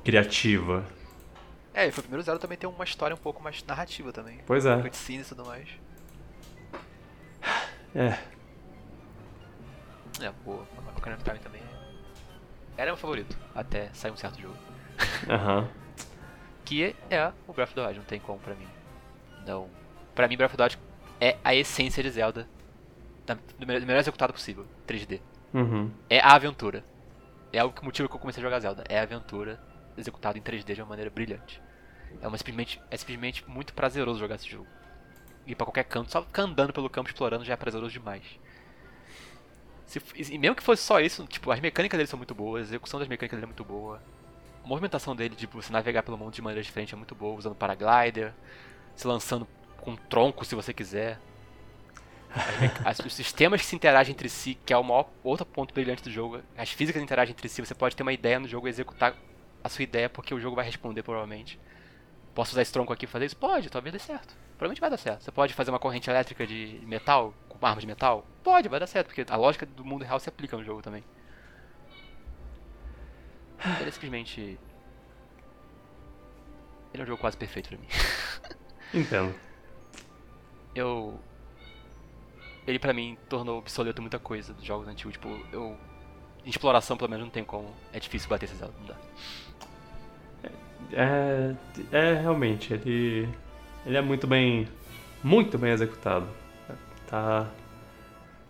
[0.04, 0.86] criativa.
[1.80, 4.40] É, e foi o primeiro Zelda também tem uma história um pouco mais narrativa também.
[4.48, 4.82] Pois é.
[4.82, 5.70] Cutscenes e tudo mais.
[7.94, 8.18] É,
[10.20, 10.68] É, pô, o
[10.98, 12.82] Ocarina of Time também é...
[12.82, 14.56] Era meu favorito, até sair um certo jogo.
[15.30, 15.70] aham.
[16.66, 18.68] Que é o Breath of the Wild, não tem como pra mim.
[19.46, 19.70] Não.
[20.16, 20.80] Pra mim, Breath of the Wild
[21.22, 22.48] é a essência de Zelda.
[23.26, 25.22] da- Do melhor, do melhor executado possível, 3D.
[25.54, 25.92] Uhum.
[26.10, 26.84] É a aventura.
[27.54, 28.84] É o motivo que eu comecei a jogar Zelda.
[28.90, 29.60] É a aventura
[29.98, 31.62] executada em 3D de uma maneira brilhante.
[32.22, 34.70] É, uma, simplesmente, é simplesmente muito prazeroso jogar esse jogo.
[35.46, 38.24] Ir pra qualquer canto, só ficar andando pelo campo explorando já é prazeroso demais.
[39.86, 40.02] Se
[40.34, 43.00] e mesmo que fosse só isso, tipo, as mecânicas dele são muito boas, a execução
[43.00, 44.04] das mecânicas dele é muito boa.
[44.64, 47.56] A movimentação dele, tipo, você navegar pelo mundo de maneira diferente é muito boa, usando
[47.56, 48.34] paraglider,
[48.96, 49.48] se lançando
[49.78, 51.22] com tronco se você quiser.
[52.84, 56.04] As- os sistemas que se interagem entre si, que é o maior outro ponto brilhante
[56.04, 58.70] do jogo, as físicas interagem entre si, você pode ter uma ideia no jogo e
[58.70, 59.16] executar
[59.64, 61.60] a sua ideia porque o jogo vai responder provavelmente.
[62.38, 63.36] Posso usar esse tronco aqui e fazer isso?
[63.36, 64.36] Pode, talvez dê certo.
[64.60, 65.24] Provavelmente vai dar certo.
[65.24, 68.24] Você pode fazer uma corrente elétrica de metal, com arma de metal?
[68.44, 71.04] Pode, vai dar certo, porque a lógica do mundo real se aplica no jogo também.
[73.80, 74.60] Ele é simplesmente.
[76.94, 77.88] Ele é um jogo quase perfeito pra mim.
[78.94, 79.34] Entendo.
[80.76, 81.20] Eu.
[82.68, 85.14] Ele pra mim tornou obsoleto muita coisa dos jogos antigos.
[85.14, 85.76] Tipo, eu.
[86.46, 87.74] Em exploração, pelo menos, não tem como.
[87.92, 88.96] É difícil bater esses não dá.
[90.94, 91.54] É,
[91.92, 93.28] é realmente, ele,
[93.86, 94.68] ele é muito bem,
[95.24, 96.28] muito bem executado.
[97.08, 97.48] Tá,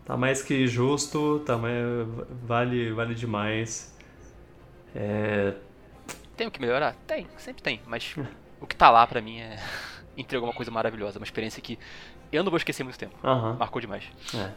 [0.06, 1.76] tá mais que justo, tá mais,
[2.44, 3.94] vale, vale demais.
[4.95, 5.54] É,
[6.36, 6.95] Tem o que melhorar?
[7.08, 7.82] Tem, sempre tem.
[7.86, 8.16] Mas
[8.60, 9.58] o que tá lá pra mim é.
[10.18, 11.78] Entregou uma coisa maravilhosa, uma experiência que
[12.32, 13.16] eu não vou esquecer muito tempo.
[13.24, 14.04] aham, Marcou demais.
[14.34, 14.52] é.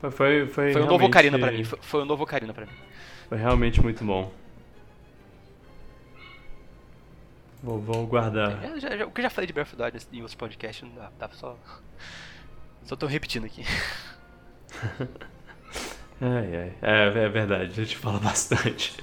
[0.00, 1.64] Foi, foi, foi, Foi um novo Ocarina pra mim.
[1.64, 2.72] Foi, foi um novo Ocarina pra mim.
[3.28, 4.32] Foi realmente muito bom.
[7.62, 8.62] Vou, vou guardar.
[8.64, 10.34] É, já- já- o que eu já falei de Breath of the Wild em outros
[10.34, 11.10] podcasts, não dá.
[11.18, 11.56] Dá só.
[12.84, 13.64] Só tô repetindo aqui.
[16.20, 16.72] Ai, ai.
[16.82, 18.96] É, é verdade, a gente fala bastante.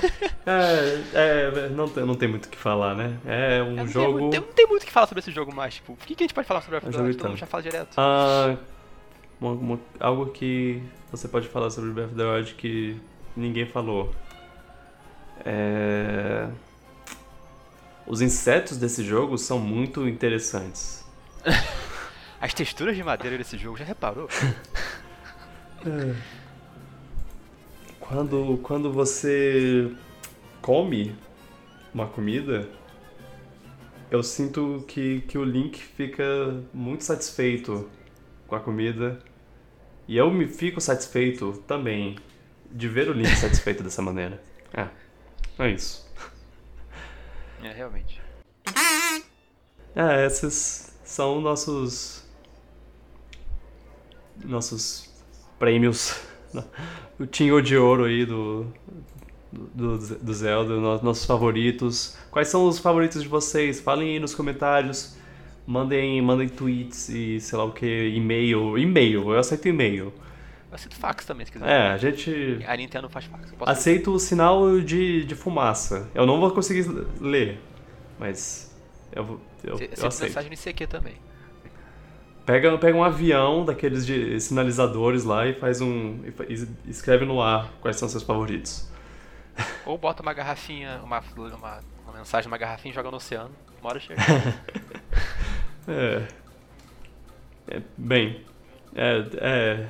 [0.46, 3.18] é, é, não, tem, não tem muito o que falar, né?
[3.26, 4.30] É um não, jogo.
[4.30, 5.74] tem, não tem muito o que falar sobre esse jogo mais.
[5.74, 7.12] Tipo, o que, que a gente pode falar sobre Breath of the Wild?
[7.12, 7.40] jogo Todo mundo tanto.
[7.40, 7.94] já fala direto.
[7.98, 8.56] Ah,
[9.38, 12.98] uma- uma- algo que você pode falar sobre Breath of the Wild que
[13.36, 14.14] ninguém falou.
[15.44, 16.48] É...
[18.06, 21.04] Os insetos desse jogo são muito interessantes.
[22.40, 24.28] As texturas de madeira desse jogo, já reparou?
[28.00, 29.90] Quando, quando você
[30.60, 31.16] come
[31.92, 32.68] uma comida,
[34.10, 36.24] eu sinto que, que o Link fica
[36.72, 37.88] muito satisfeito
[38.46, 39.18] com a comida.
[40.06, 42.16] E eu me fico satisfeito também
[42.70, 44.42] de ver o Link satisfeito dessa maneira.
[44.72, 44.88] É,
[45.58, 46.03] é isso.
[47.64, 48.20] É, realmente.
[49.96, 52.24] É, esses são nossos.
[54.44, 55.10] Nossos
[55.58, 56.20] prêmios.
[57.16, 58.66] O Tinho de Ouro aí do,
[59.52, 62.16] do, do Zelda, no- nossos favoritos.
[62.28, 63.78] Quais são os favoritos de vocês?
[63.80, 65.16] Falem aí nos comentários.
[65.64, 68.76] Mandem, mandem tweets e sei lá o que, e-mail.
[68.76, 70.12] E-mail, eu aceito e-mail.
[70.74, 71.68] Eu aceito fax também, se quiser.
[71.68, 72.58] É, a gente.
[72.66, 73.54] A Nintendo faz fax.
[73.60, 76.10] Aceito o sinal de, de fumaça.
[76.12, 76.84] Eu não vou conseguir
[77.20, 77.60] ler,
[78.18, 78.74] mas
[79.12, 80.28] eu, vou- eu, Você eu aceito.
[80.30, 81.14] mensagem no ICQ também.
[82.44, 86.18] Pega, pega um avião daqueles de sinalizadores lá e faz um.
[86.24, 86.34] e
[86.84, 88.90] e escreve no ar quais são seus favoritos.
[89.86, 93.52] Ou bota uma garrafinha, uma, uma, uma mensagem numa garrafinha e joga no oceano.
[93.80, 94.20] Uma hora chega.
[95.86, 96.26] É.
[97.68, 98.40] É, bem.
[98.96, 99.24] É.
[99.36, 99.86] é,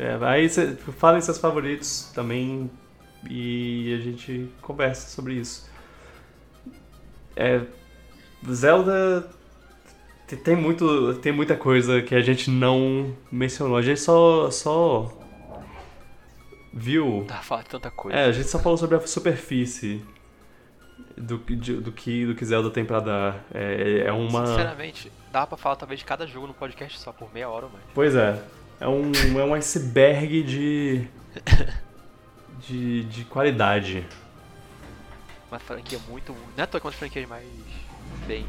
[0.00, 2.70] é, aí cê, falem seus favoritos também
[3.28, 5.68] e a gente conversa sobre isso.
[7.36, 7.60] É,
[8.50, 9.28] Zelda
[10.26, 13.76] te- tem muito tem muita coisa que a gente não mencionou.
[13.76, 15.16] A gente só só
[16.72, 18.16] viu Tá falando tanta coisa.
[18.18, 20.02] é, a gente só falou sobre a superfície
[21.16, 23.44] do, que- de- do, que, do que Zelda tem pra dar.
[23.52, 24.46] É, é uma.
[24.46, 27.72] Sinceramente, dá pra falar talvez de cada jogo no podcast só por meia hora ou
[27.72, 27.84] mais.
[27.94, 28.40] Pois é.
[28.80, 31.06] É um, é um iceberg de.
[32.66, 34.06] de, de qualidade.
[35.50, 36.32] Uma franquia muito.
[36.32, 37.46] Não é à toa que é uma das franquias mais.
[38.26, 38.46] bem.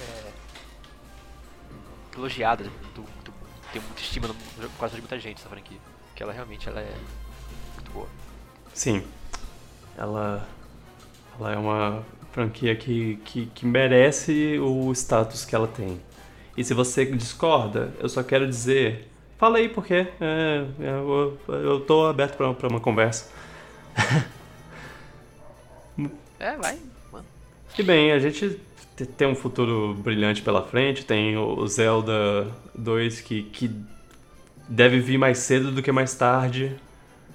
[0.00, 0.32] É,
[2.16, 3.32] elogiadas do, do,
[3.72, 5.78] tem muita estima no, no coração de muita gente essa franquia.
[6.08, 6.94] Porque ela realmente ela é
[7.74, 8.08] muito boa.
[8.74, 9.06] Sim.
[9.96, 10.44] Ela.
[11.38, 16.00] Ela é uma franquia que, que, que merece o status que ela tem.
[16.56, 19.08] E se você discorda, eu só quero dizer.
[19.38, 23.30] Fala aí porque é, é, eu, eu tô aberto pra, pra uma conversa.
[26.38, 26.78] É, vai,
[27.10, 27.24] mano.
[27.78, 28.60] E bem, a gente
[28.94, 33.70] te- tem um futuro brilhante pela frente, tem o Zelda 2 que, que
[34.68, 36.76] deve vir mais cedo do que mais tarde.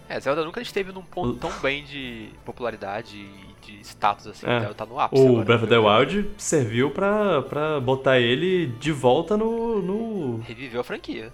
[0.08, 4.46] É, Zelda nunca esteve num ponto tão bem de popularidade e de status assim.
[4.48, 4.60] É.
[4.60, 5.22] Zelda tá no ápice.
[5.22, 5.88] O agora, Breath of the viu?
[5.88, 9.82] Wild serviu pra, pra botar ele de volta no.
[9.82, 10.38] no...
[10.42, 11.32] Reviveu a franquia.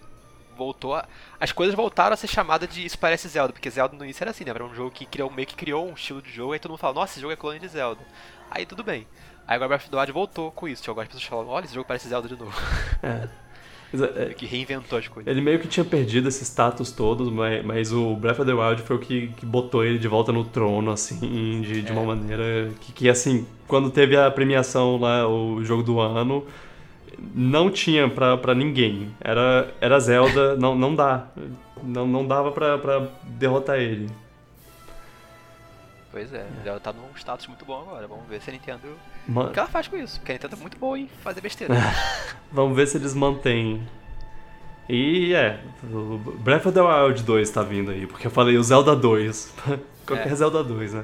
[0.57, 1.07] Voltou a...
[1.39, 4.31] As coisas voltaram a ser chamadas de Isso Parece Zelda, porque Zelda no início era
[4.31, 4.51] assim, né?
[4.51, 6.79] Era um jogo que criou, meio que criou um estilo de jogo, aí todo mundo
[6.79, 8.01] fala, nossa, esse jogo é clone de Zelda.
[8.49, 9.05] Aí tudo bem.
[9.47, 10.81] Aí agora Breath of the Wild voltou com isso.
[10.81, 12.53] Tinha algumas pessoas falando, olha, esse jogo parece Zelda de novo.
[13.03, 13.27] É.
[13.93, 15.31] É, que reinventou as coisas.
[15.31, 18.81] Ele meio que tinha perdido esse status todo, mas, mas o Breath of the Wild
[18.81, 22.05] foi o que, que botou ele de volta no trono, assim, de, de uma É.
[22.05, 26.45] maneira que, que, assim, quando teve a premiação lá, o jogo do ano,
[27.33, 29.09] não tinha pra, pra ninguém.
[29.21, 31.27] Era, era Zelda, não, não dá.
[31.81, 34.09] Não, não dava pra, pra derrotar ele.
[36.11, 38.07] Pois é, Zelda tá num status muito bom agora.
[38.07, 38.81] Vamos ver se a Nintendo.
[39.27, 40.19] Ma- O que ela faz com isso?
[40.19, 41.73] Porque a Nintendo é muito boa em fazer besteira.
[42.51, 43.85] Vamos ver se eles mantêm
[44.87, 45.59] E é,
[45.91, 49.53] o Breath of the Wild 2 tá vindo aí, porque eu falei o Zelda 2.
[50.07, 50.35] Qualquer É.
[50.35, 51.03] Zelda 2, né?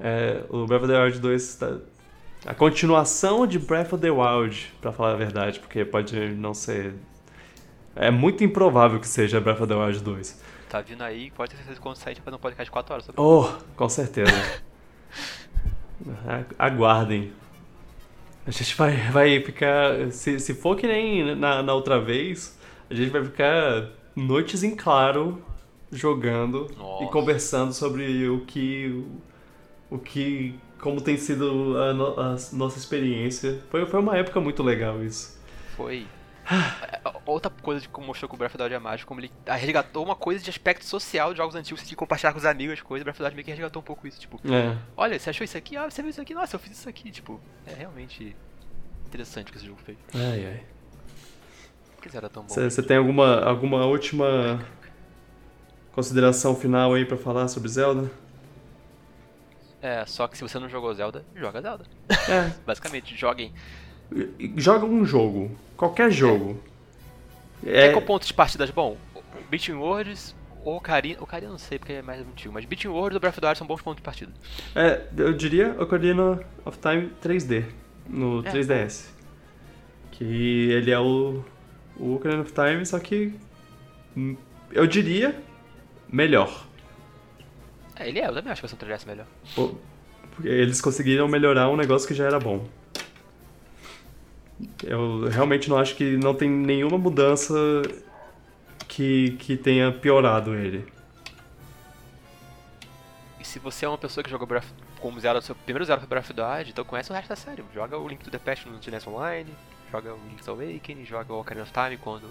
[0.00, 1.76] É, o Breath of the Wild 2 tá.
[2.46, 6.94] A continuação de Breath of the Wild, pra falar a verdade, porque pode não ser.
[7.94, 10.42] É muito improvável que seja Breath of the Wild 2.
[10.70, 12.64] Tá vindo aí, pode ter certeza que quando sair a gente vai fazer um podcast
[12.64, 13.44] de 4 horas sobre Oh,
[13.76, 14.32] com certeza.
[16.58, 17.30] Aguardem.
[18.46, 20.10] A gente vai, vai ficar.
[20.10, 22.58] Se, se for que nem na, na outra vez,
[22.88, 25.42] a gente vai ficar noites em claro
[25.92, 27.04] jogando Nossa.
[27.04, 29.04] e conversando sobre o que.
[29.90, 30.54] O que.
[30.80, 33.60] Como tem sido a, no- a nossa experiência.
[33.70, 35.38] Foi, foi uma época muito legal isso.
[35.76, 36.06] Foi.
[36.48, 39.30] É, Outra coisa que mostrou que o Breath of the Wild é mágico, como ele
[39.46, 42.80] resgatou uma coisa de aspecto social de jogos antigos, de compartilhar com os amigos as
[42.82, 44.76] coisas, o Breath of the Wild meio que resgatou um pouco isso, tipo, É.
[44.96, 45.76] olha, você achou isso aqui?
[45.76, 46.34] Ah, você viu isso aqui?
[46.34, 48.34] Nossa, eu fiz isso aqui, tipo, é realmente
[49.06, 49.98] interessante o que esse jogo fez.
[50.14, 50.62] Ai, ai.
[51.96, 52.48] Por que era tão bom?
[52.54, 54.64] Você tem alguma, alguma última
[55.92, 58.10] consideração final aí pra falar sobre Zelda?
[59.82, 61.84] É, só que se você não jogou Zelda, joga Zelda.
[62.08, 63.52] É, Basicamente, joguem.
[64.56, 66.60] Joga um jogo, qualquer jogo.
[67.64, 67.86] É.
[67.86, 68.96] É, qual ponto de partidas bom?
[69.14, 70.34] O Beating Worlds
[70.64, 71.22] ou Ocarina...
[71.22, 73.58] Ocarina não sei porque é mais antigo, mas Beating Worlds ou Breath of the Wild
[73.58, 74.32] são bons pontos de partida.
[74.74, 77.64] é, eu diria Ocarina of Time 3D,
[78.08, 78.50] no É.
[78.50, 79.06] 3DS.
[80.12, 81.42] Que ele é o,
[81.96, 83.32] o Ocarina of Time, só que
[84.16, 84.36] hum,
[84.72, 85.34] eu diria
[86.10, 86.66] melhor.
[87.96, 89.26] É, ele é, eu também acho que vai ser um 3DS melhor.
[90.34, 92.66] Porque Eles conseguiram melhorar um negócio que já era bom.
[94.82, 97.54] Eu realmente não acho que não tem nenhuma mudança
[98.88, 100.86] que, que tenha piorado ele.
[103.38, 104.66] E se você é uma pessoa que jogou Breath,
[105.00, 107.36] como Zelda, seu primeiro Zelda foi Breath of the Wild, então conhece o resto da
[107.36, 107.64] série.
[107.74, 109.50] Joga o Link to the Past no NES Online,
[109.90, 112.24] joga o Link's Awakening, joga o Ocarina of Time quando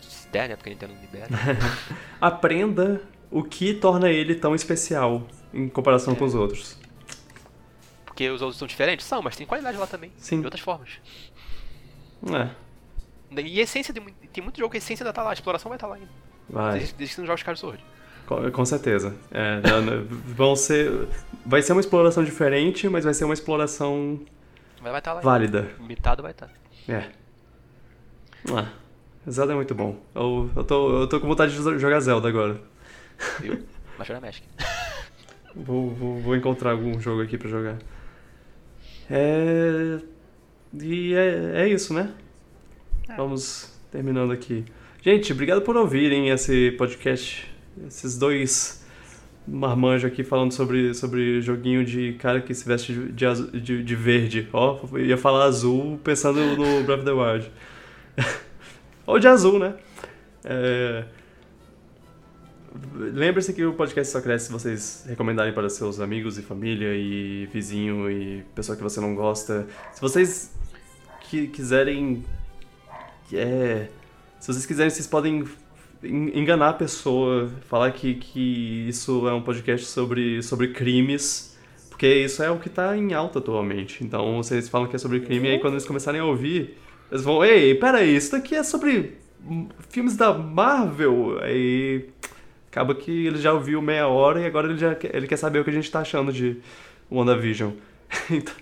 [0.00, 1.28] se der, né, porque a Nintendo não libera.
[2.20, 3.00] Aprenda
[3.30, 6.16] o que torna ele tão especial em comparação É.
[6.16, 6.76] com os outros.
[8.04, 9.06] porque os outros são diferentes?
[9.06, 10.40] São, mas tem qualidade lá também, Sim.
[10.40, 10.90] de outras formas.
[12.30, 14.00] É, E a essência, de,
[14.32, 16.08] tem muito jogo que a essência ainda tá lá, a exploração vai estar lá ainda.
[16.48, 16.78] vai.
[16.78, 17.84] Desde, desde que você não joga Skyward Sword.
[18.26, 19.14] Com, com certeza.
[19.30, 20.04] É, não,
[20.34, 21.08] vão ser,
[21.44, 24.20] vai ser uma exploração diferente, mas vai ser uma exploração
[24.80, 25.60] Mas vai estar lá válida.
[25.62, 25.72] ainda.
[25.80, 26.50] Limitado vai estar.
[26.88, 27.10] É.
[28.54, 28.68] Ah,
[29.28, 29.96] Zelda é muito bom.
[30.14, 32.60] Eu, eu, tô, eu tô com vontade de jogar Zelda agora.
[33.40, 33.64] Viu?
[33.98, 34.46] Majora Magic.
[35.54, 37.76] Vou, vou, vou encontrar algum jogo aqui pra jogar.
[39.10, 39.98] É.
[40.80, 42.10] E é, é isso, né?
[43.08, 43.16] É.
[43.16, 44.64] Vamos terminando aqui.
[45.02, 47.50] Gente, obrigado por ouvirem esse podcast.
[47.86, 48.84] Esses dois
[49.46, 53.82] marmanjos aqui falando sobre, sobre joguinho de cara que se veste de, de, azu- de,
[53.82, 54.48] de verde.
[54.52, 57.50] Ó, eu ia falar azul pensando no Breath of the Wild.
[59.06, 59.74] Ou de azul, né?
[60.44, 61.04] É...
[62.94, 67.46] Lembre-se que o podcast só cresce se vocês recomendarem para seus amigos e família e
[67.52, 69.66] vizinho e pessoa que você não gosta.
[69.92, 70.54] Se vocês
[71.28, 72.24] que quiserem.
[73.32, 73.88] É,
[74.40, 75.44] se vocês quiserem, vocês podem
[76.02, 81.56] en- enganar a pessoa, falar que, que isso é um podcast sobre, sobre crimes,
[81.88, 84.02] porque isso é o que tá em alta atualmente.
[84.02, 86.78] Então vocês falam que é sobre crime, e aí quando eles começarem a ouvir,
[87.10, 89.18] eles vão: Ei, peraí, isso daqui é sobre
[89.90, 91.38] filmes da Marvel.
[91.42, 92.08] Aí
[92.72, 95.58] acaba que ele já ouviu meia hora e agora ele já quer, ele quer saber
[95.58, 96.56] o que a gente tá achando de
[97.10, 97.72] WandaVision.
[98.30, 98.54] então,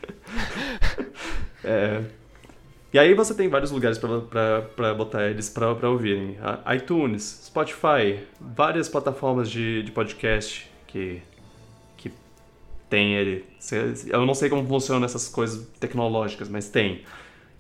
[1.63, 2.03] é,
[2.93, 6.37] e aí você tem vários lugares pra botar eles pra ouvirem.
[6.43, 11.23] A- iTunes, Spotify, várias plataformas de, de podcast que,
[11.97, 12.11] que
[12.89, 13.45] tem ele.
[14.09, 17.05] Eu não sei como funcionam essas coisas tecnológicas, mas tem.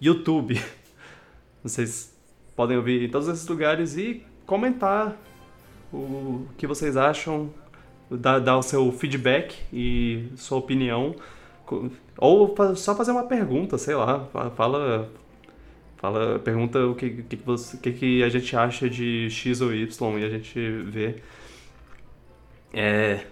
[0.00, 0.60] YouTube.
[1.62, 2.12] Vocês
[2.56, 5.16] podem ouvir em todos esses lugares e comentar
[5.92, 7.50] o que vocês acham,
[8.10, 11.14] dar, o seu feedback e sua opinião.
[12.18, 14.24] Ou só fazer uma pergunta, sei lá.
[14.32, 15.08] fa- Fala.
[15.98, 20.18] Fala, pergunta o que, que, você- que, que a gente acha de X ou Y
[20.18, 21.16] e a gente vê.
[22.72, 23.24] É.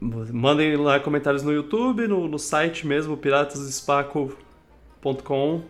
[0.00, 5.62] Mandem lá comentários no YouTube, no, no site mesmo, piratasespaco.com.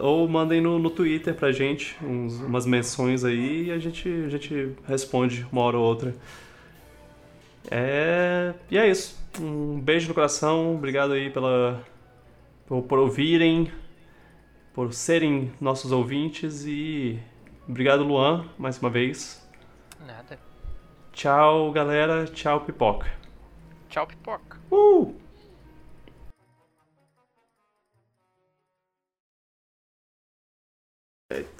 [0.00, 4.28] Ou mandem no, no Twitter pra gente uns- umas menções aí e a gente, a
[4.28, 6.14] gente responde uma hora ou outra.
[7.70, 9.20] É, e é isso.
[9.40, 10.74] Um beijo no coração.
[10.74, 11.82] Obrigado aí pela,
[12.66, 13.70] por, por ouvirem,
[14.74, 17.18] por serem nossos ouvintes e
[17.68, 19.46] obrigado, Luan, mais uma vez.
[20.06, 20.38] Nada.
[21.12, 22.24] Tchau, galera.
[22.26, 23.06] Tchau, pipoca.
[23.88, 24.58] Tchau, pipoca.
[24.70, 25.14] Uh!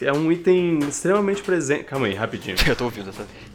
[0.01, 1.85] É um item extremamente presente.
[1.85, 2.57] Calma aí, rapidinho.
[2.66, 3.53] Eu tô ouvindo essa vez.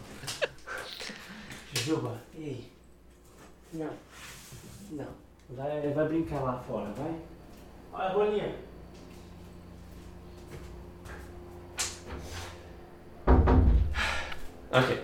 [1.85, 2.71] Juba, ei.
[3.73, 3.89] Não.
[4.91, 5.07] Não.
[5.49, 7.15] Vai, vai brincar lá fora, vai.
[7.93, 8.55] Olha a bolinha.
[14.71, 15.03] Ok.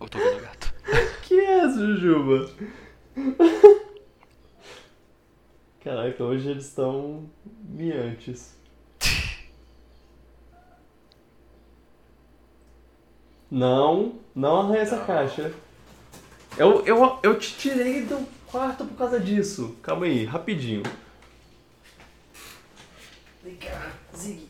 [0.00, 0.74] Eu tô ouvindo o gato.
[1.22, 2.50] Que é, Jujuba?
[5.82, 7.24] Caraca, hoje eles estão
[7.64, 8.54] miantes.
[13.50, 15.52] Não, não arranha essa caixa.
[16.58, 19.76] Eu, eu, eu te tirei do quarto por causa disso.
[19.82, 20.82] Calma aí, rapidinho.
[23.42, 24.49] Vem cá, Zig.